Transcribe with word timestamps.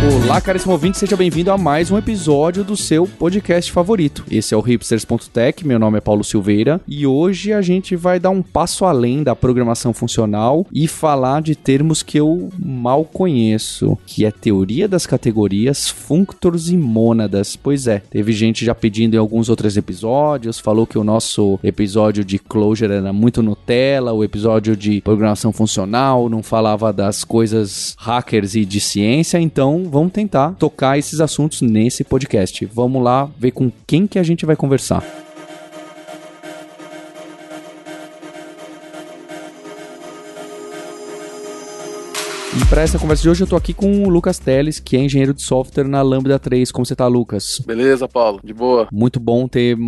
Olá, 0.00 0.40
caríssimo 0.40 0.72
ouvinte, 0.72 0.96
seja 0.96 1.16
bem-vindo 1.16 1.50
a 1.50 1.58
mais 1.58 1.90
um 1.90 1.98
episódio 1.98 2.62
do 2.62 2.76
seu 2.76 3.04
podcast 3.04 3.72
favorito. 3.72 4.24
Esse 4.30 4.54
é 4.54 4.56
o 4.56 4.60
hipsters.tech, 4.60 5.66
meu 5.66 5.76
nome 5.76 5.98
é 5.98 6.00
Paulo 6.00 6.22
Silveira 6.22 6.80
e 6.86 7.04
hoje 7.04 7.52
a 7.52 7.60
gente 7.60 7.96
vai 7.96 8.20
dar 8.20 8.30
um 8.30 8.40
passo 8.40 8.84
além 8.84 9.24
da 9.24 9.34
programação 9.34 9.92
funcional 9.92 10.64
e 10.72 10.86
falar 10.86 11.42
de 11.42 11.56
termos 11.56 12.04
que 12.04 12.16
eu 12.16 12.48
mal 12.56 13.04
conheço, 13.04 13.98
que 14.06 14.24
é 14.24 14.30
teoria 14.30 14.86
das 14.86 15.04
categorias, 15.04 15.90
functors 15.90 16.68
e 16.68 16.76
mônadas. 16.76 17.56
Pois 17.56 17.88
é, 17.88 17.98
teve 17.98 18.32
gente 18.32 18.64
já 18.64 18.76
pedindo 18.76 19.14
em 19.14 19.18
alguns 19.18 19.48
outros 19.48 19.76
episódios, 19.76 20.60
falou 20.60 20.86
que 20.86 20.96
o 20.96 21.02
nosso 21.04 21.58
episódio 21.60 22.24
de 22.24 22.38
Clojure 22.38 22.92
era 22.92 23.12
muito 23.12 23.42
Nutella, 23.42 24.12
o 24.12 24.22
episódio 24.22 24.76
de 24.76 25.00
programação 25.00 25.52
funcional 25.52 26.28
não 26.28 26.40
falava 26.40 26.92
das 26.92 27.24
coisas 27.24 27.96
hackers 27.98 28.54
e 28.54 28.64
de 28.64 28.80
ciência, 28.80 29.40
então 29.40 29.87
vamos 29.88 30.12
tentar 30.12 30.52
tocar 30.52 30.98
esses 30.98 31.20
assuntos 31.20 31.62
nesse 31.62 32.04
podcast. 32.04 32.64
Vamos 32.66 33.02
lá 33.02 33.28
ver 33.38 33.52
com 33.52 33.70
quem 33.86 34.06
que 34.06 34.18
a 34.18 34.22
gente 34.22 34.46
vai 34.46 34.56
conversar. 34.56 35.27
E 42.58 42.64
para 42.64 42.82
essa 42.82 42.98
conversa 42.98 43.22
de 43.22 43.30
hoje 43.30 43.44
eu 43.44 43.46
tô 43.46 43.54
aqui 43.54 43.72
com 43.72 44.02
o 44.02 44.08
Lucas 44.08 44.36
Teles, 44.36 44.80
que 44.80 44.96
é 44.96 45.00
engenheiro 45.00 45.32
de 45.32 45.42
software 45.42 45.86
na 45.86 46.02
Lambda 46.02 46.40
3. 46.40 46.72
Como 46.72 46.84
você 46.84 46.96
tá, 46.96 47.06
Lucas? 47.06 47.62
Beleza, 47.64 48.08
Paulo? 48.08 48.40
De 48.42 48.52
boa. 48.52 48.88
Muito 48.90 49.20
bom 49.20 49.46
ter 49.46 49.78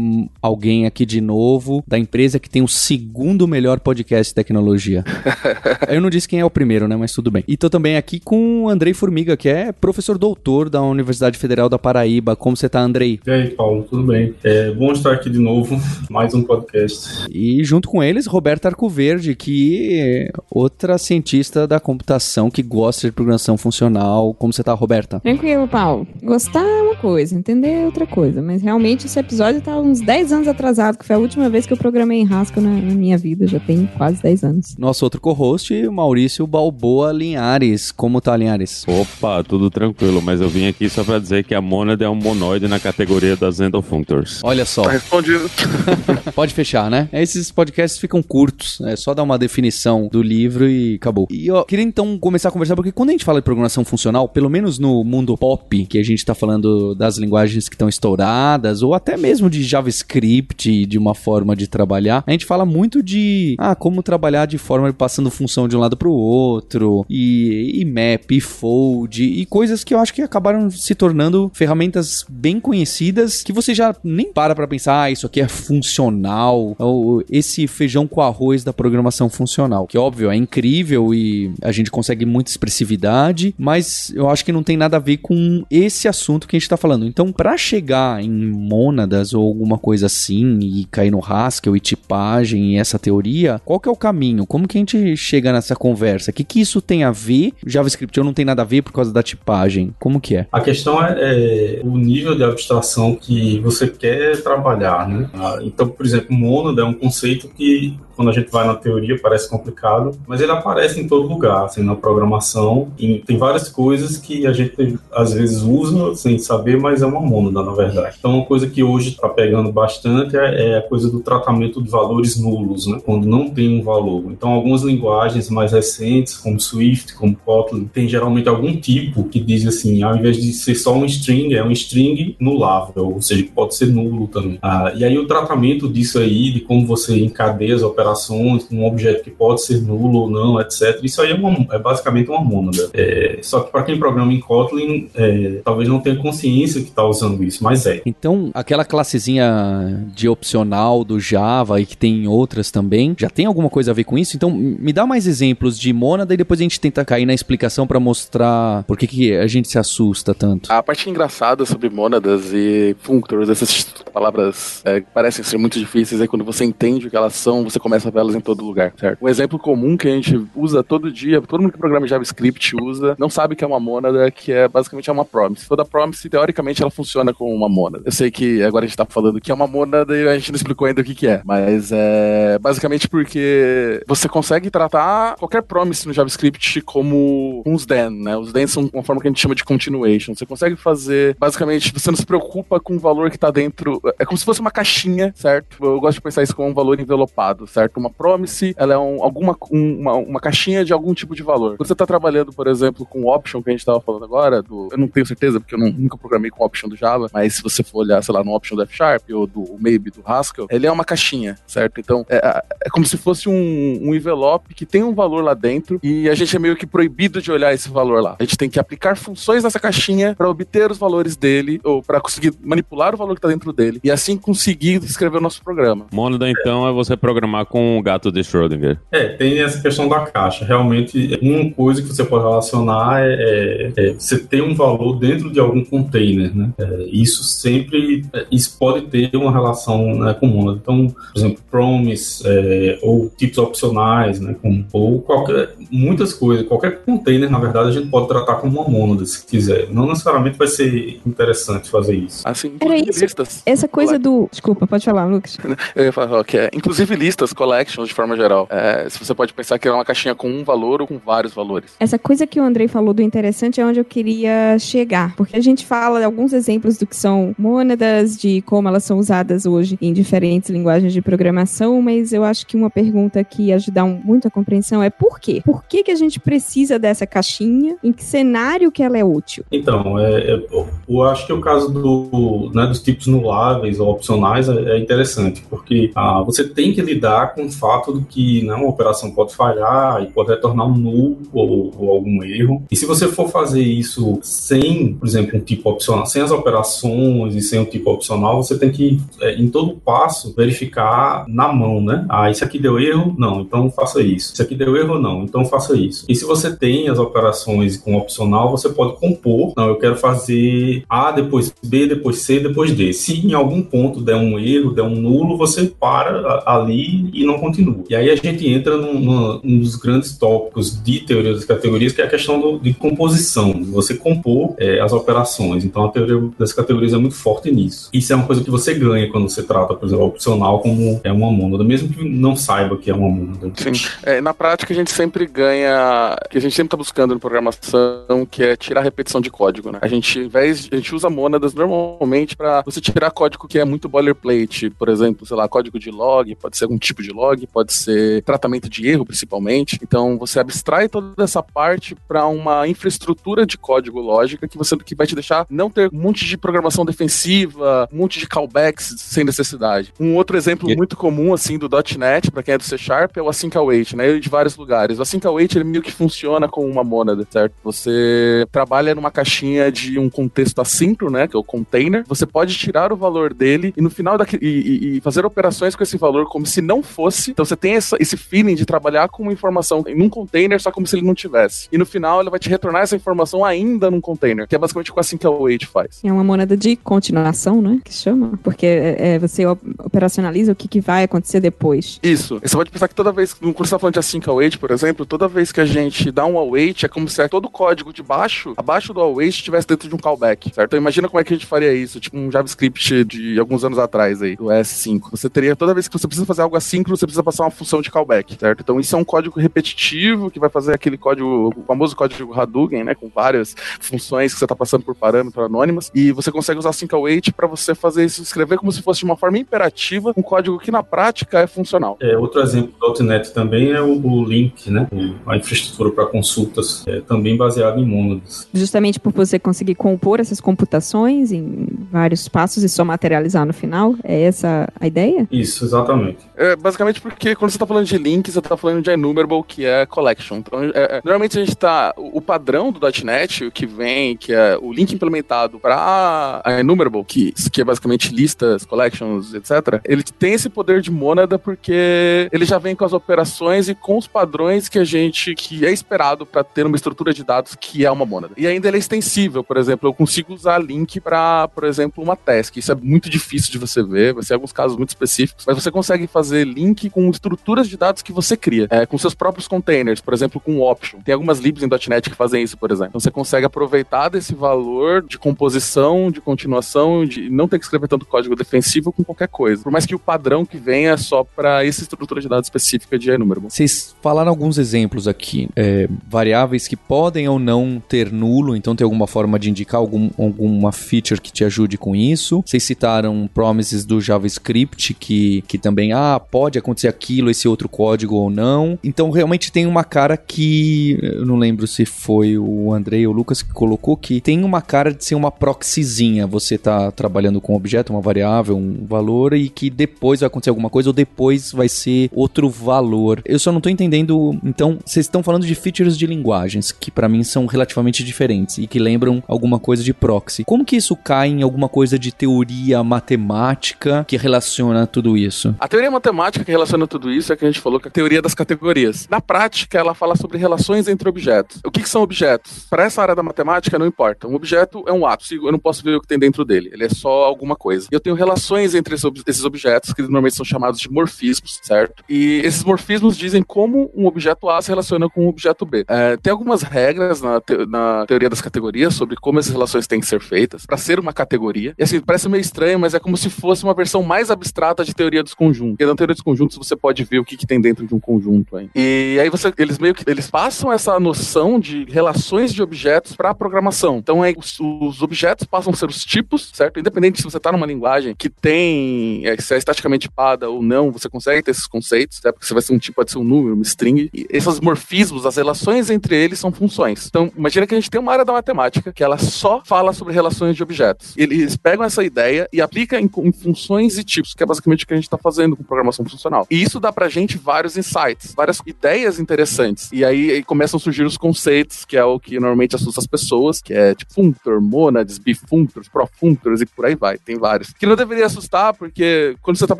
alguém 0.41 0.86
aqui 0.86 1.05
de 1.05 1.20
novo 1.20 1.83
da 1.84 1.98
empresa 1.98 2.39
que 2.39 2.48
tem 2.48 2.62
o 2.62 2.69
segundo 2.69 3.48
melhor 3.48 3.81
podcast 3.81 4.31
de 4.31 4.36
tecnologia. 4.36 5.03
eu 5.91 6.00
não 6.00 6.09
disse 6.09 6.28
quem 6.28 6.39
é 6.39 6.44
o 6.44 6.50
primeiro, 6.50 6.86
né? 6.86 6.94
Mas 6.94 7.12
tudo 7.12 7.28
bem. 7.28 7.42
E 7.48 7.56
tô 7.56 7.69
também 7.69 7.97
aqui 7.97 8.20
com 8.20 8.62
o 8.64 8.69
Andrei 8.69 8.94
Formiga, 8.94 9.37
que 9.37 9.48
é 9.48 9.72
professor 9.72 10.16
doutor 10.16 10.70
da 10.70 10.81
Universidade 10.81 11.39
Federal 11.39 11.69
da 11.69 11.78
Paraíba. 11.78 12.37
Como 12.37 12.56
você 12.56 12.69
tá, 12.69 12.81
Andrei? 12.81 13.19
E 13.27 13.31
aí, 13.33 13.50
Paulo? 13.50 13.84
Tudo 13.91 14.05
bem? 14.05 14.33
É 14.44 14.70
bom 14.70 14.92
estar 14.92 15.12
aqui 15.12 15.28
de 15.28 15.41
novo, 15.41 15.77
mais 16.09 16.34
um 16.34 16.44
podcast. 16.44 17.27
E 17.33 17.64
junto 17.64 17.89
com 17.89 18.00
eles, 18.00 18.28
Roberta 18.28 18.69
Arcoverde, 18.69 19.34
que 19.34 19.89
é 19.92 20.31
outra 20.48 20.98
cientista 20.98 21.66
da 21.66 21.81
computação 21.81 22.48
que 22.48 22.59
gosta 22.62 23.06
de 23.06 23.12
programação 23.12 23.56
funcional. 23.56 24.34
Como 24.34 24.53
você 24.53 24.62
tá, 24.62 24.72
Roberta? 24.72 25.20
Tranquilo, 25.20 25.66
Paulo. 25.69 26.06
Gostar 26.22 26.80
coisa, 27.01 27.34
entender 27.34 27.70
é 27.70 27.84
outra 27.87 28.06
coisa. 28.06 28.43
Mas 28.43 28.62
realmente 28.62 29.06
esse 29.06 29.19
episódio 29.19 29.61
tá 29.61 29.77
uns 29.79 30.01
10 30.01 30.33
anos 30.33 30.48
atrasado, 30.48 30.98
que 30.98 31.05
foi 31.05 31.17
a 31.17 31.19
última 31.19 31.48
vez 31.48 31.67
que 31.67 31.73
eu 31.73 31.77
programei 31.77 32.20
em 32.20 32.27
Haskell 32.27 32.62
na, 32.62 32.70
na 32.70 32.95
minha 32.95 33.17
vida. 33.17 33.47
Já 33.47 33.59
tem 33.59 33.89
quase 33.97 34.23
10 34.23 34.45
anos. 34.45 34.77
Nosso 34.79 35.05
outro 35.05 35.21
co-host, 35.21 35.73
Maurício 35.89 36.47
Balboa 36.47 37.12
Linhares. 37.12 37.91
Como 37.91 38.21
tá, 38.21 38.37
Linhares? 38.37 38.84
Opa, 38.87 39.43
tudo 39.43 39.71
tranquilo, 39.71 40.21
mas 40.21 40.41
eu 40.41 40.48
vim 40.48 40.67
aqui 40.67 40.89
só 40.89 41.03
pra 41.03 41.19
dizer 41.19 41.45
que 41.45 41.55
a 41.55 41.61
mônada 41.61 42.05
é 42.05 42.09
um 42.09 42.15
monoide 42.15 42.69
na 42.69 42.78
categoria 42.78 43.37
das 43.37 43.61
endofunctors. 43.61 44.41
Olha 44.45 44.65
só. 44.65 44.83
Tá 44.83 44.91
respondido. 44.91 45.51
Pode 46.34 46.53
fechar, 46.53 46.91
né? 46.91 47.09
Esses 47.12 47.51
podcasts 47.51 47.98
ficam 47.98 48.23
curtos. 48.23 48.81
É 48.83 48.97
só 48.97 49.15
dar 49.15 49.23
uma 49.23 49.39
definição 49.39 50.09
do 50.11 50.23
livro 50.23 50.69
e 50.69 50.97
acabou. 50.97 51.27
E 51.31 51.47
eu 51.47 51.65
queria 51.65 51.84
então 51.84 52.19
começar 52.19 52.51
a 52.51 52.53
conversar, 52.53 52.77
porque 52.77 52.93
quando 52.93 53.11
a 53.11 53.12
gente 53.12 53.25
fala 53.25 53.41
de 53.41 53.45
programação 53.45 53.84
funcional, 53.84 54.28
pelo 54.28 54.51
menos 54.51 54.78
no 54.78 55.03
mundo 55.05 55.37
pop, 55.37 55.87
que 55.87 55.98
a 55.98 56.03
gente 56.03 56.25
tá 56.25 56.34
falando 56.34 56.89
das 56.94 57.19
linguagens 57.19 57.69
que 57.69 57.74
estão 57.74 57.88
estouradas, 57.88 58.83
ou 58.83 58.94
até 58.94 59.16
mesmo 59.16 59.48
de 59.48 59.62
JavaScript, 59.62 60.86
de 60.86 60.98
uma 60.98 61.14
forma 61.14 61.55
de 61.56 61.66
trabalhar, 61.66 62.24
a 62.27 62.30
gente 62.32 62.47
fala 62.47 62.64
muito 62.64 63.02
de 63.02 63.55
ah, 63.58 63.74
como 63.74 64.02
trabalhar 64.02 64.47
de 64.47 64.58
forma 64.58 64.92
passando 64.92 65.31
função 65.31 65.69
de 65.69 65.76
um 65.76 65.81
lado 65.81 65.97
pro 65.97 66.12
outro, 66.12 67.04
e, 67.09 67.81
e 67.81 67.84
map, 67.84 68.31
e 68.31 68.41
fold, 68.41 69.22
e 69.22 69.44
coisas 69.47 69.84
que 69.84 69.94
eu 69.94 69.98
acho 69.98 70.15
que 70.15 70.22
acabaram 70.22 70.70
se 70.70 70.94
tornando 70.94 71.50
ferramentas 71.54 72.25
bem 72.28 72.60
conhecidas 72.60 73.42
que 73.42 73.53
você 73.53 73.75
já 73.75 73.94
nem 74.03 74.32
para 74.32 74.54
pra 74.54 74.66
pensar, 74.66 75.03
ah, 75.03 75.10
isso 75.10 75.26
aqui 75.26 75.41
é 75.41 75.48
funcional, 75.48 76.75
ou 76.78 77.22
esse 77.31 77.66
feijão 77.66 78.06
com 78.06 78.20
arroz 78.20 78.65
da 78.65 78.72
programação 78.72 79.28
funcional, 79.28 79.86
que 79.86 79.98
óbvio 79.98 80.31
é 80.31 80.36
incrível 80.36 81.15
e 81.15 81.53
a 81.62 81.72
gente 81.72 81.91
consegue 81.91 82.25
muita 82.25 82.50
expressividade, 82.50 83.54
mas 83.59 84.12
eu 84.15 84.28
acho 84.28 84.44
que 84.44 84.53
não 84.53 84.62
tem 84.62 84.76
nada 84.76 84.97
a 84.97 85.00
ver 85.00 85.19
com 85.19 85.65
esse 85.70 86.09
assunto 86.09 86.47
que 86.47 86.56
a 86.56 86.59
gente 86.59 86.69
tá 86.69 86.76
falando. 86.80 87.06
Então, 87.06 87.32
para 87.32 87.56
chegar 87.56 88.22
em 88.22 88.30
mônadas 88.30 89.34
ou 89.34 89.46
alguma 89.46 89.78
coisa 89.78 90.06
assim 90.06 90.58
e 90.60 90.84
cair 90.91 91.10
no 91.10 91.24
Haskell 91.24 91.76
e 91.76 91.80
tipagem 91.80 92.74
e 92.74 92.78
essa 92.78 92.98
teoria, 92.98 93.60
qual 93.64 93.78
que 93.78 93.88
é 93.88 93.92
o 93.92 93.96
caminho? 93.96 94.46
Como 94.46 94.66
que 94.66 94.78
a 94.78 94.80
gente 94.80 95.16
chega 95.16 95.52
nessa 95.52 95.76
conversa? 95.76 96.30
O 96.30 96.34
que 96.34 96.44
que 96.44 96.60
isso 96.60 96.80
tem 96.80 97.04
a 97.04 97.10
ver? 97.10 97.52
JavaScript 97.66 98.18
não 98.20 98.34
tem 98.34 98.44
nada 98.44 98.62
a 98.62 98.64
ver 98.64 98.82
por 98.82 98.92
causa 98.92 99.12
da 99.12 99.22
tipagem. 99.22 99.94
Como 99.98 100.20
que 100.20 100.36
é? 100.36 100.46
A 100.50 100.60
questão 100.60 101.04
é, 101.04 101.14
é 101.18 101.80
o 101.84 101.96
nível 101.96 102.34
de 102.34 102.42
abstração 102.42 103.14
que 103.14 103.58
você 103.60 103.86
quer 103.86 104.42
trabalhar, 104.42 105.08
né? 105.08 105.28
Ah, 105.34 105.58
Então, 105.62 105.88
por 105.88 106.04
exemplo, 106.04 106.34
mônada 106.34 106.82
é 106.82 106.84
um 106.84 106.94
conceito 106.94 107.48
que 107.48 107.98
quando 108.20 108.28
a 108.28 108.32
gente 108.32 108.50
vai 108.50 108.66
na 108.66 108.74
teoria 108.74 109.18
parece 109.18 109.48
complicado, 109.48 110.12
mas 110.26 110.42
ele 110.42 110.52
aparece 110.52 111.00
em 111.00 111.08
todo 111.08 111.26
lugar, 111.26 111.64
assim, 111.64 111.82
na 111.82 111.97
programação. 111.97 112.92
Tem 113.24 113.38
várias 113.38 113.70
coisas 113.70 114.18
que 114.18 114.47
a 114.47 114.52
gente 114.52 114.98
às 115.10 115.32
vezes 115.32 115.62
usa 115.62 116.14
sem 116.14 116.38
saber, 116.38 116.69
mas 116.76 117.03
é 117.03 117.06
uma 117.06 117.20
mônada, 117.20 117.62
na 117.62 117.72
verdade. 117.75 118.16
Então, 118.19 118.36
uma 118.38 118.44
coisa 118.44 118.69
que 118.69 118.82
hoje 118.82 119.10
está 119.10 119.28
pegando 119.28 119.72
bastante 119.72 120.36
é, 120.36 120.72
é 120.72 120.78
a 120.78 120.82
coisa 120.82 121.10
do 121.10 121.20
tratamento 121.20 121.82
de 121.82 121.91
valores 121.91 122.41
nulos, 122.41 122.86
né? 122.86 123.00
Quando 123.04 123.26
não 123.26 123.48
tem 123.48 123.81
um 123.81 123.82
valor. 123.82 124.25
Então, 124.31 124.50
algumas 124.50 124.82
linguagens 124.82 125.48
mais 125.50 125.72
recentes, 125.72 126.36
como 126.36 126.60
Swift, 126.60 127.14
como 127.14 127.36
Kotlin, 127.36 127.84
tem 127.92 128.09
geralmente 128.09 128.48
algum 128.48 128.76
tipo 128.76 129.25
que 129.25 129.41
diz 129.41 129.66
assim, 129.66 130.03
ao 130.03 130.16
invés 130.16 130.36
de 130.36 130.53
ser 130.53 130.75
só 130.75 130.94
um 130.94 131.04
string, 131.04 131.54
é 131.54 131.64
um 131.64 131.70
string 131.70 132.36
nulável, 132.38 133.12
ou 133.14 133.22
seja, 133.22 133.47
pode 133.54 133.75
ser 133.75 133.86
nulo 133.86 134.26
também. 134.28 134.59
Ah, 134.62 134.92
e 134.94 135.04
aí 135.04 135.19
o 135.19 135.26
tratamento 135.26 135.88
disso 135.88 136.19
aí, 136.19 136.53
de 136.53 136.60
como 136.60 136.86
você 136.86 137.19
encadeia 137.19 137.75
as 137.75 137.82
operações 137.82 138.64
com 138.64 138.76
um 138.76 138.86
objeto 138.86 139.25
que 139.25 139.30
pode 139.30 139.62
ser 139.62 139.80
nulo 139.82 140.20
ou 140.20 140.30
não, 140.30 140.60
etc. 140.60 141.00
Isso 141.03 141.20
aí 141.22 141.32
é, 141.32 141.34
uma, 141.34 141.66
é 141.75 141.78
basicamente 141.78 142.30
uma 142.30 142.41
mônada. 142.41 142.91
É, 142.92 143.38
só 143.42 143.60
que 143.60 143.70
para 143.70 143.82
quem 143.82 143.98
programa 143.98 144.32
em 144.32 144.41
Kotlin, 144.41 145.09
é, 145.14 145.60
talvez 145.64 145.88
não 145.88 146.00
tenha 146.00 146.16
consciência 146.16 146.59
que 146.69 146.88
está 146.88 147.04
usando 147.04 147.43
isso, 147.43 147.62
mas 147.62 147.87
é. 147.87 148.03
Então, 148.04 148.50
aquela 148.54 148.84
classezinha 148.84 150.06
de 150.15 150.28
opcional 150.28 151.04
do 151.04 151.19
Java 151.19 151.81
e 151.81 151.87
que 151.87 151.97
tem 151.97 152.25
em 152.25 152.26
outras 152.26 152.71
também, 152.71 153.15
já 153.19 153.28
tem 153.31 153.47
alguma 153.47 153.71
coisa 153.71 153.91
a 153.91 153.94
ver 153.94 154.04
com 154.04 154.19
isso? 154.19 154.37
Então, 154.37 154.50
me 154.50 154.93
dá 154.93 155.06
mais 155.06 155.26
exemplos 155.26 155.78
de 155.78 155.93
mônada 155.93 156.34
e 156.34 156.37
depois 156.37 156.60
a 156.60 156.62
gente 156.62 156.81
tenta 156.81 157.04
cair 157.04 157.26
na 157.26 157.34
explicação 157.34 157.87
para 157.87 158.00
mostrar 158.00 158.84
por 158.84 158.97
que, 158.97 159.06
que 159.06 159.37
a 159.37 159.47
gente 159.47 159.69
se 159.69 159.78
assusta 159.78 160.34
tanto. 160.34 160.71
A 160.72 160.82
parte 160.82 161.09
engraçada 161.09 161.65
sobre 161.65 161.88
mônadas 161.88 162.53
e 162.53 162.97
functors, 163.00 163.48
essas 163.48 163.84
palavras 164.12 164.82
é, 164.84 165.00
que 165.00 165.06
parecem 165.12 165.44
ser 165.44 165.59
muito 165.59 165.78
difíceis, 165.78 166.21
é 166.21 166.27
quando 166.27 166.44
você 166.44 166.65
entende 166.65 167.06
o 167.06 167.10
que 167.10 167.16
elas 167.16 167.34
são, 167.34 167.65
você 167.65 167.78
começa 167.78 168.09
a 168.09 168.10
ver 168.10 168.21
elas 168.21 168.34
em 168.34 168.41
todo 168.41 168.65
lugar, 168.65 168.92
certo? 168.98 169.19
Um 169.22 169.28
exemplo 169.28 169.59
comum 169.59 169.97
que 169.97 170.09
a 170.09 170.12
gente 170.12 170.41
usa 170.54 170.82
todo 170.82 171.10
dia, 171.10 171.41
todo 171.41 171.60
mundo 171.60 171.72
que 171.72 171.78
programa 171.78 172.06
JavaScript 172.06 172.77
usa, 172.77 173.16
não 173.19 173.31
sabe 173.31 173.56
que 173.56 173.65
é 173.65 173.66
uma 173.66 173.81
mônada, 173.81 174.31
que 174.31 174.53
é 174.53 174.69
basicamente 174.69 175.09
é 175.09 175.12
uma 175.12 175.25
promise. 175.25 175.69
Toda 175.69 175.84
promise, 175.84 176.28
teoricamente, 176.28 176.50
ela 176.81 176.91
funciona 176.91 177.33
como 177.33 177.55
uma 177.55 177.69
mônada. 177.69 178.05
Eu 178.06 178.12
sei 178.12 178.31
que 178.31 178.62
agora 178.62 178.84
a 178.84 178.88
gente 178.88 178.97
tá 178.97 179.05
falando 179.05 179.41
que 179.41 179.50
é 179.50 179.55
uma 179.55 179.66
mônada 179.66 180.16
e 180.16 180.28
a 180.28 180.38
gente 180.38 180.53
não 180.53 180.56
explicou 180.56 180.87
ainda 180.87 181.00
o 181.00 181.05
que 181.05 181.15
que 181.15 181.27
é, 181.27 181.43
mas 181.44 181.91
é 181.93 182.59
basicamente 182.59 183.09
porque 183.09 184.03
você 184.06 184.28
consegue 184.28 184.71
tratar 184.71 185.37
qualquer 185.37 185.62
promise 185.62 186.06
no 186.06 186.12
JavaScript 186.12 186.81
como 186.83 187.62
uns 187.66 187.87
then, 187.87 188.10
né? 188.10 188.37
Os 188.37 188.53
then 188.53 188.66
são 188.66 188.89
uma 188.93 189.03
forma 189.03 189.21
que 189.21 189.28
a 189.28 189.31
gente 189.31 189.41
chama 189.41 189.55
de 189.55 189.65
continuation. 189.65 190.34
Você 190.34 190.47
consegue 190.47 190.77
fazer, 190.77 191.37
basicamente, 191.39 191.93
você 191.93 192.10
não 192.10 192.16
se 192.16 192.27
preocupa 192.27 192.80
com 192.80 192.95
o 192.95 192.98
valor 192.98 193.30
que 193.30 193.39
tá 193.39 193.51
dentro, 193.51 194.01
é 194.19 194.24
como 194.24 194.39
se 194.39 194.45
fosse 194.45 194.60
uma 194.60 194.71
caixinha, 194.71 195.33
certo? 195.36 195.77
Eu 195.84 196.01
gosto 196.01 196.16
de 196.16 196.22
pensar 196.22 196.42
isso 196.42 196.54
como 196.54 196.69
um 196.69 196.74
valor 196.74 196.98
envelopado, 197.01 197.66
certo? 197.66 197.98
Uma 197.98 198.10
promise, 198.10 198.74
ela 198.77 198.95
é 198.95 198.98
um, 198.98 199.22
alguma, 199.22 199.57
um, 199.71 200.01
uma, 200.01 200.15
uma 200.15 200.41
caixinha 200.41 200.84
de 200.84 200.92
algum 200.92 201.15
tipo 201.15 201.34
de 201.34 201.42
valor. 201.42 201.77
Quando 201.77 201.89
você 201.89 201.95
tá 201.95 202.07
trabalhando, 202.07 202.53
por 202.53 202.66
exemplo, 202.66 203.07
com 203.07 203.22
o 203.22 203.34
option 203.34 203.63
que 203.63 203.71
a 203.71 203.72
gente 203.72 203.84
tava 203.84 204.01
falando 204.01 204.24
agora, 204.24 204.63
do, 204.63 204.89
eu 204.91 204.98
não 204.98 205.09
tenho 205.09 205.27
certeza 205.27 205.60
porque 205.60 205.74
eu 205.74 205.78
não, 205.78 205.91
nunca 205.91 206.16
programei 206.30 206.50
com 206.50 206.65
option 206.65 206.88
do 206.88 206.97
Java, 206.97 207.28
mas 207.32 207.54
se 207.54 207.62
você 207.62 207.82
for 207.82 208.00
olhar, 208.00 208.22
sei 208.22 208.32
lá, 208.32 208.44
no 208.44 208.54
option 208.54 208.77
do 208.77 208.82
F 208.82 208.97
Sharp 208.97 209.22
ou 209.32 209.47
do 209.47 209.77
maybe 209.80 210.10
do 210.10 210.22
Haskell, 210.24 210.68
ele 210.71 210.86
é 210.86 210.92
uma 210.92 211.04
caixinha, 211.04 211.56
certo? 211.66 211.98
Então, 211.98 212.24
é, 212.28 212.62
é 212.84 212.91
como 212.91 213.04
se 213.04 213.16
fosse 213.16 213.48
um, 213.48 213.98
um 214.00 214.15
envelope 214.15 214.74
que 214.74 214.86
tem 214.86 215.03
um 215.03 215.12
valor 215.12 215.42
lá 215.42 215.54
dentro 215.54 215.98
e 216.03 216.28
a 216.28 216.34
gente 216.34 216.54
é 216.54 216.59
meio 216.59 216.77
que 216.77 216.86
proibido 216.86 217.42
de 217.42 217.50
olhar 217.50 217.74
esse 217.74 217.88
valor 217.88 218.22
lá. 218.22 218.36
A 218.38 218.44
gente 218.44 218.56
tem 218.56 218.71
que 218.71 218.78
aplicar 218.78 219.16
funções 219.16 219.65
nessa 219.65 219.80
caixinha 219.80 220.34
para 220.36 220.48
obter 220.48 220.91
os 220.91 220.98
valores 220.98 221.36
dele 221.36 221.80
ou 221.82 222.03
para 222.03 222.21
conseguir 222.21 222.53
manipular 222.62 223.15
o 223.15 223.18
valor 223.18 223.34
que 223.34 223.41
tá 223.41 223.48
dentro 223.48 223.72
dele 223.72 224.00
e 224.04 224.10
assim 224.10 224.36
conseguir 224.36 225.03
escrever 225.03 225.38
o 225.38 225.41
nosso 225.41 225.62
programa. 225.65 226.06
Mônada, 226.12 226.48
então, 226.48 226.86
é 226.86 226.92
você 226.92 227.16
programar 227.16 227.66
com 227.66 227.98
o 227.98 228.03
gato 228.03 228.30
de 228.30 228.41
Schrödinger. 228.41 228.98
É, 229.10 229.28
tem 229.30 229.60
essa 229.60 229.80
questão 229.80 230.09
da 230.09 230.21
caixa. 230.21 230.65
Realmente, 230.65 231.38
uma 231.42 231.71
coisa 231.72 232.00
que 232.00 232.09
você 232.09 232.22
pode 232.22 232.44
relacionar 232.44 233.22
é, 233.22 233.33
é, 233.33 233.92
é 233.97 234.12
você 234.12 234.38
ter 234.38 234.62
um 234.62 234.74
valor 234.74 235.18
dentro 235.18 235.50
de 235.50 235.59
algum 235.59 235.84
container, 236.21 236.57
né? 236.57 236.71
É, 236.78 237.05
isso 237.11 237.43
sempre, 237.43 238.25
é, 238.33 238.47
isso 238.51 238.77
pode 238.78 239.07
ter 239.07 239.34
uma 239.34 239.51
relação 239.51 240.15
né, 240.15 240.34
com 240.34 240.47
monad. 240.47 240.78
Então, 240.78 241.09
por 241.09 241.39
exemplo, 241.39 241.63
promise 241.71 242.43
é, 242.45 242.99
ou 243.03 243.31
tipos 243.37 243.59
opcionais, 243.59 244.41
né? 244.41 244.55
Com, 244.61 244.84
ou 244.93 245.21
qualquer, 245.22 245.75
muitas 245.91 246.33
coisas, 246.33 246.67
qualquer 246.67 247.01
container, 247.03 247.51
na 247.51 247.59
verdade, 247.59 247.89
a 247.89 247.93
gente 247.93 248.09
pode 248.09 248.28
tratar 248.28 248.57
como 248.57 248.81
uma 248.81 248.89
monada, 248.89 249.25
se 249.25 249.45
quiser. 249.45 249.89
Não 249.91 250.07
necessariamente 250.07 250.59
vai 250.59 250.69
ser 250.69 251.21
interessante 251.27 251.91
fazer 251.91 252.15
isso. 252.15 252.47
Assim, 252.47 252.72
Era 252.81 252.97
isso. 252.97 253.21
listas. 253.21 253.63
Essa 253.65 253.89
coisa 253.89 254.19
do. 254.19 254.49
Desculpa, 254.51 254.87
pode 254.87 255.05
falar, 255.05 255.27
Lucas. 255.27 255.57
Eu 255.95 256.05
ia 256.05 256.12
falar 256.12 256.45
que 256.45 256.57
é, 256.57 256.71
inclusive 256.73 257.14
listas, 257.17 257.52
collections 257.52 258.09
de 258.09 258.14
forma 258.14 258.37
geral. 258.37 258.67
É, 258.71 259.09
se 259.09 259.19
você 259.19 259.35
pode 259.35 259.52
pensar 259.52 259.78
que 259.78 259.88
é 259.88 259.93
uma 259.93 260.05
caixinha 260.05 260.35
com 260.35 260.49
um 260.49 260.64
valor 260.64 261.00
ou 261.00 261.07
com 261.07 261.19
vários 261.19 261.52
valores. 261.52 261.93
Essa 261.99 262.19
coisa 262.19 262.47
que 262.47 262.61
o 262.61 262.62
Andrei 262.62 262.88
falou 262.88 263.14
do 263.14 263.23
interessante 263.23 263.81
é 263.81 263.87
onde 263.87 263.99
eu 263.99 264.05
queria 264.05 264.78
chegar. 264.78 265.35
Porque 265.37 265.57
a 265.57 265.61
gente 265.61 265.85
fala 265.87 266.10
de 266.18 266.25
alguns 266.25 266.52
exemplos 266.52 266.97
do 266.97 267.07
que 267.07 267.16
são 267.16 267.54
mônadas, 267.59 268.37
de 268.37 268.62
como 268.62 268.88
elas 268.88 269.04
são 269.04 269.18
usadas 269.18 269.66
hoje 269.66 269.99
em 270.00 270.12
diferentes 270.12 270.71
linguagens 270.71 271.12
de 271.12 271.23
programação, 271.23 272.00
mas 272.02 272.33
eu 272.33 272.45
acho 272.45 272.66
que 272.66 272.76
uma 272.76 272.90
pergunta 272.90 273.42
que 273.45 273.71
um- 274.04 274.21
muito 274.25 274.49
a 274.49 274.50
compreensão 274.50 275.02
é 275.02 275.11
por 275.11 275.38
quê? 275.40 275.62
Por 275.64 275.85
que, 275.85 276.02
que 276.02 276.11
a 276.11 276.14
gente 276.16 276.38
precisa 276.40 276.99
dessa 276.99 277.26
caixinha? 277.26 277.97
Em 278.02 278.12
que 278.12 278.25
cenário 278.25 278.90
que 278.90 279.02
ela 279.02 279.18
é 279.18 279.25
útil? 279.25 279.64
Então, 279.71 280.18
é, 280.18 280.54
é- 280.54 280.66
eu 281.09 281.23
acho 281.23 281.47
que 281.47 281.52
o 281.52 281.61
caso 281.61 281.92
do, 281.92 282.71
né, 282.75 282.87
dos 282.87 283.02
tipos 283.02 283.26
nuláveis 283.26 283.99
ou 284.00 284.09
opcionais 284.11 284.68
é, 284.68 284.97
é 284.97 284.99
interessante, 284.99 285.62
porque 285.68 286.11
ah, 286.14 286.42
você 286.42 286.64
tem 286.64 286.92
que 286.92 287.00
lidar 287.00 287.54
com 287.54 287.66
o 287.66 287.71
fato 287.71 288.18
de 288.18 288.25
que 288.25 288.64
né, 288.64 288.75
uma 288.75 288.88
operação 288.88 289.30
pode 289.30 289.54
falhar 289.54 290.23
e 290.23 290.26
pode 290.26 290.50
retornar 290.50 290.87
um 290.87 290.97
nulo 290.97 291.38
ou, 291.52 291.92
ou 291.99 292.11
algum 292.11 292.42
erro. 292.42 292.83
E 292.90 292.97
se 292.97 293.07
você 293.07 293.28
for 293.28 293.49
fazer 293.49 293.83
isso 293.83 294.38
sem, 294.42 295.14
por 295.14 295.26
exemplo, 295.26 295.59
um 295.59 295.61
tipo 295.61 295.88
opcional, 296.00 296.25
sem 296.26 296.40
as 296.42 296.50
operações 296.50 297.54
e 297.54 297.61
sem 297.61 297.78
o 297.80 297.85
tipo 297.85 298.11
opcional, 298.11 298.62
você 298.62 298.78
tem 298.78 298.90
que, 298.90 299.20
é, 299.40 299.54
em 299.54 299.68
todo 299.68 299.97
passo, 299.97 300.54
verificar 300.56 301.44
na 301.47 301.73
mão, 301.73 302.00
né? 302.00 302.25
Ah, 302.28 302.50
isso 302.50 302.64
aqui 302.64 302.78
deu 302.78 302.99
erro? 302.99 303.35
Não, 303.38 303.61
então 303.61 303.90
faça 303.90 304.23
isso. 304.23 304.52
Isso 304.54 304.62
aqui 304.62 304.75
deu 304.75 304.97
erro? 304.97 305.18
Não, 305.18 305.42
então 305.44 305.64
faça 305.64 305.97
isso. 305.97 306.25
E 306.28 306.35
se 306.35 306.44
você 306.44 306.75
tem 306.75 307.08
as 307.08 307.18
operações 307.18 307.97
com 307.97 308.16
opcional, 308.16 308.70
você 308.70 308.88
pode 308.88 309.16
compor. 309.18 309.73
Não, 309.76 309.88
eu 309.88 309.97
quero 309.97 310.16
fazer 310.16 311.04
A, 311.08 311.30
depois 311.30 311.73
B, 311.85 312.06
depois 312.06 312.38
C, 312.38 312.58
depois 312.61 312.92
D. 312.92 313.12
Se 313.12 313.47
em 313.47 313.52
algum 313.52 313.82
ponto 313.82 314.20
der 314.23 314.37
um 314.37 314.58
erro, 314.58 314.92
der 314.92 315.02
um 315.02 315.14
nulo, 315.14 315.56
você 315.56 315.85
para 316.00 316.62
ali 316.66 317.28
e 317.32 317.44
não 317.44 317.58
continua. 317.58 318.02
E 318.08 318.14
aí 318.14 318.30
a 318.30 318.37
gente 318.37 318.66
entra 318.68 318.97
num, 318.97 319.20
num- 319.20 319.61
num 319.62 319.78
dos 319.80 319.97
grandes 319.97 320.37
tópicos 320.38 321.02
de 321.02 321.20
teoria 321.20 321.52
das 321.54 321.64
categorias, 321.64 322.12
que 322.12 322.20
é 322.23 322.25
a 322.25 322.28
questão 322.30 322.61
do- 322.61 322.78
de 322.78 322.92
composição, 322.94 323.82
você 323.85 324.14
compor 324.14 324.75
é, 324.78 325.00
as 325.00 325.12
operações. 325.12 325.85
Então 325.90 326.04
a 326.04 326.09
teoria 326.09 326.50
das 326.59 326.73
categorias 326.73 327.12
é 327.12 327.19
muito 327.19 327.35
forte 327.35 327.71
nisso. 327.71 328.09
Isso 328.12 328.33
é 328.33 328.37
uma 328.37 328.47
coisa 328.47 328.62
que 328.62 328.71
você 328.71 328.95
ganha 328.95 329.31
quando 329.31 329.49
você 329.49 329.62
trata, 329.62 329.95
por 329.95 330.07
exemplo, 330.07 330.25
opcional 330.25 330.78
como 330.81 331.21
é 331.25 331.33
uma 331.33 331.50
mônada, 331.50 331.83
mesmo 331.83 332.09
que 332.09 332.26
não 332.26 332.54
saiba 332.54 332.97
que 332.97 333.11
é 333.11 333.14
uma 333.14 333.28
mônada. 333.28 333.73
Sim. 333.75 333.92
É, 334.23 334.40
na 334.40 334.54
prática, 334.54 334.92
a 334.92 334.97
gente 334.97 335.11
sempre 335.11 335.47
ganha. 335.47 336.37
que 336.49 336.59
a 336.59 336.61
gente 336.61 336.75
sempre 336.75 336.90
tá 336.90 336.97
buscando 336.97 337.35
em 337.35 337.38
programação, 337.38 338.47
que 338.49 338.62
é 338.62 338.76
tirar 338.76 339.02
repetição 339.02 339.40
de 339.40 339.50
código, 339.50 339.90
né? 339.90 339.99
A 340.00 340.09
gente, 340.09 340.38
ao 340.40 340.61
a 340.61 340.97
gente 340.97 341.14
usa 341.14 341.28
mônadas 341.28 341.75
normalmente 341.75 342.57
para 342.57 342.83
você 342.83 343.00
tirar 343.00 343.31
código 343.31 343.66
que 343.66 343.78
é 343.78 343.85
muito 343.85 344.09
boilerplate. 344.09 344.90
Por 344.90 345.09
exemplo, 345.09 345.45
sei 345.45 345.57
lá, 345.57 345.69
código 345.69 345.99
de 345.99 346.11
log, 346.11 346.54
pode 346.57 346.76
ser 346.76 346.85
algum 346.85 346.99
tipo 346.99 347.23
de 347.23 347.31
log, 347.31 347.66
pode 347.66 347.93
ser 347.93 348.43
tratamento 348.43 348.88
de 348.88 349.09
erro, 349.09 349.26
principalmente. 349.26 349.99
Então, 350.02 350.38
você 350.38 350.61
abstrai 350.61 351.09
toda 351.09 351.43
essa 351.43 351.62
parte 351.62 352.16
para 352.28 352.47
uma 352.47 352.87
infraestrutura 352.87 353.66
de 353.66 353.76
código 353.76 354.21
lógica 354.21 354.69
que 354.69 354.78
você 354.78 354.97
que 354.97 355.14
vai 355.14 355.26
te 355.26 355.35
deixar 355.35 355.66
não 355.80 355.90
ter 355.90 356.11
um 356.12 356.18
monte 356.21 356.44
de 356.44 356.56
programação 356.56 357.04
defensiva, 357.04 358.09
um 358.12 358.18
monte 358.18 358.38
de 358.38 358.47
callbacks 358.47 359.14
sem 359.18 359.44
necessidade. 359.44 360.12
Um 360.21 360.35
outro 360.37 360.56
exemplo 360.56 360.88
muito 360.97 361.16
comum 361.16 361.52
assim 361.54 361.78
do 361.78 361.88
.NET 362.18 362.50
para 362.50 362.62
quem 362.62 362.75
é 362.75 362.78
do 362.78 362.85
C 362.85 362.97
Sharp 362.99 363.37
é 363.37 363.42
o 363.42 363.49
async 363.49 363.76
await, 363.76 364.14
né? 364.14 364.38
De 364.38 364.49
vários 364.49 364.76
lugares. 364.76 365.18
O 365.18 365.23
async 365.23 365.44
await 365.47 365.75
ele 365.75 365.85
meio 365.85 366.02
que 366.02 366.12
funciona 366.12 366.68
como 366.68 366.87
uma 366.87 367.02
mônada, 367.02 367.47
certo? 367.50 367.75
Você 367.82 368.66
trabalha 368.71 369.14
numa 369.14 369.30
caixinha 369.30 369.90
de 369.90 370.18
um 370.18 370.28
contexto 370.28 370.80
assíncrono, 370.80 371.38
né? 371.38 371.47
Que 371.49 371.56
é 371.56 371.59
o 371.59 371.64
container. 371.64 372.25
Você 372.26 372.47
pode 372.47 372.76
tirar 372.76 373.12
o 373.12 373.16
valor 373.16 373.54
dele 373.54 373.92
e 373.97 374.02
no 374.02 374.11
final 374.11 374.37
daqui, 374.37 374.59
e, 374.61 375.16
e- 375.16 375.21
fazer 375.21 375.44
operações 375.44 375.94
com 375.97 376.02
esse 376.02 376.16
valor 376.16 376.47
como 376.49 376.66
se 376.66 376.80
não 376.80 377.02
fosse. 377.02 377.50
Então 377.52 377.64
você 377.64 377.76
tem 377.76 377.94
essa- 377.94 378.16
esse 378.21 378.37
feeling 378.37 378.75
de 378.75 378.85
trabalhar 378.85 379.28
com 379.28 379.42
uma 379.44 379.52
informação 379.52 380.04
em 380.06 380.21
um 380.23 380.28
container 380.28 380.80
só 380.80 380.90
como 380.90 381.06
se 381.06 381.16
ele 381.16 381.26
não 381.26 381.35
tivesse. 381.35 381.88
E 381.92 381.99
no 381.99 382.06
final 382.06 382.40
ele 382.40 382.50
vai 382.50 382.59
te 382.59 382.68
retornar 382.68 383.02
essa 383.02 383.16
informação 383.16 383.64
ainda 383.64 384.11
num 384.11 384.21
container, 384.21 384.66
que 384.66 384.75
é 384.75 384.78
basicamente 384.78 385.12
o 385.12 385.21
async 385.21 385.44
await 385.47 385.70
faz. 385.87 386.21
É 386.23 386.33
uma 386.33 386.45
monada 386.45 386.76
de 386.76 386.97
continuação, 386.97 387.83
né? 387.83 388.00
Que 388.05 388.12
chama. 388.12 388.59
Porque 388.62 388.87
é, 388.87 389.35
é, 389.35 389.38
você 389.38 389.67
op- 389.67 389.81
operacionaliza 389.99 390.73
o 390.73 390.76
que, 390.76 390.88
que 390.88 391.00
vai 391.00 391.25
acontecer 391.25 391.61
depois. 391.61 392.19
Isso. 392.23 392.61
Você 392.62 392.76
pode 392.76 392.90
pensar 392.90 393.09
que 393.09 393.14
toda 393.14 393.33
vez, 393.33 393.57
no 393.61 393.75
curso 393.75 393.90
você 393.90 393.97
tá 393.97 393.99
falando 393.99 394.14
de 394.14 394.19
async 394.19 394.49
await, 394.49 394.78
por 394.78 394.90
exemplo, 394.90 395.26
toda 395.26 395.49
vez 395.49 395.73
que 395.73 395.81
a 395.81 395.85
gente 395.85 396.31
dá 396.31 396.47
um 396.47 396.59
await, 396.59 397.05
é 397.05 397.09
como 397.09 397.28
se 397.28 397.40
todo 397.49 397.67
o 397.67 397.71
código 397.71 398.12
de 398.12 398.23
baixo, 398.23 398.75
abaixo 398.76 399.12
do 399.12 399.21
await, 399.21 399.50
estivesse 399.50 399.87
dentro 399.87 400.09
de 400.09 400.14
um 400.14 400.19
callback, 400.19 400.75
certo? 400.75 400.90
Então 400.90 400.99
imagina 400.99 401.28
como 401.28 401.40
é 401.40 401.45
que 401.45 401.52
a 401.52 401.57
gente 401.57 401.67
faria 401.67 401.93
isso, 401.93 402.21
tipo 402.21 402.37
um 402.37 402.50
JavaScript 402.50 403.25
de 403.25 403.59
alguns 403.59 403.85
anos 403.85 403.99
atrás 403.99 404.43
aí, 404.43 404.57
do 404.57 404.64
S5. 404.64 405.31
Você 405.31 405.49
teria, 405.49 405.75
toda 405.75 405.95
vez 405.95 406.07
que 406.09 406.19
você 406.19 406.26
precisa 406.26 406.47
fazer 406.47 406.62
algo 406.62 406.76
assíncrono, 406.76 407.17
você 407.17 407.26
precisa 407.26 407.43
passar 407.43 407.64
uma 407.64 407.71
função 407.71 408.00
de 408.00 408.11
callback, 408.11 408.57
certo? 408.59 408.81
Então 408.81 409.00
isso 409.00 409.14
é 409.14 409.19
um 409.19 409.25
código 409.25 409.59
repetitivo 409.59 410.50
que 410.50 410.61
vai 410.61 410.69
fazer 410.69 410.95
aquele 410.95 411.17
código, 411.17 411.73
o 411.76 411.85
famoso 411.85 412.14
código 412.14 412.52
Hadouken, 412.59 413.05
né, 413.05 413.14
com 413.14 413.28
várias 413.28 413.75
funções 414.00 414.52
que 414.52 414.59
você 414.59 414.67
tá 414.67 414.76
passando 414.76 415.05
por 415.05 415.14
parâmetros 415.61 415.66
anônimas, 415.66 416.11
e 416.14 416.33
você 416.33 416.50
consegue 416.50 416.78
usar 416.78 416.90
async 416.90 417.12
await 417.14 417.52
para 417.52 417.66
você 417.66 417.95
fazer 417.95 418.25
isso, 418.25 418.42
escrever 418.42 418.78
como 418.78 418.90
se 418.90 419.02
fosse 419.02 419.21
de 419.21 419.25
uma 419.25 419.37
forma 419.37 419.59
imperativa, 419.59 420.33
um 420.37 420.42
código 420.42 420.78
que 420.78 420.90
na 420.90 421.02
prática 421.02 421.61
é 421.61 421.66
funcional. 421.66 422.16
É, 422.21 422.37
outro 422.37 422.61
exemplo 422.61 422.92
do 422.99 423.23
.NET 423.23 423.52
também 423.52 423.92
é 423.92 424.00
o, 424.00 424.21
o 424.21 424.45
Link, 424.45 424.90
né? 424.90 425.07
A 425.47 425.57
infraestrutura 425.57 426.11
para 426.11 426.26
consultas, 426.26 427.04
é 427.07 427.21
também 427.21 427.57
baseado 427.57 427.99
em 427.99 428.07
mônadas. 428.07 428.68
Justamente 428.73 429.18
por 429.21 429.33
você 429.33 429.59
conseguir 429.59 429.95
compor 429.95 430.40
essas 430.40 430.61
computações 430.61 431.52
em 431.52 431.87
vários 432.11 432.49
passos 432.49 432.83
e 432.83 432.88
só 432.88 433.04
materializar 433.04 433.66
no 433.66 433.73
final. 433.73 434.14
É 434.25 434.42
essa 434.42 434.88
a 434.99 435.07
ideia? 435.07 435.47
Isso, 435.50 435.85
exatamente. 435.85 436.38
É, 436.57 436.76
basicamente 436.76 437.21
porque 437.21 437.54
quando 437.54 437.71
você 437.71 437.78
tá 437.78 437.87
falando 437.87 438.07
de 438.07 438.18
link, 438.18 438.50
você 438.50 438.61
tá 438.61 438.76
falando 438.76 439.02
de 439.02 439.11
enumerable, 439.11 439.62
que 439.66 439.85
é 439.85 440.07
collection. 440.07 440.59
Então, 440.59 440.83
é, 440.83 440.90
é, 440.95 441.21
normalmente 441.25 441.59
a 441.59 441.64
gente 441.64 441.76
tá. 441.76 442.14
O, 442.16 442.38
o 442.38 442.40
padrão 442.40 442.92
do 442.92 443.00
.NET, 443.25 443.64
o 443.64 443.71
que 443.71 443.87
vem, 443.87 444.37
que 444.37 444.52
é 444.52 444.78
o 444.80 444.92
link 444.92 445.12
implementado 445.12 445.39
para 445.42 446.62
a 446.64 446.81
enumerable, 446.81 447.25
que, 447.25 447.52
que 447.71 447.81
é 447.81 447.85
basicamente 447.85 448.35
listas, 448.35 448.85
collections, 448.85 449.55
etc., 449.55 450.00
ele 450.05 450.23
tem 450.23 450.55
esse 450.55 450.69
poder 450.69 451.00
de 451.00 451.11
mônada 451.11 451.59
porque 451.59 452.49
ele 452.53 452.64
já 452.64 452.79
vem 452.79 452.95
com 452.95 453.05
as 453.05 453.12
operações 453.12 453.88
e 453.88 453.95
com 453.95 454.17
os 454.19 454.26
padrões 454.26 454.88
que 454.88 454.99
a 454.99 455.05
gente. 455.05 455.55
que 455.55 455.85
é 455.85 455.93
esperado 455.93 456.47
para 456.47 456.64
ter 456.64 456.87
uma 456.87 456.97
estrutura 456.97 457.33
de 457.33 457.45
dados 457.45 457.75
que 457.75 458.05
é 458.05 458.11
uma 458.11 458.26
mônada. 458.26 458.55
E 458.57 458.67
ainda 458.67 458.88
ele 458.88 458.97
é 458.97 459.00
extensível, 459.00 459.62
por 459.62 459.76
exemplo, 459.76 460.09
eu 460.09 460.14
consigo 460.14 460.53
usar 460.53 460.79
link 460.79 461.21
para, 461.21 461.69
por 461.69 461.85
exemplo, 461.85 462.23
uma 462.23 462.37
task. 462.37 462.76
Isso 462.76 462.93
é 462.93 462.95
muito 462.95 463.29
difícil 463.29 463.71
de 463.71 463.79
você 463.79 464.03
ver, 464.03 464.35
vai 464.35 464.43
ser 464.43 464.55
alguns 464.55 464.73
casos 464.73 464.97
muito 464.97 465.11
específicos, 465.11 465.64
mas 465.67 465.76
você 465.76 465.91
consegue 465.91 466.26
fazer 466.26 466.67
link 466.67 467.11
com 467.11 467.29
estruturas 467.31 467.88
de 467.88 467.97
dados 467.97 468.23
que 468.23 468.33
você 468.33 468.57
cria, 468.57 468.87
é, 468.91 469.07
com 469.07 469.19
seus 469.19 469.35
próprios 469.35 469.69
containers, 469.69 470.21
por 470.21 470.35
exemplo, 470.35 470.61
com 470.61 470.81
option. 470.81 471.21
Tem 471.21 471.33
algumas 471.33 471.59
libs 471.59 471.83
em 471.83 471.88
.NET 472.09 472.31
que 472.31 472.37
fazem 472.37 472.62
isso, 472.62 472.76
por 472.76 472.91
exemplo. 472.91 473.11
Então 473.11 473.21
você 473.21 473.31
consegue 473.31 473.67
aproveitar 473.67 474.29
desse 474.29 474.55
valor 474.55 475.23
de 475.31 475.39
composição, 475.39 476.29
de 476.29 476.41
continuação, 476.41 477.25
de 477.25 477.49
não 477.49 477.69
ter 477.69 477.79
que 477.79 477.85
escrever 477.85 478.09
tanto 478.09 478.27
código 478.27 478.57
defensivo 478.57 479.13
com 479.13 479.23
qualquer 479.23 479.47
coisa. 479.47 479.81
Por 479.81 479.93
mais 479.93 480.05
que 480.05 480.15
o 480.15 480.19
padrão 480.19 480.67
que 480.67 480.77
venha 480.77 481.13
é 481.13 481.17
só 481.17 481.45
para 481.45 481.87
essa 481.87 482.03
estrutura 482.03 482.41
de 482.41 482.49
dados 482.49 482.67
específica 482.67 483.17
de 483.17 483.31
enumerable. 483.31 483.71
Vocês 483.71 484.15
falaram 484.21 484.51
alguns 484.51 484.77
exemplos 484.77 485.29
aqui, 485.29 485.69
é, 485.77 486.09
variáveis 486.29 486.89
que 486.89 486.97
podem 486.97 487.49
ou 487.49 487.61
não 487.61 488.03
ter 488.09 488.33
nulo, 488.33 488.75
então 488.75 488.97
tem 488.97 489.05
alguma 489.05 489.29
forma 489.29 489.57
de 489.57 489.71
indicar 489.71 490.01
algum, 490.01 490.31
alguma 490.37 490.91
feature 490.91 491.41
que 491.41 491.53
te 491.53 491.65
ajude 491.65 491.97
com 491.97 492.17
isso. 492.17 492.63
Vocês 492.67 492.83
citaram 492.83 493.49
promises 493.55 494.05
do 494.05 494.21
JavaScript 494.21 495.15
que, 495.15 495.63
que 495.69 495.79
também, 495.79 496.13
ah, 496.13 496.41
pode 496.41 496.77
acontecer 496.77 497.07
aquilo, 497.07 497.51
esse 497.51 497.69
outro 497.69 497.89
código 497.89 498.35
ou 498.35 498.51
não. 498.51 498.99
Então 499.05 499.31
realmente 499.31 499.71
tem 499.71 499.87
uma 499.87 500.03
cara 500.03 500.37
que, 500.37 501.17
eu 501.23 501.47
não 501.47 501.57
lembro 501.57 501.87
se 501.87 502.05
foi 502.05 502.59
o 502.59 502.93
Andrei 502.93 503.25
ou 503.29 503.33
o 503.33 503.37
Lucas 503.37 503.63
que 503.63 503.73
colocou, 503.73 504.17
que 504.17 504.41
tem 504.41 504.65
uma 504.65 504.83
cara 504.83 505.13
de 505.21 505.27
ser 505.27 505.35
uma 505.37 505.53
proxyzinha. 505.53 506.47
Você 506.47 506.77
tá 506.77 507.11
trabalhando 507.12 507.61
com 507.61 507.75
um 507.75 507.77
objeto, 507.77 508.12
uma 508.12 508.21
variável, 508.21 508.77
um 508.77 509.07
valor, 509.07 509.53
e 509.53 509.69
que 509.69 509.89
depois 509.89 510.41
vai 510.41 510.49
acontecer 510.49 510.71
alguma 510.71 510.91
coisa 510.91 511.11
ou 511.11 511.12
depois 511.12 511.71
vai 511.73 511.89
ser 511.89 512.31
outro 512.35 512.69
valor. 512.69 513.43
Eu 513.45 513.59
só 513.59 513.71
não 513.71 513.81
tô 513.81 513.89
entendendo. 513.89 514.59
Então, 514.65 514.99
vocês 515.05 515.27
estão 515.27 515.43
falando 515.43 515.67
de 515.67 515.75
features 515.75 516.19
de 516.19 516.27
linguagens 516.27 516.91
que 516.91 517.11
pra 517.11 517.29
mim 517.29 517.45
são 517.45 517.67
relativamente 517.67 518.25
diferentes 518.25 518.79
e 518.79 518.87
que 518.87 518.99
lembram 518.99 519.43
alguma 519.47 519.79
coisa 519.79 520.03
de 520.03 520.12
proxy. 520.12 520.65
Como 520.65 520.85
que 520.85 520.97
isso 520.97 521.15
cai 521.15 521.49
em 521.49 521.62
alguma 521.62 521.89
coisa 521.89 522.19
de 522.19 522.33
teoria 522.33 523.05
matemática 523.05 524.25
que 524.27 524.37
relaciona 524.37 525.07
tudo 525.07 525.37
isso? 525.37 525.75
A 525.79 525.87
teoria 525.87 526.11
matemática 526.11 526.65
que 526.65 526.71
relaciona 526.71 527.07
tudo 527.07 527.31
isso 527.31 527.53
é 527.53 527.57
que 527.57 527.65
a 527.65 527.69
gente 527.69 527.81
falou 527.81 528.00
que 528.00 528.09
é 528.09 528.11
a 528.11 528.12
teoria 528.12 528.41
das 528.41 528.55
categorias. 528.55 529.29
Na 529.31 529.41
prática, 529.41 529.99
ela 529.99 530.15
fala 530.15 530.35
sobre 530.37 530.57
relações 530.57 531.07
entre 531.09 531.29
objetos. 531.29 531.81
O 531.85 531.91
que, 531.91 532.03
que 532.03 532.09
são 532.09 532.23
objetos? 532.23 532.87
Para 532.89 533.05
essa 533.05 533.21
área 533.21 533.35
da 533.35 533.43
matemática, 533.43 533.99
não 533.99 534.07
importa. 534.07 534.49
Um 534.49 534.55
objeto 534.55 535.05
é 535.11 535.12
um 535.12 535.26
ato. 535.26 535.45
Eu 535.52 535.73
não 535.73 535.79
posso 535.79 536.02
ver 536.02 536.17
o 536.17 536.21
que 536.21 536.26
tem 536.26 536.38
dentro 536.38 536.64
dele. 536.64 536.90
Ele 536.93 537.05
é 537.05 537.09
só 537.09 537.45
alguma 537.45 537.76
coisa. 537.76 538.09
Eu 538.11 538.21
tenho 538.21 538.37
relações 538.37 538.95
entre 538.95 539.14
esses 539.14 539.64
objetos, 539.64 540.12
que 540.12 540.23
normalmente 540.23 540.57
são 540.57 540.64
chamados 540.64 541.00
de 541.00 541.11
morfismos, 541.11 541.81
certo? 541.83 542.23
E 542.29 542.61
esses 542.64 542.85
morfismos 542.85 543.37
dizem 543.37 543.62
como 543.62 544.11
um 544.14 544.26
objeto 544.26 544.69
A 544.69 544.81
se 544.81 544.88
relaciona 544.88 545.29
com 545.29 545.47
um 545.47 545.49
objeto 545.49 545.85
B. 545.85 546.05
É, 546.09 546.37
tem 546.37 546.50
algumas 546.50 546.83
regras 546.83 547.40
na, 547.40 547.61
te 547.61 547.87
na 547.87 548.25
teoria 548.26 548.49
das 548.49 548.61
categorias 548.61 549.14
sobre 549.14 549.37
como 549.37 549.59
essas 549.59 549.73
relações 549.73 550.07
têm 550.07 550.21
que 550.21 550.26
ser 550.26 550.40
feitas 550.40 550.87
para 550.87 550.97
ser 550.97 551.19
uma 551.19 551.33
categoria. 551.33 551.95
E 551.99 552.02
assim, 552.02 552.21
parece 552.21 552.49
meio 552.49 552.61
estranho, 552.61 552.99
mas 552.99 553.14
é 553.14 553.19
como 553.19 553.37
se 553.37 553.50
fosse 553.50 553.85
uma 553.85 553.95
versão 553.95 554.23
mais 554.23 554.50
abstrata 554.50 555.05
de 555.05 555.14
teoria 555.14 555.43
dos 555.43 555.55
conjuntos. 555.55 555.93
Porque 555.93 556.07
na 556.07 556.14
teoria 556.14 556.35
dos 556.35 556.43
conjuntos 556.43 556.76
você 556.76 556.97
pode 556.97 557.25
ver 557.25 557.38
o 557.38 557.45
que, 557.45 557.57
que 557.57 557.67
tem 557.67 557.81
dentro 557.81 558.07
de 558.07 558.14
um 558.14 558.21
conjunto. 558.21 558.76
Aí. 558.76 558.90
E 558.95 559.38
aí 559.40 559.50
você, 559.50 559.73
eles 559.79 559.99
meio 559.99 560.14
que 560.14 560.29
eles 560.29 560.50
passam 560.50 560.93
essa 560.93 561.19
noção 561.19 561.79
de 561.81 562.05
relações 562.05 562.73
de 562.73 562.83
objetos 562.83 563.35
para 563.35 563.50
a 563.50 563.55
programação. 563.55 564.19
Então 564.19 564.45
é, 564.45 564.52
os, 564.57 564.79
os, 565.07 565.23
objetos 565.23 565.66
passam 565.66 565.92
a 565.92 565.97
ser 565.97 566.09
os 566.09 566.25
tipos, 566.25 566.71
certo? 566.73 567.00
Independente 567.00 567.38
se 567.38 567.45
você 567.45 567.57
está 567.57 567.73
numa 567.73 567.87
linguagem 567.87 568.35
que 568.37 568.49
tem, 568.49 569.47
é, 569.47 569.57
se 569.61 569.75
é 569.75 569.78
estaticamente 569.78 570.28
tipada 570.28 570.69
ou 570.69 570.83
não, 570.83 571.11
você 571.11 571.28
consegue 571.28 571.62
ter 571.62 571.71
esses 571.71 571.87
conceitos, 571.87 572.38
certo? 572.38 572.54
porque 572.54 572.66
você 572.66 572.75
vai 572.75 572.83
ser 572.83 572.92
um 572.92 572.99
tipo, 572.99 573.16
pode 573.16 573.30
ser 573.30 573.38
um 573.38 573.45
número, 573.45 573.75
uma 573.75 573.83
string. 573.83 574.30
E 574.33 574.47
esses 574.50 574.80
morfismos, 574.80 575.47
as 575.47 575.57
relações 575.57 576.11
entre 576.11 576.37
eles 576.37 576.59
são 576.59 576.71
funções. 576.71 577.26
Então 577.26 577.50
imagina 577.57 577.87
que 577.87 577.95
a 577.95 577.99
gente 577.99 578.11
tem 578.11 578.21
uma 578.21 578.33
área 578.33 578.45
da 578.45 578.52
matemática 578.52 579.12
que 579.12 579.25
ela 579.25 579.38
só 579.38 579.83
fala 579.85 580.12
sobre 580.12 580.35
relações 580.35 580.76
de 580.76 580.83
objetos. 580.83 581.35
Eles 581.37 581.76
pegam 581.76 582.04
essa 582.04 582.23
ideia 582.23 582.69
e 582.73 582.80
aplicam 582.80 583.19
em, 583.19 583.30
em 583.45 583.52
funções 583.52 584.19
e 584.19 584.25
tipos, 584.25 584.54
que 584.54 584.62
é 584.62 584.66
basicamente 584.66 585.04
o 585.04 585.07
que 585.07 585.14
a 585.14 585.16
gente 585.16 585.25
está 585.25 585.38
fazendo 585.38 585.76
com 585.76 585.83
programação 585.83 586.25
funcional. 586.25 586.66
E 586.71 586.83
isso 586.83 587.00
dá 587.00 587.12
pra 587.12 587.28
gente 587.28 587.59
vários 587.59 587.97
insights, 587.97 588.54
várias 588.54 588.80
ideias 588.87 589.38
interessantes. 589.38 590.11
E 590.12 590.25
aí, 590.25 590.50
aí 590.50 590.62
começam 590.62 590.99
a 590.99 591.00
surgir 591.00 591.25
os 591.25 591.37
conceitos, 591.37 592.04
que 592.04 592.16
é 592.16 592.25
o 592.25 592.38
que 592.38 592.59
normalmente 592.59 592.95
assusta 592.97 593.21
as 593.21 593.26
pessoas, 593.26 593.80
que 593.80 593.92
é 593.92 594.14
tipo 594.14 594.33
functor, 594.33 594.80
monads, 594.90 595.38
bifunctors, 595.38 596.09
profunctors 596.09 596.80
e 596.80 596.87
por 596.87 597.06
aí 597.06 597.14
vai. 597.14 597.38
Tem 597.38 597.56
vários. 597.56 597.92
Que 597.92 598.06
não 598.06 598.16
deveria 598.16 598.47
assustar, 598.47 598.94
porque 598.94 599.54
quando 599.62 599.76
você 599.76 599.85
está 599.85 599.97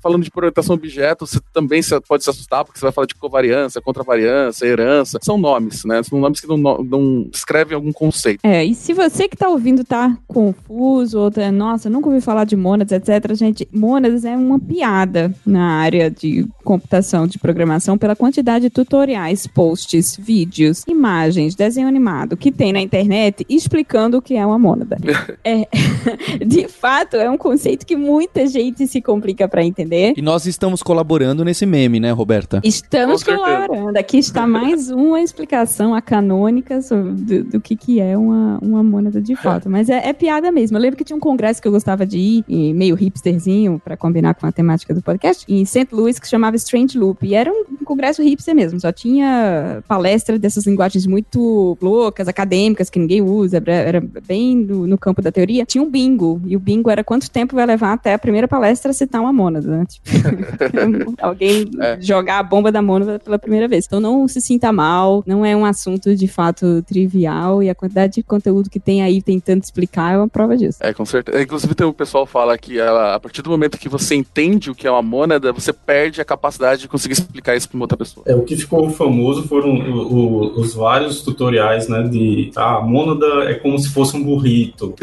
falando 0.00 0.24
de 0.24 0.30
orientação 0.34 0.74
objeto, 0.74 1.26
você 1.26 1.38
também 1.52 1.82
pode 2.08 2.24
se 2.24 2.30
assustar, 2.30 2.64
porque 2.64 2.78
você 2.78 2.86
vai 2.86 2.92
falar 2.92 3.06
de 3.06 3.14
covariância, 3.14 3.80
contravariância, 3.80 4.66
herança. 4.66 5.18
São 5.22 5.36
nomes, 5.36 5.84
né? 5.84 6.02
São 6.02 6.18
nomes 6.18 6.40
que 6.40 6.48
não, 6.48 6.56
não 6.56 7.28
descrevem 7.30 7.74
algum 7.74 7.92
conceito. 7.92 8.40
É, 8.42 8.64
e 8.64 8.74
se 8.74 8.92
você 8.94 9.28
que 9.28 9.34
está 9.34 9.48
ouvindo 9.48 9.84
tá 9.84 10.16
confuso, 10.26 11.18
ou 11.18 11.30
tá, 11.30 11.52
nossa, 11.52 11.90
nunca 11.90 12.08
ouvi 12.08 12.20
falar 12.20 12.44
de 12.44 12.56
monads, 12.56 12.92
etc., 12.92 13.34
gente, 13.34 13.68
monads 13.72 14.24
é 14.24 14.36
uma 14.36 14.58
piada 14.58 15.34
na 15.44 15.80
área 15.80 16.10
de 16.10 16.46
computação, 16.64 17.26
de 17.26 17.38
programação, 17.38 17.98
pela 17.98 18.16
quantidade 18.16 18.64
de 18.64 18.70
tutoriais, 18.70 19.46
posts, 19.46 20.16
vídeos, 20.16 20.84
imagens, 20.86 21.54
desenho 21.54 21.88
animado 21.88 22.36
que 22.36 22.52
tem 22.52 22.72
na 22.72 22.80
internet 22.80 23.44
explicando 23.48 24.18
o 24.18 24.22
que 24.22 24.36
é 24.36 24.44
uma 24.44 24.58
mônada. 24.62 24.96
é, 25.44 25.66
de 26.46 26.68
fato, 26.68 27.16
é 27.16 27.28
um 27.28 27.36
conceito 27.36 27.84
que 27.84 27.96
muita 27.96 28.46
gente 28.46 28.86
se 28.86 29.02
complica 29.02 29.48
para 29.48 29.64
entender. 29.64 30.14
E 30.16 30.22
nós 30.22 30.46
estamos 30.46 30.82
colaborando 30.82 31.44
nesse 31.44 31.66
meme, 31.66 31.98
né, 31.98 32.12
Roberta? 32.12 32.60
Estamos 32.62 33.22
colaborando. 33.24 33.98
Aqui 33.98 34.18
está 34.18 34.46
mais 34.46 34.90
uma 34.90 35.20
explicação, 35.20 35.94
a 35.94 36.00
canônica, 36.00 36.80
do, 36.80 37.44
do 37.44 37.60
que, 37.60 37.74
que 37.76 38.00
é 38.00 38.16
uma, 38.16 38.58
uma 38.62 38.82
mônada 38.82 39.20
de 39.20 39.34
fato. 39.34 39.68
Mas 39.68 39.88
é, 39.88 40.08
é, 40.08 40.12
piada 40.12 40.52
mesmo. 40.52 40.76
Eu 40.76 40.80
lembro 40.80 40.96
que 40.96 41.04
tinha 41.04 41.16
um 41.16 41.20
congresso 41.20 41.60
que 41.60 41.66
eu 41.66 41.72
gostava 41.72 42.06
de 42.06 42.18
ir, 42.18 42.74
meio 42.74 42.94
hipsterzinho, 42.94 43.80
para 43.82 43.96
combinar 43.96 44.34
com 44.34 44.46
a 44.46 44.52
temática 44.52 44.94
do 44.94 45.02
podcast, 45.02 45.44
em 45.48 45.64
St. 45.64 45.88
Louis, 45.92 46.18
que 46.18 46.26
se 46.26 46.30
chamava 46.30 46.56
Strange 46.56 46.96
Loop. 46.96 47.26
E 47.26 47.34
era 47.34 47.50
um 47.50 47.84
congresso 47.84 48.22
hipster 48.22 48.54
mesmo. 48.54 48.80
Só 48.80 48.92
tinha 48.92 49.82
palestra 49.88 50.38
dessas 50.38 50.66
linguagens 50.66 51.06
muito 51.06 51.76
loucas, 51.80 52.28
acadêmicas, 52.28 52.88
que 52.88 52.98
ninguém 52.98 53.22
usa. 53.22 53.62
Era 53.66 54.00
bem 54.26 54.51
no, 54.56 54.86
no 54.86 54.98
campo 54.98 55.22
da 55.22 55.32
teoria. 55.32 55.64
Tinha 55.64 55.82
um 55.82 55.90
bingo. 55.90 56.40
E 56.46 56.56
o 56.56 56.60
bingo 56.60 56.90
era 56.90 57.04
quanto 57.04 57.30
tempo 57.30 57.56
vai 57.56 57.66
levar 57.66 57.92
até 57.92 58.14
a 58.14 58.18
primeira 58.18 58.48
palestra 58.48 58.92
citar 58.92 59.20
uma 59.20 59.32
mônada, 59.32 59.68
né? 59.68 59.86
Tipo, 59.86 61.14
alguém 61.20 61.70
é. 61.80 61.98
jogar 62.00 62.38
a 62.38 62.42
bomba 62.42 62.70
da 62.70 62.82
mônada 62.82 63.18
pela 63.18 63.38
primeira 63.38 63.68
vez. 63.68 63.86
Então 63.86 64.00
não 64.00 64.26
se 64.28 64.40
sinta 64.40 64.72
mal, 64.72 65.22
não 65.26 65.44
é 65.44 65.56
um 65.56 65.64
assunto 65.64 66.14
de 66.14 66.28
fato 66.28 66.82
trivial 66.82 67.62
e 67.62 67.70
a 67.70 67.74
quantidade 67.74 68.14
de 68.14 68.22
conteúdo 68.22 68.70
que 68.70 68.80
tem 68.80 69.02
aí 69.02 69.22
tentando 69.22 69.62
explicar 69.62 70.14
é 70.14 70.16
uma 70.16 70.28
prova 70.28 70.56
disso. 70.56 70.78
É, 70.80 70.92
com 70.92 71.04
certeza. 71.04 71.42
Inclusive 71.42 71.74
tem 71.74 71.86
o 71.86 71.92
pessoal 71.92 72.26
fala 72.26 72.56
que 72.58 72.78
ela, 72.78 73.14
a 73.14 73.20
partir 73.20 73.42
do 73.42 73.50
momento 73.50 73.78
que 73.78 73.88
você 73.88 74.14
entende 74.14 74.70
o 74.70 74.74
que 74.74 74.86
é 74.86 74.90
uma 74.90 75.02
mônada, 75.02 75.52
você 75.52 75.72
perde 75.72 76.20
a 76.20 76.24
capacidade 76.24 76.82
de 76.82 76.88
conseguir 76.88 77.14
explicar 77.14 77.56
isso 77.56 77.68
para 77.68 77.76
uma 77.76 77.84
outra 77.84 77.96
pessoa. 77.96 78.24
É, 78.26 78.34
o 78.34 78.42
que 78.42 78.56
ficou 78.56 78.88
famoso 78.90 79.46
foram 79.48 79.74
o, 79.74 80.14
o, 80.14 80.60
os 80.60 80.74
vários 80.74 81.22
tutoriais, 81.22 81.88
né, 81.88 82.02
de 82.02 82.50
ah, 82.56 82.78
a 82.78 82.80
mônada 82.80 83.26
é 83.44 83.54
como 83.54 83.78
se 83.78 83.88
fosse 83.90 84.16
um 84.16 84.22
burrito. 84.42 84.94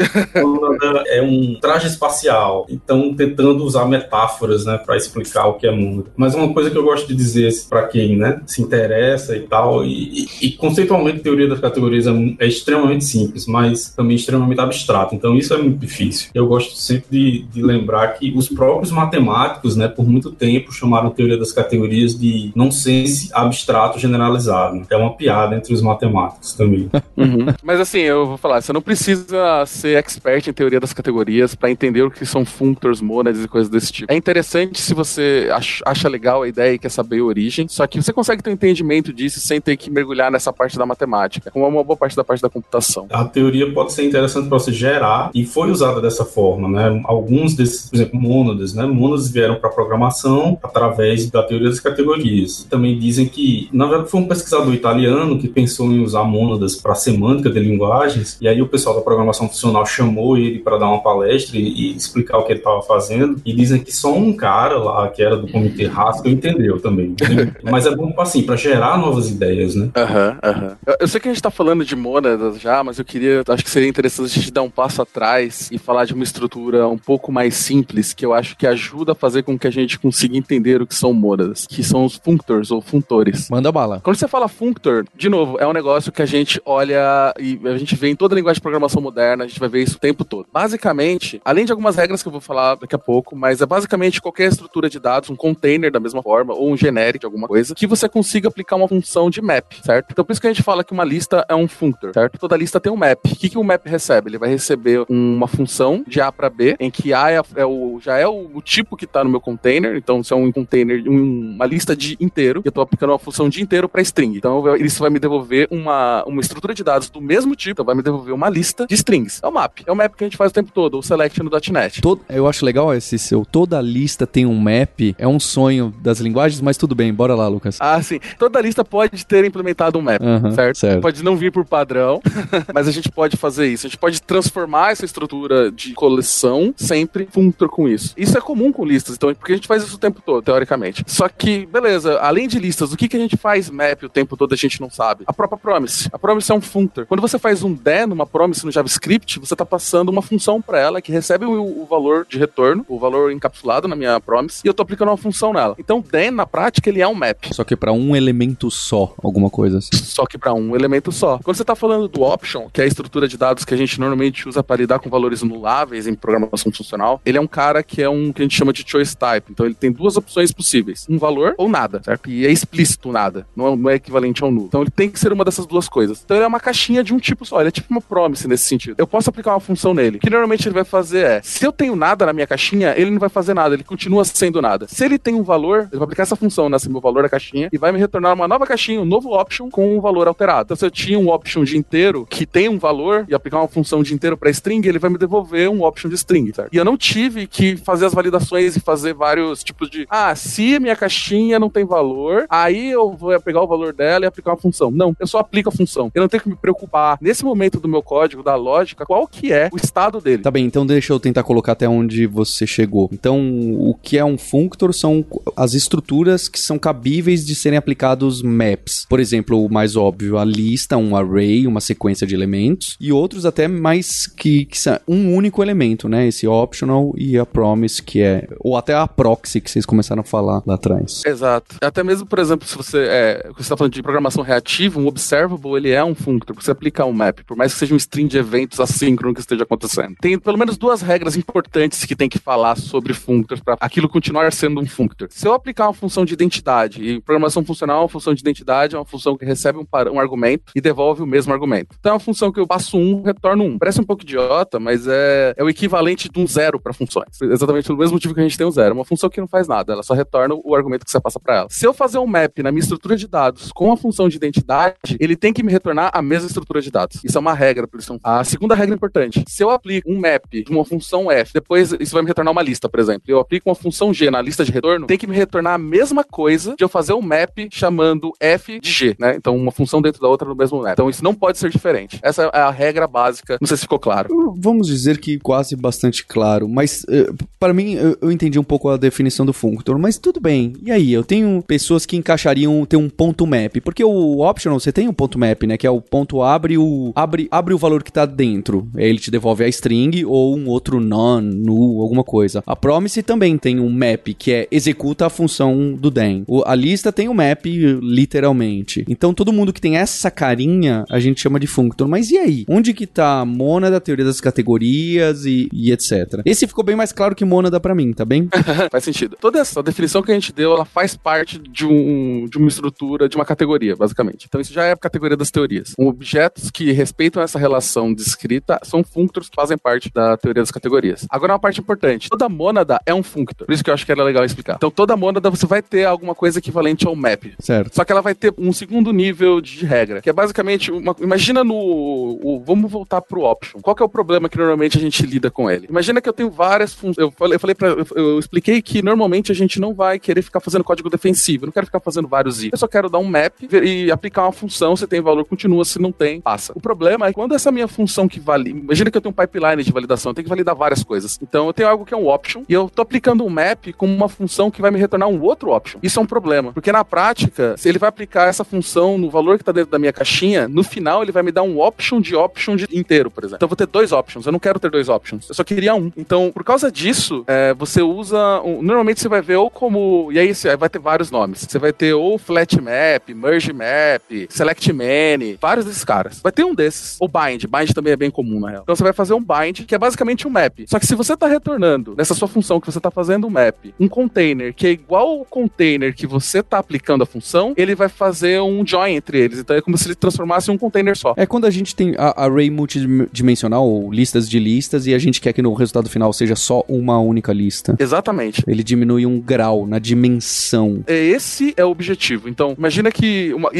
É 1.06 1.22
um 1.22 1.58
traje 1.60 1.86
espacial. 1.86 2.66
Então, 2.68 3.14
tentando 3.14 3.64
usar 3.64 3.86
metáforas, 3.86 4.64
né, 4.64 4.78
para 4.78 4.96
explicar 4.96 5.46
o 5.46 5.54
que 5.54 5.66
é 5.66 5.70
mundo. 5.70 6.06
Mas 6.16 6.34
uma 6.34 6.52
coisa 6.52 6.70
que 6.70 6.76
eu 6.76 6.82
gosto 6.82 7.08
de 7.08 7.14
dizer 7.14 7.50
para 7.68 7.86
quem, 7.86 8.16
né, 8.16 8.40
se 8.46 8.62
interessa 8.62 9.36
e 9.36 9.40
tal, 9.40 9.84
e, 9.84 10.26
e, 10.40 10.46
e 10.46 10.52
conceitualmente 10.52 11.18
a 11.18 11.22
teoria 11.22 11.48
das 11.48 11.60
categorias 11.60 12.06
é, 12.06 12.10
é, 12.38 12.46
extremamente 12.46 13.04
simples, 13.04 13.46
mas 13.46 13.90
também 13.90 14.16
extremamente 14.16 14.60
abstrato. 14.60 15.14
Então, 15.14 15.36
isso 15.36 15.52
é 15.54 15.58
muito 15.58 15.78
difícil. 15.78 16.30
Eu 16.34 16.46
gosto 16.46 16.76
sempre 16.76 17.06
de, 17.10 17.42
de 17.44 17.62
lembrar 17.62 18.08
que 18.08 18.32
os 18.36 18.48
próprios 18.48 18.90
matemáticos, 18.90 19.76
né, 19.76 19.88
por 19.88 20.06
muito 20.06 20.30
tempo 20.30 20.72
chamaram 20.72 21.10
teoria 21.10 21.36
das 21.36 21.52
categorias 21.52 22.18
de 22.18 22.52
nonsense 22.54 23.30
abstrato 23.32 23.98
generalizado. 23.98 24.86
É 24.90 24.96
uma 24.96 25.14
piada 25.14 25.56
entre 25.56 25.72
os 25.72 25.82
matemáticos 25.82 26.52
também. 26.54 26.90
Uhum. 27.16 27.46
Mas 27.62 27.80
assim, 27.80 28.00
eu 28.00 28.26
vou 28.26 28.36
falar, 28.36 28.60
você 28.60 28.72
não 28.72 28.82
precisa 28.82 29.19
ser 29.66 29.96
expert 29.96 30.48
em 30.48 30.52
teoria 30.52 30.80
das 30.80 30.92
categorias 30.92 31.54
para 31.54 31.70
entender 31.70 32.02
o 32.02 32.10
que 32.10 32.26
são 32.26 32.44
functors, 32.44 33.00
monads 33.00 33.44
e 33.44 33.48
coisas 33.48 33.70
desse 33.70 33.92
tipo. 33.92 34.12
É 34.12 34.16
interessante 34.16 34.80
se 34.80 34.94
você 34.94 35.48
acha 35.84 36.08
legal 36.08 36.42
a 36.42 36.48
ideia 36.48 36.74
e 36.74 36.78
quer 36.78 36.90
saber 36.90 37.20
a 37.20 37.24
origem, 37.24 37.68
só 37.68 37.86
que 37.86 38.00
você 38.00 38.12
consegue 38.12 38.42
ter 38.42 38.50
um 38.50 38.54
entendimento 38.54 39.12
disso 39.12 39.40
sem 39.40 39.60
ter 39.60 39.76
que 39.76 39.90
mergulhar 39.90 40.30
nessa 40.30 40.52
parte 40.52 40.78
da 40.78 40.86
matemática, 40.86 41.50
como 41.50 41.64
é 41.64 41.68
uma 41.68 41.84
boa 41.84 41.96
parte 41.96 42.16
da 42.16 42.24
parte 42.24 42.40
da 42.40 42.48
computação. 42.48 43.06
A 43.10 43.24
teoria 43.24 43.72
pode 43.72 43.92
ser 43.92 44.04
interessante 44.04 44.48
para 44.48 44.58
você 44.58 44.72
gerar 44.72 45.30
e 45.34 45.44
foi 45.44 45.70
usada 45.70 46.00
dessa 46.00 46.24
forma, 46.24 46.68
né? 46.68 47.00
Alguns 47.04 47.54
desses, 47.54 47.88
por 47.88 47.96
exemplo, 47.96 48.20
mônadas, 48.20 48.74
né? 48.74 48.84
Mônadas 48.86 49.30
vieram 49.30 49.56
para 49.56 49.70
programação 49.70 50.58
através 50.62 51.30
da 51.30 51.42
teoria 51.42 51.68
das 51.68 51.80
categorias. 51.80 52.66
Também 52.68 52.98
dizem 52.98 53.26
que, 53.26 53.68
na 53.72 53.86
verdade, 53.86 54.10
foi 54.10 54.20
um 54.20 54.28
pesquisador 54.28 54.72
italiano 54.74 55.38
que 55.38 55.48
pensou 55.48 55.90
em 55.90 56.00
usar 56.02 56.24
mônadas 56.24 56.76
para 56.76 56.94
semântica 56.94 57.50
de 57.50 57.60
linguagens, 57.60 58.36
e 58.40 58.48
aí 58.48 58.60
o 58.60 58.68
pessoal 58.68 58.96
da 58.96 59.02
programação 59.10 59.48
funcional 59.48 59.84
chamou 59.84 60.38
ele 60.38 60.60
para 60.60 60.78
dar 60.78 60.88
uma 60.88 61.02
palestra 61.02 61.58
e, 61.58 61.62
e 61.62 61.96
explicar 61.96 62.38
o 62.38 62.44
que 62.44 62.52
ele 62.52 62.60
estava 62.60 62.80
fazendo, 62.82 63.40
e 63.44 63.52
dizem 63.52 63.82
que 63.82 63.94
só 63.94 64.14
um 64.14 64.32
cara 64.32 64.78
lá, 64.78 65.08
que 65.08 65.20
era 65.20 65.36
do 65.36 65.50
comitê 65.50 65.86
Haskell, 65.86 66.30
entendeu 66.30 66.80
também. 66.80 67.16
Mas 67.68 67.86
é 67.86 67.94
bom, 67.94 68.14
assim, 68.18 68.44
para 68.44 68.54
gerar 68.54 68.98
novas 68.98 69.28
ideias, 69.28 69.74
né? 69.74 69.90
Aham, 69.96 70.28
uhum, 70.28 70.50
aham. 70.50 70.66
Uhum. 70.66 70.76
Eu, 70.86 70.96
eu, 71.00 71.08
sei 71.08 71.20
que 71.20 71.28
a 71.28 71.32
gente 71.32 71.42
tá 71.42 71.50
falando 71.50 71.84
de 71.84 71.96
mônadas 71.96 72.60
já, 72.60 72.84
mas 72.84 72.98
eu 72.98 73.04
queria, 73.04 73.42
acho 73.48 73.64
que 73.64 73.70
seria 73.70 73.88
interessante 73.88 74.30
a 74.30 74.40
gente 74.40 74.52
dar 74.52 74.62
um 74.62 74.70
passo 74.70 75.02
atrás 75.02 75.68
e 75.72 75.78
falar 75.78 76.04
de 76.04 76.14
uma 76.14 76.22
estrutura 76.22 76.86
um 76.88 76.98
pouco 76.98 77.32
mais 77.32 77.54
simples, 77.54 78.12
que 78.12 78.24
eu 78.24 78.32
acho 78.32 78.56
que 78.56 78.66
ajuda 78.66 79.12
a 79.12 79.14
fazer 79.14 79.42
com 79.42 79.58
que 79.58 79.66
a 79.66 79.70
gente 79.70 79.98
consiga 79.98 80.36
entender 80.36 80.80
o 80.80 80.86
que 80.86 80.94
são 80.94 81.12
mônadas, 81.12 81.66
que 81.66 81.82
são 81.82 82.04
os 82.04 82.16
functors 82.16 82.70
ou 82.70 82.80
funtores. 82.80 83.48
Manda 83.50 83.72
bala. 83.72 84.00
Quando 84.02 84.16
você 84.16 84.28
fala 84.28 84.48
functor, 84.48 85.04
de 85.16 85.28
novo, 85.28 85.56
é 85.58 85.66
um 85.66 85.72
negócio 85.72 86.12
que 86.12 86.22
a 86.22 86.26
gente 86.26 86.60
olha 86.64 87.34
e 87.38 87.58
a 87.64 87.78
gente 87.78 87.96
vê 87.96 88.08
em 88.08 88.16
toda 88.16 88.34
a 88.34 88.36
linguagem 88.36 88.58
de 88.58 88.62
programação 88.62 88.99
moderna, 89.00 89.44
a 89.44 89.46
gente 89.46 89.60
vai 89.60 89.68
ver 89.68 89.82
isso 89.82 89.96
o 89.96 90.00
tempo 90.00 90.24
todo. 90.24 90.46
Basicamente, 90.52 91.40
além 91.44 91.64
de 91.64 91.72
algumas 91.72 91.96
regras 91.96 92.22
que 92.22 92.28
eu 92.28 92.32
vou 92.32 92.40
falar 92.40 92.76
daqui 92.76 92.94
a 92.94 92.98
pouco, 92.98 93.36
mas 93.36 93.60
é 93.60 93.66
basicamente 93.66 94.20
qualquer 94.20 94.48
estrutura 94.48 94.88
de 94.88 94.98
dados, 94.98 95.30
um 95.30 95.36
container 95.36 95.90
da 95.90 96.00
mesma 96.00 96.22
forma, 96.22 96.54
ou 96.54 96.70
um 96.70 96.76
genérico 96.76 97.20
de 97.20 97.26
alguma 97.26 97.48
coisa, 97.48 97.74
que 97.74 97.86
você 97.86 98.08
consiga 98.08 98.48
aplicar 98.48 98.76
uma 98.76 98.88
função 98.88 99.30
de 99.30 99.40
map, 99.40 99.72
certo? 99.84 100.08
Então 100.10 100.24
por 100.24 100.32
isso 100.32 100.40
que 100.40 100.46
a 100.46 100.52
gente 100.52 100.62
fala 100.62 100.84
que 100.84 100.92
uma 100.92 101.04
lista 101.04 101.44
é 101.48 101.54
um 101.54 101.68
functor, 101.68 102.12
certo? 102.12 102.38
Toda 102.38 102.56
lista 102.56 102.80
tem 102.80 102.92
um 102.92 102.96
map. 102.96 103.18
O 103.24 103.36
que, 103.36 103.48
que 103.48 103.58
o 103.58 103.64
map 103.64 103.86
recebe? 103.86 104.30
Ele 104.30 104.38
vai 104.38 104.48
receber 104.48 105.04
uma 105.08 105.46
função 105.46 106.04
de 106.06 106.20
A 106.20 106.30
para 106.30 106.50
B, 106.50 106.76
em 106.78 106.90
que 106.90 107.12
A 107.12 107.30
é, 107.30 107.40
é 107.56 107.66
o, 107.66 107.98
já 108.00 108.18
é 108.18 108.26
o, 108.26 108.50
o, 108.54 108.62
tipo 108.62 108.96
que 108.96 109.04
está 109.04 109.24
no 109.24 109.30
meu 109.30 109.40
container, 109.40 109.96
então 109.96 110.22
se 110.22 110.32
é 110.32 110.36
um 110.36 110.50
container, 110.52 111.02
um, 111.08 111.54
uma 111.54 111.66
lista 111.66 111.96
de 111.96 112.16
inteiro, 112.20 112.62
eu 112.64 112.68
estou 112.68 112.82
aplicando 112.82 113.10
uma 113.10 113.18
função 113.18 113.48
de 113.48 113.62
inteiro 113.62 113.88
para 113.88 114.02
string. 114.02 114.36
Então 114.36 114.76
isso 114.76 115.00
vai 115.00 115.10
me 115.10 115.18
devolver 115.18 115.68
uma, 115.70 116.24
uma 116.24 116.40
estrutura 116.40 116.74
de 116.74 116.84
dados 116.84 117.10
do 117.10 117.20
mesmo 117.20 117.54
tipo, 117.56 117.72
então 117.72 117.84
vai 117.84 117.94
me 117.94 118.02
devolver 118.02 118.34
uma 118.34 118.48
lista 118.48 118.86
de 118.90 118.96
strings. 118.96 119.38
É 119.40 119.46
o 119.46 119.52
map. 119.52 119.78
É 119.86 119.92
o 119.92 119.94
map 119.94 120.16
que 120.16 120.24
a 120.24 120.26
gente 120.26 120.36
faz 120.36 120.50
o 120.50 120.54
tempo 120.54 120.72
todo, 120.74 120.98
o 120.98 121.02
select 121.02 121.40
no 121.40 121.50
.NET. 121.72 122.00
Todo, 122.00 122.22
eu 122.28 122.48
acho 122.48 122.64
legal 122.64 122.92
esse 122.92 123.16
seu, 123.20 123.44
toda 123.44 123.80
lista 123.80 124.26
tem 124.26 124.44
um 124.44 124.58
map, 124.58 125.14
é 125.16 125.28
um 125.28 125.38
sonho 125.38 125.94
das 126.02 126.18
linguagens, 126.18 126.60
mas 126.60 126.76
tudo 126.76 126.92
bem, 126.92 127.14
bora 127.14 127.36
lá, 127.36 127.46
Lucas. 127.46 127.76
Ah, 127.78 128.02
sim. 128.02 128.18
Toda 128.36 128.60
lista 128.60 128.84
pode 128.84 129.24
ter 129.24 129.44
implementado 129.44 129.96
um 129.96 130.02
map, 130.02 130.20
uhum, 130.20 130.50
certo? 130.50 130.76
certo? 130.76 131.02
Pode 131.02 131.22
não 131.22 131.36
vir 131.36 131.52
por 131.52 131.64
padrão, 131.64 132.20
mas 132.74 132.88
a 132.88 132.90
gente 132.90 133.08
pode 133.12 133.36
fazer 133.36 133.68
isso. 133.68 133.86
A 133.86 133.88
gente 133.88 133.98
pode 133.98 134.20
transformar 134.20 134.90
essa 134.90 135.04
estrutura 135.04 135.70
de 135.70 135.92
coleção 135.94 136.74
sempre 136.76 137.28
functor 137.30 137.68
com 137.68 137.88
isso. 137.88 138.12
Isso 138.16 138.36
é 138.36 138.40
comum 138.40 138.72
com 138.72 138.84
listas, 138.84 139.14
então, 139.14 139.32
porque 139.32 139.52
a 139.52 139.54
gente 139.54 139.68
faz 139.68 139.84
isso 139.84 139.94
o 139.94 140.00
tempo 140.00 140.20
todo, 140.20 140.42
teoricamente. 140.42 141.04
Só 141.06 141.28
que, 141.28 141.64
beleza, 141.66 142.18
além 142.18 142.48
de 142.48 142.58
listas, 142.58 142.92
o 142.92 142.96
que, 142.96 143.06
que 143.06 143.16
a 143.16 143.20
gente 143.20 143.36
faz 143.36 143.70
map 143.70 144.02
o 144.02 144.08
tempo 144.08 144.36
todo 144.36 144.52
a 144.52 144.56
gente 144.56 144.80
não 144.80 144.90
sabe? 144.90 145.22
A 145.28 145.32
própria 145.32 145.56
promise. 145.56 146.08
A 146.12 146.18
promise 146.18 146.50
é 146.50 146.54
um 146.56 146.60
functor. 146.60 147.06
Quando 147.06 147.20
você 147.20 147.38
faz 147.38 147.62
um 147.62 147.72
DE 147.72 148.06
numa 148.08 148.26
promise 148.26 148.64
no 148.64 148.72
JavaScript, 148.80 149.38
você 149.38 149.54
está 149.54 149.64
passando 149.64 150.08
uma 150.08 150.22
função 150.22 150.60
para 150.60 150.78
ela 150.78 151.00
que 151.00 151.12
recebe 151.12 151.44
o, 151.44 151.82
o, 151.82 151.86
valor 151.86 152.26
de 152.28 152.38
retorno, 152.38 152.84
o 152.88 152.98
valor 152.98 153.30
encapsulado 153.30 153.86
na 153.86 153.94
minha 153.94 154.18
promise, 154.20 154.60
e 154.64 154.68
eu 154.68 154.70
estou 154.70 154.82
aplicando 154.82 155.08
uma 155.08 155.16
função 155.16 155.52
nela. 155.52 155.74
Então, 155.78 156.02
DE 156.10 156.30
na 156.30 156.46
prática 156.46 156.88
ele 156.88 157.00
é 157.00 157.06
um 157.06 157.14
map. 157.14 157.52
Só 157.52 157.64
que 157.64 157.76
para 157.76 157.92
um 157.92 158.16
elemento 158.16 158.70
só, 158.70 159.14
alguma 159.22 159.50
coisa 159.50 159.78
assim. 159.78 159.90
Só 159.92 160.26
que 160.26 160.38
para 160.38 160.54
um 160.54 160.74
elemento 160.74 161.12
só. 161.12 161.38
Quando 161.38 161.56
você 161.56 161.62
está 161.62 161.74
falando 161.74 162.08
do 162.08 162.22
option, 162.22 162.68
que 162.72 162.80
é 162.80 162.84
a 162.84 162.86
estrutura 162.86 163.28
de 163.28 163.36
dados 163.36 163.64
que 163.64 163.74
a 163.74 163.76
gente 163.76 164.00
normalmente 164.00 164.48
usa 164.48 164.62
para 164.62 164.76
lidar 164.76 164.98
com 164.98 165.10
valores 165.10 165.42
anuláveis 165.42 166.06
em 166.06 166.14
programação 166.14 166.72
funcional, 166.72 167.20
ele 167.24 167.38
é 167.38 167.40
um 167.40 167.46
cara 167.46 167.82
que 167.82 168.02
é 168.02 168.08
um 168.08 168.32
que 168.32 168.42
a 168.42 168.44
gente 168.44 168.56
chama 168.56 168.72
de 168.72 168.84
choice 168.86 169.16
type. 169.16 169.50
Então 169.50 169.66
ele 169.66 169.74
tem 169.74 169.92
duas 169.92 170.16
opções 170.16 170.52
possíveis: 170.52 171.06
um 171.08 171.18
valor 171.18 171.54
ou 171.58 171.68
nada, 171.68 172.00
certo? 172.02 172.30
E 172.30 172.46
é 172.46 172.50
explícito 172.50 173.12
nada, 173.12 173.46
não 173.54 173.68
é, 173.68 173.76
não 173.76 173.90
é 173.90 173.94
equivalente 173.94 174.42
ao 174.42 174.50
nulo. 174.50 174.66
Então 174.66 174.82
ele 174.82 174.90
tem 174.90 175.10
que 175.10 175.18
ser 175.18 175.32
uma 175.32 175.44
dessas 175.44 175.66
duas 175.66 175.88
coisas. 175.88 176.22
Então 176.24 176.36
ele 176.36 176.44
é 176.44 176.48
uma 176.48 176.60
caixinha 176.60 177.04
de 177.04 177.12
um 177.12 177.18
tipo 177.18 177.44
só, 177.44 177.60
ele 177.60 177.68
é 177.68 177.72
tipo 177.72 177.88
uma 177.90 178.00
promise 178.00 178.46
nesse 178.48 178.69
sentido. 178.70 178.96
Eu 178.98 179.06
posso 179.06 179.30
aplicar 179.30 179.52
uma 179.52 179.60
função 179.60 179.92
nele. 179.94 180.16
O 180.16 180.20
que 180.20 180.30
normalmente 180.30 180.66
ele 180.66 180.74
vai 180.74 180.84
fazer 180.84 181.24
é: 181.24 181.40
se 181.42 181.64
eu 181.64 181.72
tenho 181.72 181.94
nada 181.94 182.26
na 182.26 182.32
minha 182.32 182.46
caixinha, 182.46 182.94
ele 182.96 183.10
não 183.10 183.18
vai 183.18 183.28
fazer 183.28 183.54
nada, 183.54 183.74
ele 183.74 183.84
continua 183.84 184.24
sendo 184.24 184.62
nada. 184.62 184.86
Se 184.88 185.04
ele 185.04 185.18
tem 185.18 185.34
um 185.34 185.42
valor, 185.42 185.88
ele 185.90 185.98
vai 185.98 186.04
aplicar 186.04 186.22
essa 186.22 186.36
função 186.36 186.68
nesse 186.68 186.88
meu 186.88 187.00
valor 187.00 187.22
da 187.22 187.28
caixinha 187.28 187.68
e 187.72 187.78
vai 187.78 187.92
me 187.92 187.98
retornar 187.98 188.34
uma 188.34 188.48
nova 188.48 188.66
caixinha, 188.66 189.00
um 189.00 189.04
novo 189.04 189.38
option 189.38 189.68
com 189.68 189.96
um 189.96 190.00
valor 190.00 190.28
alterado. 190.28 190.62
Então 190.64 190.76
se 190.76 190.84
eu 190.84 190.90
tinha 190.90 191.18
um 191.18 191.28
option 191.28 191.64
de 191.64 191.76
inteiro 191.76 192.26
que 192.28 192.46
tem 192.46 192.68
um 192.68 192.78
valor 192.78 193.26
e 193.28 193.34
aplicar 193.34 193.58
uma 193.58 193.68
função 193.68 194.02
de 194.02 194.14
inteiro 194.14 194.36
para 194.36 194.50
string, 194.50 194.86
ele 194.86 194.98
vai 194.98 195.10
me 195.10 195.18
devolver 195.18 195.68
um 195.68 195.82
option 195.82 196.08
de 196.08 196.14
string, 196.14 196.52
certo? 196.54 196.72
E 196.72 196.76
eu 196.76 196.84
não 196.84 196.96
tive 196.96 197.46
que 197.46 197.76
fazer 197.76 198.06
as 198.06 198.14
validações 198.14 198.76
e 198.76 198.80
fazer 198.80 199.14
vários 199.14 199.62
tipos 199.62 199.90
de, 199.90 200.06
ah, 200.08 200.34
se 200.34 200.78
minha 200.78 200.96
caixinha 200.96 201.58
não 201.58 201.68
tem 201.68 201.84
valor, 201.84 202.46
aí 202.48 202.90
eu 202.90 203.12
vou 203.12 203.38
pegar 203.40 203.62
o 203.62 203.66
valor 203.66 203.92
dela 203.92 204.24
e 204.24 204.28
aplicar 204.28 204.52
uma 204.52 204.56
função. 204.56 204.90
Não, 204.90 205.14
eu 205.18 205.26
só 205.26 205.38
aplico 205.38 205.68
a 205.68 205.72
função. 205.72 206.10
Eu 206.14 206.20
não 206.20 206.28
tenho 206.28 206.42
que 206.42 206.48
me 206.48 206.56
preocupar 206.56 207.18
nesse 207.20 207.44
momento 207.44 207.80
do 207.80 207.88
meu 207.88 208.02
código, 208.02 208.42
da 208.42 208.54
lógica, 208.60 209.04
qual 209.04 209.26
que 209.26 209.52
é 209.52 209.68
o 209.72 209.76
estado 209.76 210.20
dele. 210.20 210.42
Tá 210.42 210.50
bem, 210.50 210.64
então 210.64 210.86
deixa 210.86 211.12
eu 211.12 211.20
tentar 211.20 211.42
colocar 211.42 211.72
até 211.72 211.88
onde 211.88 212.26
você 212.26 212.66
chegou. 212.66 213.08
Então, 213.12 213.40
o 213.78 213.94
que 213.94 214.18
é 214.18 214.24
um 214.24 214.38
functor 214.38 214.92
são 214.94 215.24
as 215.56 215.74
estruturas 215.74 216.48
que 216.48 216.60
são 216.60 216.78
cabíveis 216.78 217.44
de 217.44 217.54
serem 217.54 217.78
aplicados 217.78 218.42
maps. 218.42 219.06
Por 219.08 219.20
exemplo, 219.20 219.64
o 219.64 219.72
mais 219.72 219.96
óbvio, 219.96 220.38
a 220.38 220.44
lista, 220.44 220.96
um 220.96 221.16
array, 221.16 221.66
uma 221.66 221.80
sequência 221.80 222.26
de 222.26 222.34
elementos, 222.34 222.96
e 223.00 223.12
outros 223.12 223.46
até 223.46 223.66
mais 223.66 224.26
que, 224.26 224.64
que 224.64 224.78
são 224.78 224.98
um 225.08 225.34
único 225.34 225.62
elemento, 225.62 226.08
né? 226.08 226.28
Esse 226.28 226.46
optional 226.46 227.12
e 227.16 227.38
a 227.38 227.46
promise, 227.46 228.02
que 228.02 228.20
é. 228.20 228.46
Ou 228.60 228.76
até 228.76 228.94
a 228.94 229.06
proxy 229.06 229.60
que 229.60 229.70
vocês 229.70 229.86
começaram 229.86 230.20
a 230.20 230.24
falar 230.24 230.62
lá 230.66 230.74
atrás. 230.74 231.22
Exato. 231.24 231.76
Até 231.80 232.02
mesmo, 232.02 232.26
por 232.26 232.38
exemplo, 232.38 232.66
se 232.66 232.76
você. 232.76 232.98
É, 233.08 233.48
você 233.54 233.62
está 233.62 233.76
falando 233.76 233.92
de 233.92 234.02
programação 234.02 234.42
reativa, 234.42 235.00
um 235.00 235.06
observable 235.06 235.76
ele 235.76 235.90
é 235.90 236.04
um 236.04 236.14
functor. 236.14 236.54
Você 236.54 236.70
aplicar 236.70 237.06
um 237.06 237.12
map, 237.12 237.40
por 237.46 237.56
mais 237.56 237.72
que 237.72 237.78
seja 237.78 237.94
um 237.94 237.96
string 237.96 238.28
de 238.28 238.38
eventos 238.50 238.80
assíncrono 238.80 239.32
que 239.34 239.40
esteja 239.40 239.62
acontecendo. 239.62 240.16
Tem 240.20 240.38
pelo 240.38 240.58
menos 240.58 240.76
duas 240.76 241.00
regras 241.00 241.36
importantes 241.36 242.04
que 242.04 242.16
tem 242.16 242.28
que 242.28 242.38
falar 242.38 242.76
sobre 242.76 243.14
functors 243.14 243.60
para 243.60 243.76
aquilo 243.80 244.08
continuar 244.08 244.52
sendo 244.52 244.80
um 244.80 244.86
functor. 244.86 245.28
Se 245.30 245.46
eu 245.46 245.54
aplicar 245.54 245.86
uma 245.86 245.94
função 245.94 246.24
de 246.24 246.34
identidade, 246.34 247.02
e 247.02 247.20
programação 247.20 247.64
funcional, 247.64 248.02
uma 248.02 248.08
função 248.08 248.34
de 248.34 248.40
identidade 248.40 248.96
é 248.96 248.98
uma 248.98 249.04
função 249.04 249.36
que 249.36 249.44
recebe 249.44 249.78
um, 249.78 249.86
um 250.12 250.20
argumento 250.20 250.72
e 250.74 250.80
devolve 250.80 251.22
o 251.22 251.26
mesmo 251.26 251.52
argumento. 251.52 251.94
Então 251.98 252.10
é 252.10 252.14
uma 252.14 252.20
função 252.20 252.50
que 252.50 252.58
eu 252.58 252.66
passo 252.66 252.98
um, 252.98 253.22
retorno 253.22 253.64
um. 253.64 253.78
Parece 253.78 254.00
um 254.00 254.04
pouco 254.04 254.22
idiota, 254.22 254.80
mas 254.80 255.06
é, 255.06 255.54
é 255.56 255.62
o 255.62 255.68
equivalente 255.68 256.28
de 256.28 256.40
um 256.40 256.46
zero 256.46 256.80
para 256.80 256.92
funções. 256.92 257.40
Exatamente 257.40 257.86
pelo 257.86 257.98
mesmo 257.98 258.14
motivo 258.14 258.34
que 258.34 258.40
a 258.40 258.42
gente 258.42 258.58
tem 258.58 258.66
o 258.66 258.70
zero. 258.70 258.90
É 258.90 258.92
uma 258.92 259.04
função 259.04 259.30
que 259.30 259.40
não 259.40 259.48
faz 259.48 259.68
nada, 259.68 259.92
ela 259.92 260.02
só 260.02 260.14
retorna 260.14 260.54
o 260.64 260.74
argumento 260.74 261.04
que 261.04 261.10
você 261.10 261.20
passa 261.20 261.38
para 261.38 261.56
ela. 261.56 261.68
Se 261.70 261.86
eu 261.86 261.94
fazer 261.94 262.18
um 262.18 262.26
map 262.26 262.58
na 262.58 262.72
minha 262.72 262.82
estrutura 262.82 263.16
de 263.16 263.28
dados 263.28 263.70
com 263.72 263.92
a 263.92 263.96
função 263.96 264.28
de 264.28 264.36
identidade, 264.36 265.16
ele 265.18 265.36
tem 265.36 265.52
que 265.52 265.62
me 265.62 265.70
retornar 265.70 266.10
a 266.12 266.22
mesma 266.22 266.46
estrutura 266.46 266.80
de 266.80 266.90
dados. 266.90 267.20
Isso 267.24 267.36
é 267.36 267.40
uma 267.40 267.54
regra, 267.54 267.86
por 267.86 268.00
isso. 268.00 268.18
A 268.38 268.44
segunda 268.44 268.74
regra 268.74 268.94
importante: 268.94 269.44
se 269.48 269.62
eu 269.62 269.70
aplico 269.70 270.10
um 270.10 270.18
map 270.18 270.44
de 270.50 270.70
uma 270.70 270.84
função 270.84 271.30
f, 271.30 271.52
depois 271.52 271.92
isso 271.98 272.12
vai 272.12 272.22
me 272.22 272.28
retornar 272.28 272.52
uma 272.52 272.62
lista, 272.62 272.88
por 272.88 273.00
exemplo. 273.00 273.22
Eu 273.26 273.40
aplico 273.40 273.68
uma 273.68 273.74
função 273.74 274.12
g 274.12 274.30
na 274.30 274.40
lista 274.40 274.64
de 274.64 274.72
retorno, 274.72 275.06
tem 275.06 275.18
que 275.18 275.26
me 275.26 275.36
retornar 275.36 275.74
a 275.74 275.78
mesma 275.78 276.22
coisa 276.24 276.74
de 276.76 276.84
eu 276.84 276.88
fazer 276.88 277.12
um 277.12 277.22
map 277.22 277.50
chamando 277.70 278.32
f 278.38 278.80
de 278.80 278.90
g, 278.90 279.16
né? 279.18 279.34
Então 279.36 279.56
uma 279.56 279.72
função 279.72 280.00
dentro 280.00 280.20
da 280.20 280.28
outra 280.28 280.48
no 280.48 280.54
mesmo 280.54 280.82
map. 280.82 280.92
Então 280.92 281.10
isso 281.10 281.24
não 281.24 281.34
pode 281.34 281.58
ser 281.58 281.70
diferente. 281.70 282.18
Essa 282.22 282.44
é 282.52 282.60
a 282.60 282.70
regra 282.70 283.06
básica. 283.06 283.58
Não 283.60 283.66
sei 283.66 283.76
se 283.76 283.82
ficou 283.82 283.98
claro. 283.98 284.54
Vamos 284.56 284.86
dizer 284.86 285.18
que 285.18 285.38
quase 285.38 285.76
bastante 285.76 286.24
claro, 286.24 286.68
mas 286.68 287.04
uh, 287.04 287.34
para 287.58 287.74
mim 287.74 287.94
eu, 287.94 288.16
eu, 288.22 288.32
entendi 288.32 288.58
um 288.58 288.64
pouco 288.64 288.88
a 288.88 288.96
definição 288.96 289.44
do 289.44 289.52
functor, 289.52 289.98
mas 289.98 290.18
tudo 290.18 290.40
bem. 290.40 290.74
E 290.82 290.90
aí, 290.90 291.12
eu 291.12 291.24
tenho 291.24 291.62
pessoas 291.62 292.06
que 292.06 292.16
encaixariam 292.16 292.84
ter 292.86 292.96
um 292.96 293.08
ponto 293.08 293.46
map, 293.46 293.76
porque 293.82 294.04
o 294.04 294.40
optional 294.40 294.78
você 294.78 294.92
tem 294.92 295.08
um 295.08 295.12
ponto 295.12 295.38
map, 295.38 295.62
né, 295.64 295.76
que 295.76 295.86
é 295.86 295.90
o 295.90 296.00
ponto 296.00 296.42
abre 296.42 296.78
o 296.78 297.12
abre 297.14 297.48
abre 297.50 297.74
o 297.74 297.78
valor 297.78 298.02
que 298.02 298.12
tá 298.12 298.19
dentro. 298.26 298.88
Aí 298.96 299.04
ele 299.04 299.18
te 299.18 299.30
devolve 299.30 299.64
a 299.64 299.68
string 299.68 300.24
ou 300.24 300.56
um 300.56 300.68
outro 300.68 301.00
none, 301.00 301.54
null, 301.54 302.00
alguma 302.02 302.24
coisa. 302.24 302.62
A 302.66 302.76
promise 302.76 303.22
também 303.22 303.56
tem 303.58 303.80
um 303.80 303.90
map 303.90 304.28
que 304.38 304.52
é 304.52 304.68
executa 304.70 305.26
a 305.26 305.30
função 305.30 305.94
do 305.94 306.10
den. 306.10 306.44
O, 306.46 306.62
a 306.66 306.74
lista 306.74 307.12
tem 307.12 307.28
um 307.28 307.34
map 307.34 307.66
literalmente. 307.66 309.04
Então 309.08 309.34
todo 309.34 309.52
mundo 309.52 309.72
que 309.72 309.80
tem 309.80 309.96
essa 309.96 310.30
carinha, 310.30 311.04
a 311.10 311.20
gente 311.20 311.40
chama 311.40 311.60
de 311.60 311.66
functor. 311.66 312.08
Mas 312.08 312.30
e 312.30 312.38
aí? 312.38 312.64
Onde 312.68 312.94
que 312.94 313.06
tá 313.06 313.40
a 313.40 313.44
mônada, 313.44 314.00
teoria 314.00 314.24
das 314.24 314.40
categorias 314.40 315.44
e, 315.44 315.68
e 315.72 315.92
etc. 315.92 316.40
Esse 316.44 316.66
ficou 316.66 316.84
bem 316.84 316.96
mais 316.96 317.12
claro 317.12 317.34
que 317.34 317.44
mônada 317.44 317.80
para 317.80 317.94
mim, 317.94 318.12
tá 318.12 318.24
bem? 318.24 318.48
faz 318.90 319.04
sentido. 319.04 319.36
Toda 319.40 319.58
essa 319.58 319.82
definição 319.82 320.22
que 320.22 320.30
a 320.30 320.34
gente 320.34 320.52
deu, 320.52 320.72
ela 320.72 320.84
faz 320.84 321.16
parte 321.16 321.58
de, 321.58 321.86
um, 321.86 322.46
de 322.48 322.58
uma 322.58 322.68
estrutura, 322.68 323.28
de 323.28 323.36
uma 323.36 323.44
categoria, 323.44 323.96
basicamente. 323.96 324.46
Então 324.48 324.60
isso 324.60 324.72
já 324.72 324.84
é 324.84 324.92
a 324.92 324.96
categoria 324.96 325.36
das 325.36 325.50
teorias. 325.50 325.94
Objetos 325.98 326.70
que 326.70 326.92
respeitam 326.92 327.42
essa 327.42 327.58
relação 327.58 328.09
descrita 328.14 328.78
são 328.82 329.02
functors 329.02 329.48
que 329.48 329.56
fazem 329.56 329.78
parte 329.78 330.10
da 330.12 330.36
teoria 330.36 330.62
das 330.62 330.70
categorias. 330.70 331.26
Agora 331.30 331.52
uma 331.52 331.58
parte 331.58 331.80
importante. 331.80 332.28
Toda 332.28 332.48
mônada 332.48 333.00
é 333.06 333.14
um 333.14 333.22
functor. 333.22 333.66
Por 333.66 333.72
isso 333.72 333.82
que 333.82 333.90
eu 333.90 333.94
acho 333.94 334.04
que 334.04 334.12
era 334.12 334.22
legal 334.22 334.44
explicar. 334.44 334.76
Então 334.76 334.90
toda 334.90 335.16
mônada 335.16 335.50
você 335.50 335.66
vai 335.66 335.82
ter 335.82 336.04
alguma 336.04 336.34
coisa 336.34 336.58
equivalente 336.58 337.06
ao 337.06 337.14
map. 337.14 337.44
Certo. 337.58 337.94
Só 337.94 338.04
que 338.04 338.12
ela 338.12 338.20
vai 338.22 338.34
ter 338.34 338.52
um 338.58 338.72
segundo 338.72 339.12
nível 339.12 339.60
de 339.60 339.84
regra, 339.84 340.20
que 340.20 340.30
é 340.30 340.32
basicamente 340.32 340.90
uma, 340.90 341.14
imagina 341.20 341.64
no 341.64 341.74
o, 341.74 342.62
vamos 342.64 342.90
voltar 342.90 343.20
pro 343.20 343.42
option. 343.42 343.80
Qual 343.80 343.94
que 343.94 344.02
é 344.02 344.06
o 344.06 344.08
problema 344.08 344.48
que 344.48 344.58
normalmente 344.58 344.98
a 344.98 345.00
gente 345.00 345.24
lida 345.24 345.50
com 345.50 345.70
ele? 345.70 345.86
Imagina 345.88 346.20
que 346.20 346.28
eu 346.28 346.32
tenho 346.32 346.50
várias 346.50 346.94
funções. 346.94 347.18
Eu 347.18 347.30
falei, 347.30 347.56
eu 347.56 347.60
falei 347.60 347.74
pra, 347.74 347.88
eu, 347.88 348.06
eu, 348.14 348.38
expliquei 348.38 348.82
que 348.82 349.02
normalmente 349.02 349.50
a 349.52 349.54
gente 349.54 349.80
não 349.80 349.94
vai 349.94 350.18
querer 350.18 350.42
ficar 350.42 350.60
fazendo 350.60 350.84
código 350.84 351.10
defensivo. 351.10 351.64
Eu 351.64 351.66
não 351.68 351.72
quero 351.72 351.86
ficar 351.86 352.00
fazendo 352.00 352.28
vários 352.28 352.58
itens. 352.58 352.72
Eu 352.72 352.78
só 352.78 352.88
quero 352.88 353.08
dar 353.08 353.18
um 353.18 353.24
map 353.24 353.54
e 353.62 354.10
aplicar 354.10 354.42
uma 354.42 354.52
função. 354.52 354.96
Se 354.96 355.06
tem 355.06 355.20
valor, 355.20 355.44
continua. 355.44 355.84
Se 355.84 356.00
não 356.00 356.12
tem, 356.12 356.40
passa. 356.40 356.72
O 356.74 356.80
problema 356.80 357.26
é 357.26 357.32
quando 357.32 357.54
essa 357.54 357.70
minha 357.70 357.88
função 357.88 357.99
que 358.28 358.40
vale. 358.40 358.70
Imagina 358.70 359.10
que 359.10 359.16
eu 359.16 359.20
tenho 359.20 359.34
um 359.36 359.46
pipeline 359.46 359.82
de 359.82 359.92
validação. 359.92 360.30
Eu 360.30 360.34
tenho 360.34 360.44
que 360.44 360.48
validar 360.48 360.74
várias 360.74 361.02
coisas. 361.02 361.38
Então 361.42 361.66
eu 361.66 361.72
tenho 361.72 361.88
algo 361.88 362.04
que 362.04 362.14
é 362.14 362.16
um 362.16 362.28
option 362.28 362.62
e 362.68 362.72
eu 362.72 362.88
tô 362.88 363.02
aplicando 363.02 363.44
um 363.44 363.48
map 363.48 363.92
como 363.96 364.14
uma 364.14 364.28
função 364.28 364.70
que 364.70 364.80
vai 364.80 364.90
me 364.90 364.98
retornar 364.98 365.28
um 365.28 365.40
outro 365.42 365.70
option. 365.70 365.98
Isso 366.02 366.18
é 366.18 366.22
um 366.22 366.26
problema. 366.26 366.72
Porque 366.72 366.92
na 366.92 367.04
prática, 367.04 367.76
se 367.76 367.88
ele 367.88 367.98
vai 367.98 368.08
aplicar 368.08 368.48
essa 368.48 368.64
função 368.64 369.18
no 369.18 369.30
valor 369.30 369.58
que 369.58 369.64
tá 369.64 369.72
dentro 369.72 369.90
da 369.90 369.98
minha 369.98 370.12
caixinha, 370.12 370.68
no 370.68 370.82
final 370.82 371.22
ele 371.22 371.32
vai 371.32 371.42
me 371.42 371.52
dar 371.52 371.62
um 371.62 371.80
option 371.80 372.20
de 372.20 372.34
option 372.34 372.76
de 372.76 372.86
inteiro, 372.92 373.30
por 373.30 373.44
exemplo. 373.44 373.56
Então 373.56 373.66
eu 373.66 373.70
vou 373.70 373.76
ter 373.76 373.86
dois 373.86 374.12
options. 374.12 374.46
Eu 374.46 374.52
não 374.52 374.58
quero 374.58 374.78
ter 374.78 374.90
dois 374.90 375.08
options. 375.08 375.48
Eu 375.48 375.54
só 375.54 375.64
queria 375.64 375.94
um. 375.94 376.12
Então, 376.16 376.50
por 376.52 376.64
causa 376.64 376.90
disso, 376.90 377.44
é, 377.46 377.74
você 377.74 378.02
usa. 378.02 378.60
Um, 378.62 378.82
normalmente 378.82 379.20
você 379.20 379.28
vai 379.28 379.42
ver 379.42 379.56
ou 379.56 379.70
como. 379.70 380.30
E 380.32 380.38
aí 380.38 380.54
você 380.54 380.76
vai 380.76 380.88
ter 380.88 380.98
vários 380.98 381.30
nomes. 381.30 381.66
Você 381.68 381.78
vai 381.78 381.92
ter 381.92 382.14
ou 382.14 382.38
flat 382.38 382.80
map, 382.80 383.28
merge 383.34 383.72
map, 383.72 384.22
select 384.48 384.92
many, 384.92 385.58
vários 385.60 385.86
desses 385.86 386.04
caras. 386.04 386.40
Vai 386.40 386.52
ter 386.52 386.64
um 386.64 386.74
desses. 386.74 387.16
Ou 387.20 387.28
bind. 387.28 387.64
Bind 387.66 387.89
também 387.94 388.12
é 388.12 388.16
bem 388.16 388.30
comum, 388.30 388.60
na 388.60 388.70
real. 388.70 388.82
Então 388.82 388.94
você 388.94 389.02
vai 389.02 389.12
fazer 389.12 389.34
um 389.34 389.40
bind, 389.40 389.84
que 389.86 389.94
é 389.94 389.98
basicamente 389.98 390.46
um 390.46 390.50
map. 390.50 390.80
Só 390.86 390.98
que 390.98 391.06
se 391.06 391.14
você 391.14 391.36
tá 391.36 391.46
retornando 391.46 392.14
nessa 392.16 392.34
sua 392.34 392.48
função 392.48 392.80
que 392.80 392.90
você 392.90 393.00
tá 393.00 393.10
fazendo 393.10 393.46
um 393.46 393.50
map, 393.50 393.76
um 393.98 394.08
container 394.08 394.74
que 394.74 394.86
é 394.86 394.90
igual 394.90 395.40
o 395.40 395.44
container 395.44 396.14
que 396.14 396.26
você 396.26 396.62
tá 396.62 396.78
aplicando 396.78 397.22
a 397.22 397.26
função, 397.26 397.74
ele 397.76 397.94
vai 397.94 398.08
fazer 398.08 398.60
um 398.60 398.86
join 398.86 399.14
entre 399.14 399.38
eles. 399.38 399.58
Então 399.58 399.76
é 399.76 399.80
como 399.80 399.96
se 399.96 400.08
ele 400.08 400.14
transformasse 400.14 400.70
em 400.70 400.74
um 400.74 400.78
container 400.78 401.16
só. 401.16 401.34
É 401.36 401.46
quando 401.46 401.66
a 401.66 401.70
gente 401.70 401.94
tem 401.94 402.14
a 402.16 402.44
array 402.44 402.70
multidimensional, 402.70 403.86
ou 403.86 404.12
listas 404.12 404.48
de 404.48 404.58
listas, 404.58 405.06
e 405.06 405.14
a 405.14 405.18
gente 405.18 405.40
quer 405.40 405.52
que 405.52 405.62
no 405.62 405.72
resultado 405.74 406.08
final 406.08 406.32
seja 406.32 406.56
só 406.56 406.84
uma 406.88 407.18
única 407.18 407.52
lista. 407.52 407.96
Exatamente. 407.98 408.62
Ele 408.66 408.82
diminui 408.82 409.26
um 409.26 409.40
grau 409.40 409.86
na 409.86 409.98
dimensão. 409.98 411.02
Esse 411.06 411.74
é 411.76 411.84
o 411.84 411.90
objetivo. 411.90 412.48
Então, 412.48 412.74
imagina 412.76 413.10
que 413.10 413.52
uma, 413.54 413.70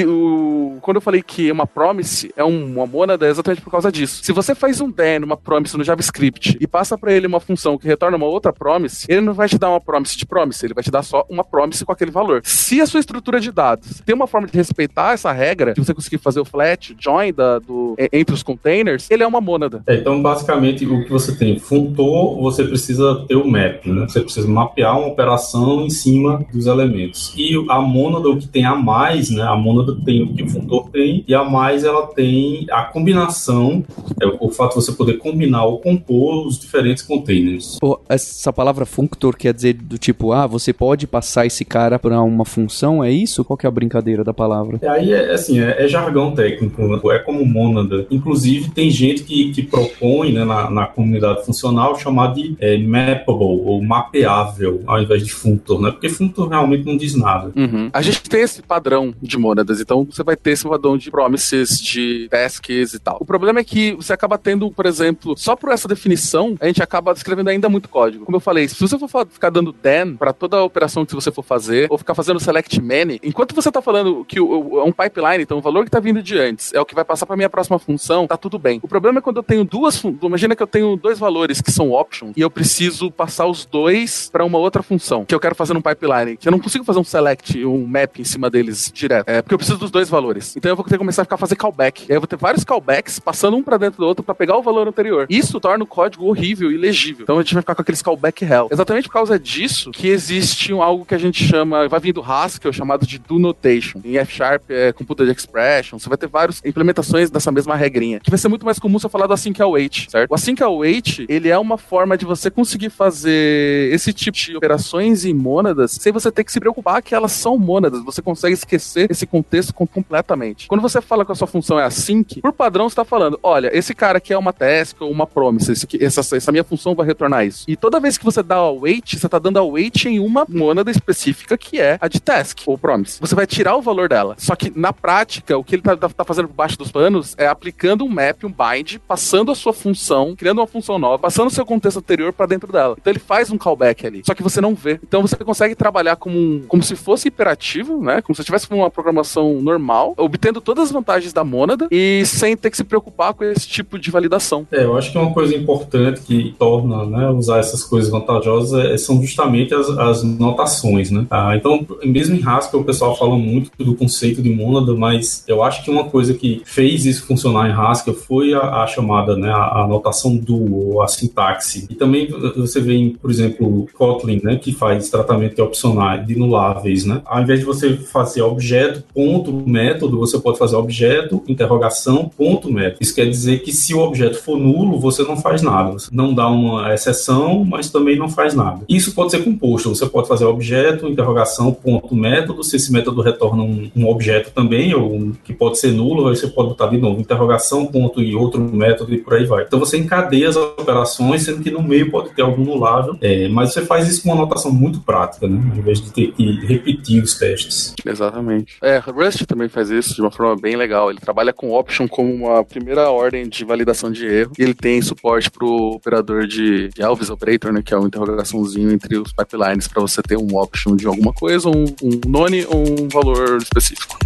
quando 0.81 0.97
eu 0.97 1.01
falei 1.01 1.23
que 1.23 1.51
uma 1.51 1.67
promise 1.67 2.33
é 2.37 2.45
um, 2.45 2.73
uma 2.75 2.87
mônada, 2.87 3.27
é 3.27 3.31
exatamente 3.31 3.61
por 3.61 3.71
causa 3.71 3.91
disso. 3.91 4.00
Se 4.07 4.33
você 4.33 4.55
faz 4.55 4.81
um 4.81 4.91
den, 4.91 5.25
uma 5.25 5.37
promise 5.37 5.77
no 5.77 5.85
JavaScript 5.85 6.57
e 6.61 6.67
passa 6.67 6.97
para 6.97 7.13
ele 7.13 7.27
uma 7.27 7.41
função 7.41 7.79
que 7.79 7.87
retorna 7.87 8.17
uma 8.17 8.27
outra 8.27 8.53
promise, 8.53 9.07
ele 9.09 9.21
não 9.21 9.35
vai 9.35 9.49
te 9.49 9.59
dar 9.59 9.71
uma 9.71 9.81
promise 9.81 10.17
de 10.17 10.27
promise, 10.27 10.65
ele 10.65 10.75
vai 10.75 10.85
te 10.85 10.91
dar 10.91 11.03
só 11.03 11.25
uma 11.29 11.45
promise 11.45 11.85
com 11.85 11.93
aquele 11.93 12.11
valor. 12.11 12.41
Se 12.45 12.81
a 12.81 12.87
sua 12.87 13.01
estrutura 13.01 13.41
de 13.41 13.51
dados 13.51 14.03
tem 14.05 14.15
uma 14.15 14.27
forma 14.27 14.47
de 14.47 14.57
respeitar 14.57 15.13
essa 15.13 15.33
regra, 15.33 15.75
de 15.75 15.85
você 15.85 15.95
conseguir 15.95 16.19
fazer 16.19 16.41
o 16.41 16.45
flat, 16.45 16.95
join 16.99 17.33
da, 17.33 17.59
do, 17.59 17.97
entre 18.13 18.35
os 18.35 18.43
containers, 18.43 19.11
ele 19.11 19.23
é 19.23 19.27
uma 19.27 19.41
mônada. 19.41 19.83
É, 19.87 19.97
então, 19.97 20.21
basicamente, 20.23 20.85
o 20.87 21.05
que 21.05 21.11
você 21.11 21.35
tem, 21.35 21.59
funtor, 21.59 22.41
você 22.41 22.65
precisa 22.65 23.25
ter 23.27 23.37
o 23.37 23.47
map, 23.47 23.87
né? 23.87 24.07
Você 24.09 24.21
precisa 24.21 24.49
mapear 24.49 24.99
uma 24.99 25.09
operação 25.09 25.85
em 25.85 25.91
cima 25.91 26.45
dos 26.53 26.67
elementos. 26.67 27.33
E 27.37 27.55
a 27.69 27.81
mônada, 27.81 28.29
o 28.29 28.39
que 28.39 28.49
tem 28.49 28.65
a 28.65 28.75
mais, 28.75 29.31
né? 29.31 29.43
A 29.43 29.57
mônada 29.57 29.97
tem 30.05 30.23
o 30.23 30.35
que 30.35 30.43
o 30.43 30.49
funtor 30.49 30.89
tem, 30.91 31.25
e 31.27 31.35
a 31.35 31.45
mais 31.45 31.85
ela 31.85 32.07
tem 32.09 32.67
a 32.71 32.83
combinação, 32.85 33.85
é 34.21 34.27
o, 34.27 34.51
fato 34.51 34.71
de 34.71 34.85
você 34.85 34.93
poder 34.93 35.19
combinar 35.19 35.65
ou 35.65 35.79
compor 35.79 36.47
os 36.47 36.59
diferentes 36.59 37.03
containers. 37.03 37.79
Essa 38.09 38.53
palavra 38.53 38.85
functor 38.85 39.37
quer 39.37 39.55
dizer 39.55 39.75
do 39.75 39.99
tipo, 39.99 40.33
ah, 40.33 40.47
você 40.47 40.73
pode 40.73 41.07
passar 41.07 41.47
esse 41.47 41.65
cara 41.65 41.99
para 41.99 42.21
uma 42.23 42.45
função, 42.45 43.03
é 43.03 43.11
isso? 43.11 43.45
Qual 43.45 43.57
que 43.57 43.67
é 43.67 43.69
a 43.69 43.73
brincadeira 43.73 44.25
da 44.25 44.35
palavra? 44.35 44.79
E 44.83 44.87
aí, 44.87 45.13
é, 45.13 45.33
assim, 45.33 45.61
é, 45.61 45.85
é 45.85 45.89
jargão 45.89 46.33
técnico, 46.35 46.83
né? 46.83 47.01
é 47.13 47.19
como 47.19 47.45
mônada. 47.45 48.07
Inclusive, 48.11 48.71
tem 48.71 48.91
gente 48.91 49.23
que, 49.23 49.53
que 49.53 49.63
propõe 49.63 50.33
né, 50.33 50.45
na, 50.45 50.71
na 50.71 50.87
comunidade 50.87 51.45
funcional 51.45 51.99
chamar 51.99 52.35
de 52.35 52.57
é, 52.59 52.77
mappable 52.79 53.63
ou 53.65 53.83
mapeável 53.83 54.83
ao 54.87 55.01
invés 55.01 55.25
de 55.25 55.33
functor, 55.33 55.81
né? 55.81 55.91
Porque 55.91 56.09
functor 56.09 56.49
realmente 56.49 56.85
não 56.85 56.97
diz 56.97 57.15
nada. 57.15 57.53
Uhum. 57.57 57.91
A 57.93 58.03
gente 58.03 58.23
tem 58.23 58.43
esse 58.43 58.63
padrão 58.63 59.15
de 59.21 59.39
mônadas, 59.39 59.81
então 59.81 60.07
você 60.11 60.23
vai 60.23 60.37
ter 60.37 60.53
esse 60.53 60.69
padrão 60.69 60.97
de 60.97 61.11
promises, 61.11 61.81
de 61.81 62.29
tasks 62.31 62.95
e 62.95 62.99
tal. 62.99 63.19
O 63.21 63.25
problema 63.25 63.61
é 63.61 63.65
que 63.65 63.80
você 63.95 64.13
acaba 64.13 64.39
tendo, 64.39 64.71
por 64.71 64.87
exemplo, 64.87 65.35
só 65.37 65.57
por 65.57 65.71
essa 65.71 65.89
definição, 65.89 66.57
a 66.61 66.67
gente 66.67 66.83
acaba 66.83 67.13
escrevendo 67.13 67.49
ainda 67.49 67.69
muito 67.69 67.89
código. 67.89 68.25
Como 68.25 68.37
eu 68.37 68.41
falei, 68.41 68.69
se 68.69 68.81
você 68.81 68.99
for 68.99 69.27
ficar 69.29 69.51
dando 69.51 69.73
then 69.73 70.17
para 70.17 70.33
toda 70.33 70.59
a 70.59 70.65
operação 70.65 71.05
que 71.05 71.15
você 71.15 71.31
for 71.31 71.43
fazer, 71.43 71.87
ou 71.91 71.99
ficar 71.99 72.15
fazendo 72.15 72.41
select 72.41 72.81
many, 72.81 73.21
enquanto 73.23 73.55
você 73.55 73.71
tá 73.71 73.83
falando 73.83 74.25
que 74.25 74.39
é 74.39 74.43
um 74.43 74.93
pipeline, 74.93 75.43
então 75.43 75.59
o 75.59 75.61
valor 75.61 75.85
que 75.85 75.91
tá 75.91 76.01
vindo 76.01 76.23
de 76.23 76.39
antes 76.39 76.73
é 76.73 76.81
o 76.81 76.85
que 76.85 76.95
vai 76.95 77.05
passar 77.05 77.27
para 77.27 77.37
minha 77.37 77.51
próxima 77.51 77.79
função, 77.79 78.27
tá 78.27 78.37
tudo 78.37 78.59
bem. 78.59 78.81
O 78.83 78.89
problema 78.89 79.19
é 79.19 79.23
quando 79.23 79.39
eu 79.39 79.43
tenho 79.43 79.65
duas, 79.65 80.03
imagina 80.23 80.55
que 80.55 80.63
eu 80.63 80.67
tenho 80.67 80.97
dois 80.97 81.19
valores 81.19 81.61
que 81.61 81.71
são 81.71 81.93
options 81.93 82.33
e 82.37 82.41
eu 82.41 82.51
preciso 82.51 83.11
passar 83.11 83.47
os 83.47 83.65
dois 83.65 84.29
para 84.31 84.45
uma 84.45 84.59
outra 84.59 84.83
função 84.83 85.25
que 85.25 85.35
eu 85.35 85.41
quero 85.41 85.55
fazer 85.55 85.75
num 85.75 85.83
pipeline, 85.83 86.37
que 86.37 86.49
eu 86.49 86.53
não 86.53 86.59
consigo 86.59 86.85
fazer 86.85 86.99
um 86.99 87.05
select, 87.05 87.65
um 87.65 87.87
map 87.87 88.19
em 88.19 88.25
cima 88.25 88.51
deles 88.51 88.91
direto. 88.93 89.29
É 89.29 89.43
porque 89.43 89.55
eu 89.55 89.59
preciso 89.59 89.79
dos 89.79 89.91
dois 89.91 90.09
valores. 90.09 90.57
Então 90.57 90.71
eu 90.71 90.77
vou 90.77 90.85
ter 90.85 90.93
que 90.93 90.99
começar 90.99 91.23
a 91.23 91.25
ficar 91.25 91.37
fazer 91.37 91.57
callback. 91.57 92.07
E 92.09 92.13
aí 92.13 92.17
eu 92.17 92.21
vou 92.21 92.27
ter 92.27 92.37
vários 92.37 92.65
callbacks 92.65 93.19
passando 93.19 93.60
um 93.61 93.63
para 93.63 93.77
dentro 93.77 93.99
do 93.99 94.07
outro 94.07 94.23
para 94.23 94.35
pegar 94.35 94.57
o 94.57 94.63
valor 94.63 94.89
anterior. 94.89 95.27
Isso 95.29 95.61
torna 95.61 95.85
o 95.85 95.87
código 95.87 96.27
horrível 96.27 96.71
e 96.73 96.77
legível. 96.77 97.23
Então 97.23 97.39
a 97.39 97.43
gente 97.43 97.55
vai 97.55 97.63
ficar 97.63 97.75
com 97.75 97.83
aqueles 97.83 98.03
callback 98.03 98.45
hell. 98.45 98.69
Exatamente 98.71 99.09
por 99.09 99.15
causa 99.15 99.39
disso 99.39 99.91
que 99.91 100.09
existe 100.09 100.73
algo 100.73 101.05
que 101.05 101.15
a 101.15 101.19
gente 101.19 101.45
chama, 101.45 101.89
vai 101.89 102.01
vir 102.01 102.13
do 102.13 102.23
Haskell, 102.23 102.73
chamado 102.73 103.07
de 103.07 103.19
do 103.19 103.39
notation. 103.39 104.01
Em 104.05 104.17
F 104.17 104.33
Sharp 104.33 104.71
é 104.71 104.93
computed 104.93 105.31
expression. 105.31 105.99
Você 105.99 106.09
vai 106.09 106.19
ter 106.19 106.27
várias 106.27 106.63
implementações 106.65 107.31
dessa 107.31 107.53
mesma 107.53 107.77
regrinha. 107.77 108.21
Que 108.21 108.31
vai 108.31 108.39
ser 108.39 108.49
muito 108.49 108.65
mais 108.65 108.79
comum 108.79 108.99
você 108.99 109.09
falar 109.09 109.27
do 109.27 109.33
async 109.33 109.61
await, 109.61 110.09
certo? 110.11 110.31
O 110.31 110.35
async 110.35 110.61
await, 110.63 111.27
ele 111.29 111.49
é 111.49 111.59
uma 111.59 111.77
forma 111.77 112.17
de 112.17 112.25
você 112.25 112.51
conseguir 112.51 112.91
fazer 112.91 113.93
esse 113.93 114.13
tipo 114.13 114.37
de 114.37 114.57
operações 114.57 115.25
em 115.25 115.35
mônadas 115.35 115.93
sem 115.93 116.13
você 116.13 116.31
ter 116.31 116.45
que 116.45 116.53
se 116.53 116.61
preocupar 116.61 117.03
que 117.03 117.15
elas 117.15 117.33
são 117.33 117.59
mônadas. 117.59 118.03
Você 118.05 118.23
consegue 118.23 118.55
esquecer 118.55 119.11
esse 119.11 119.27
contexto 119.27 119.73
completamente. 119.75 120.67
Quando 120.69 120.81
você 120.81 121.01
fala 121.01 121.25
que 121.25 121.33
a 121.33 121.35
sua 121.35 121.47
função 121.47 121.79
é 121.79 121.85
async, 121.85 122.41
por 122.41 122.53
padrão 122.53 122.89
você 122.89 122.93
está 122.93 123.05
falando, 123.05 123.39
olha, 123.51 123.71
esse 123.77 123.95
cara 123.95 124.19
aqui 124.19 124.33
é 124.33 124.39
uma 124.39 124.53
task 124.53 125.01
ou 125.01 125.11
uma 125.11 125.27
promise, 125.27 125.73
esse 125.73 125.87
essa, 126.03 126.37
essa 126.37 126.53
minha 126.53 126.65
função 126.65 126.95
vai 126.95 127.07
retornar 127.07 127.45
isso. 127.45 127.65
E 127.69 127.77
toda 127.77 128.01
vez 128.01 128.17
que 128.17 128.25
você 128.25 128.43
dá 128.43 128.57
await, 128.57 129.19
você 129.19 129.27
está 129.27 129.39
dando 129.39 129.59
await 129.59 130.07
em 130.07 130.19
uma 130.21 130.47
mônada 130.49 130.91
específica 130.91 131.59
que 131.59 131.81
é 131.81 131.99
a 132.01 132.09
de 132.09 132.21
task 132.21 132.61
ou 132.67 132.79
promise. 132.79 133.19
Você 133.21 133.35
vai 133.35 133.47
tirar 133.47 133.77
o 133.77 133.83
valor 133.83 134.09
dela. 134.09 134.35
Só 134.39 134.55
que 134.55 134.73
na 134.75 134.93
prática, 134.93 135.57
o 135.57 135.65
que 135.65 135.75
ele 135.75 135.83
está 135.83 136.09
tá 136.09 136.25
fazendo 136.25 136.49
por 136.49 136.55
baixo 136.55 136.79
dos 136.79 136.91
panos 136.91 137.35
é 137.37 137.47
aplicando 137.47 138.05
um 138.05 138.09
map, 138.09 138.45
um 138.45 138.53
bind, 138.53 138.99
passando 139.07 139.51
a 139.53 139.55
sua 139.55 139.73
função, 139.73 140.35
criando 140.37 140.59
uma 140.59 140.67
função 140.67 140.99
nova, 140.99 141.19
passando 141.19 141.49
o 141.49 141.51
seu 141.51 141.65
contexto 141.65 141.99
anterior 141.99 142.33
para 142.33 142.47
dentro 142.47 142.73
dela. 142.73 142.97
Então 143.01 143.13
ele 143.13 143.21
faz 143.21 143.51
um 143.51 143.59
callback 143.59 144.07
ali. 144.07 144.23
Só 144.25 144.35
que 144.35 144.43
você 144.43 144.61
não 144.61 144.75
vê. 144.75 145.01
Então 145.03 145.23
você 145.23 145.37
consegue 145.37 145.75
trabalhar 145.75 146.17
como, 146.17 146.39
um, 146.39 146.65
como 146.67 146.83
se 146.83 146.97
fosse 146.97 147.29
hiperativo, 147.29 148.03
né? 148.03 148.23
Como 148.23 148.35
se 148.35 148.45
tivesse 148.45 148.71
uma 148.71 148.91
programação 148.91 149.61
normal, 149.61 150.15
obtendo 150.17 150.61
todas 150.61 150.85
as 150.85 150.93
vantagens 150.93 151.33
da 151.33 151.45
mônada 151.45 151.89
e 151.91 152.23
sem 152.27 152.57
ter 152.57 152.71
que 152.71 152.77
se 152.77 152.85
preocupar 152.85 153.35
com 153.41 153.45
esse 153.47 153.67
tipo 153.67 153.99
de 153.99 154.11
validação. 154.11 154.67
É, 154.71 154.85
eu 154.85 154.95
acho 154.99 155.11
que 155.11 155.17
uma 155.17 155.33
coisa 155.33 155.57
importante 155.57 156.21
que 156.21 156.55
torna 156.59 157.07
né, 157.07 157.31
usar 157.31 157.59
essas 157.59 157.83
coisas 157.83 158.11
vantajosas 158.11 158.85
é, 158.85 158.99
são 158.99 159.19
justamente 159.23 159.75
as, 159.75 159.89
as 159.89 160.23
notações, 160.23 161.11
né? 161.11 161.27
Ah, 161.31 161.57
então, 161.57 161.87
mesmo 162.05 162.37
em 162.37 162.47
Haskell, 162.47 162.81
o 162.81 162.85
pessoal 162.85 163.17
fala 163.17 163.39
muito 163.39 163.71
do 163.79 163.95
conceito 163.95 164.43
de 164.43 164.51
mônada, 164.51 164.95
mas 164.95 165.43
eu 165.49 165.63
acho 165.63 165.83
que 165.83 165.91
uma 165.91 166.05
coisa 166.05 166.35
que 166.35 166.61
fez 166.67 167.07
isso 167.07 167.27
funcionar 167.27 167.71
em 167.71 167.73
Haskell 167.73 168.13
foi 168.13 168.53
a, 168.53 168.83
a 168.83 168.87
chamada, 168.87 169.35
né, 169.35 169.49
a, 169.51 169.85
a 169.85 169.87
notação 169.89 170.37
do, 170.37 170.91
ou 170.91 171.03
a 171.03 171.09
sintaxe. 171.09 171.87
E 171.89 171.95
também 171.95 172.29
você 172.55 172.79
vê, 172.79 172.95
em, 172.95 173.11
por 173.11 173.31
exemplo, 173.31 173.89
Kotlin, 173.95 174.43
né, 174.45 174.57
que 174.57 174.73
faz 174.73 175.09
tratamento 175.09 175.55
de 175.55 175.63
opcionais, 175.63 176.27
de 176.27 176.37
nuláveis, 176.37 177.07
né? 177.07 177.23
Ao 177.25 177.41
invés 177.41 177.61
de 177.61 177.65
você 177.65 177.97
fazer 177.97 178.43
objeto, 178.43 179.03
ponto, 179.15 179.51
método, 179.67 180.19
você 180.19 180.39
pode 180.39 180.59
fazer 180.59 180.77
objeto, 180.77 181.43
interrogação, 181.49 182.31
ponto, 182.37 182.71
método. 182.71 182.99
Isso 183.01 183.15
quer 183.15 183.30
dizer 183.31 183.63
que 183.63 183.73
se 183.73 183.95
o 183.95 184.01
objeto 184.01 184.43
for 184.43 184.59
nulo, 184.59 184.99
você 184.99 185.23
não 185.23 185.37
faz 185.37 185.63
nada. 185.63 185.93
Você 185.93 186.09
não 186.13 186.35
dá 186.35 186.49
uma 186.49 186.93
exceção, 186.93 187.65
mas 187.65 187.91
também 187.91 188.19
não 188.19 188.29
faz 188.29 188.55
nada. 188.55 188.85
Isso 188.89 189.15
pode 189.15 189.31
ser 189.31 189.45
composto. 189.45 189.89
Você 189.89 190.07
pode 190.07 190.29
fazer 190.29 190.45
objeto, 190.45 191.09
interrogação, 191.09 191.73
ponto, 191.73 192.15
método. 192.15 192.63
Se 192.65 192.77
esse 192.77 192.93
método 192.93 193.23
retorna 193.23 193.63
um, 193.63 193.91
um 193.97 194.09
objeto 194.09 194.51
também, 194.53 194.95
ou 194.95 195.15
um, 195.15 195.33
que 195.45 195.53
pode 195.53 195.79
ser 195.79 195.93
nulo, 195.93 196.29
aí 196.29 196.37
você 196.37 196.49
pode 196.49 196.71
botar 196.71 196.89
de 196.89 196.99
novo 196.99 197.21
interrogação, 197.21 197.87
ponto 197.87 198.23
e 198.23 198.35
outro 198.35 198.61
método 198.61 199.15
e 199.15 199.19
por 199.19 199.35
aí 199.35 199.45
vai. 199.45 199.65
Então 199.65 199.79
você 199.79 199.97
encadeia 199.97 200.49
as 200.49 200.57
operações, 200.57 201.43
sendo 201.43 201.63
que 201.63 201.71
no 201.71 201.83
meio 201.83 202.11
pode 202.11 202.31
ter 202.31 202.43
algum 202.43 202.65
nulável, 202.65 203.17
é, 203.21 203.49
mas 203.49 203.73
você 203.73 203.83
faz 203.83 204.09
isso 204.09 204.23
com 204.23 204.31
uma 204.31 204.43
notação 204.43 204.73
muito 204.73 205.01
prática, 205.01 205.47
né? 205.47 205.61
Ao 205.73 205.79
invés 205.79 206.01
de 206.01 206.13
ter 206.13 206.33
que 206.33 206.67
repetir 206.67 207.23
os 207.23 207.35
testes. 207.35 207.95
Exatamente. 208.05 208.77
É, 208.83 208.99
Rust 208.99 209.45
também 209.47 209.69
faz 209.69 209.91
isso 209.91 210.15
de 210.15 210.21
uma 210.21 210.31
forma 210.31 210.57
bem 210.57 210.77
legal. 210.77 211.11
Ele 211.11 211.21
trabalha 211.21 211.53
com 211.53 211.73
option 211.73 212.09
como 212.09 212.33
uma 212.33 212.65
primeira 212.65 213.11
ordem 213.11 213.20
de 213.29 213.65
validação 213.65 214.11
de 214.11 214.27
erro 214.27 214.53
e 214.59 214.63
ele 214.63 214.75
tem 214.75 215.03
suporte 215.03 215.51
para 215.51 215.65
o 215.65 215.95
operador 215.95 216.47
de, 216.47 216.89
de 216.89 217.03
Elvis 217.03 217.31
Operator, 217.31 217.73
né? 217.73 217.83
Que 217.83 217.93
é 217.93 217.97
uma 217.97 218.07
interrogaçãozinho 218.07 218.91
entre 218.91 219.19
os 219.19 219.33
pipelines 219.33 219.87
para 219.87 220.01
você 220.01 220.23
ter 220.23 220.37
um 220.37 220.57
option 220.57 220.97
de 220.97 221.07
alguma 221.07 221.33
coisa, 221.33 221.69
um, 221.69 221.85
um 222.03 222.21
none 222.27 222.65
ou 222.67 222.85
um 222.89 223.09
valor 223.09 223.59
específico. 223.59 224.17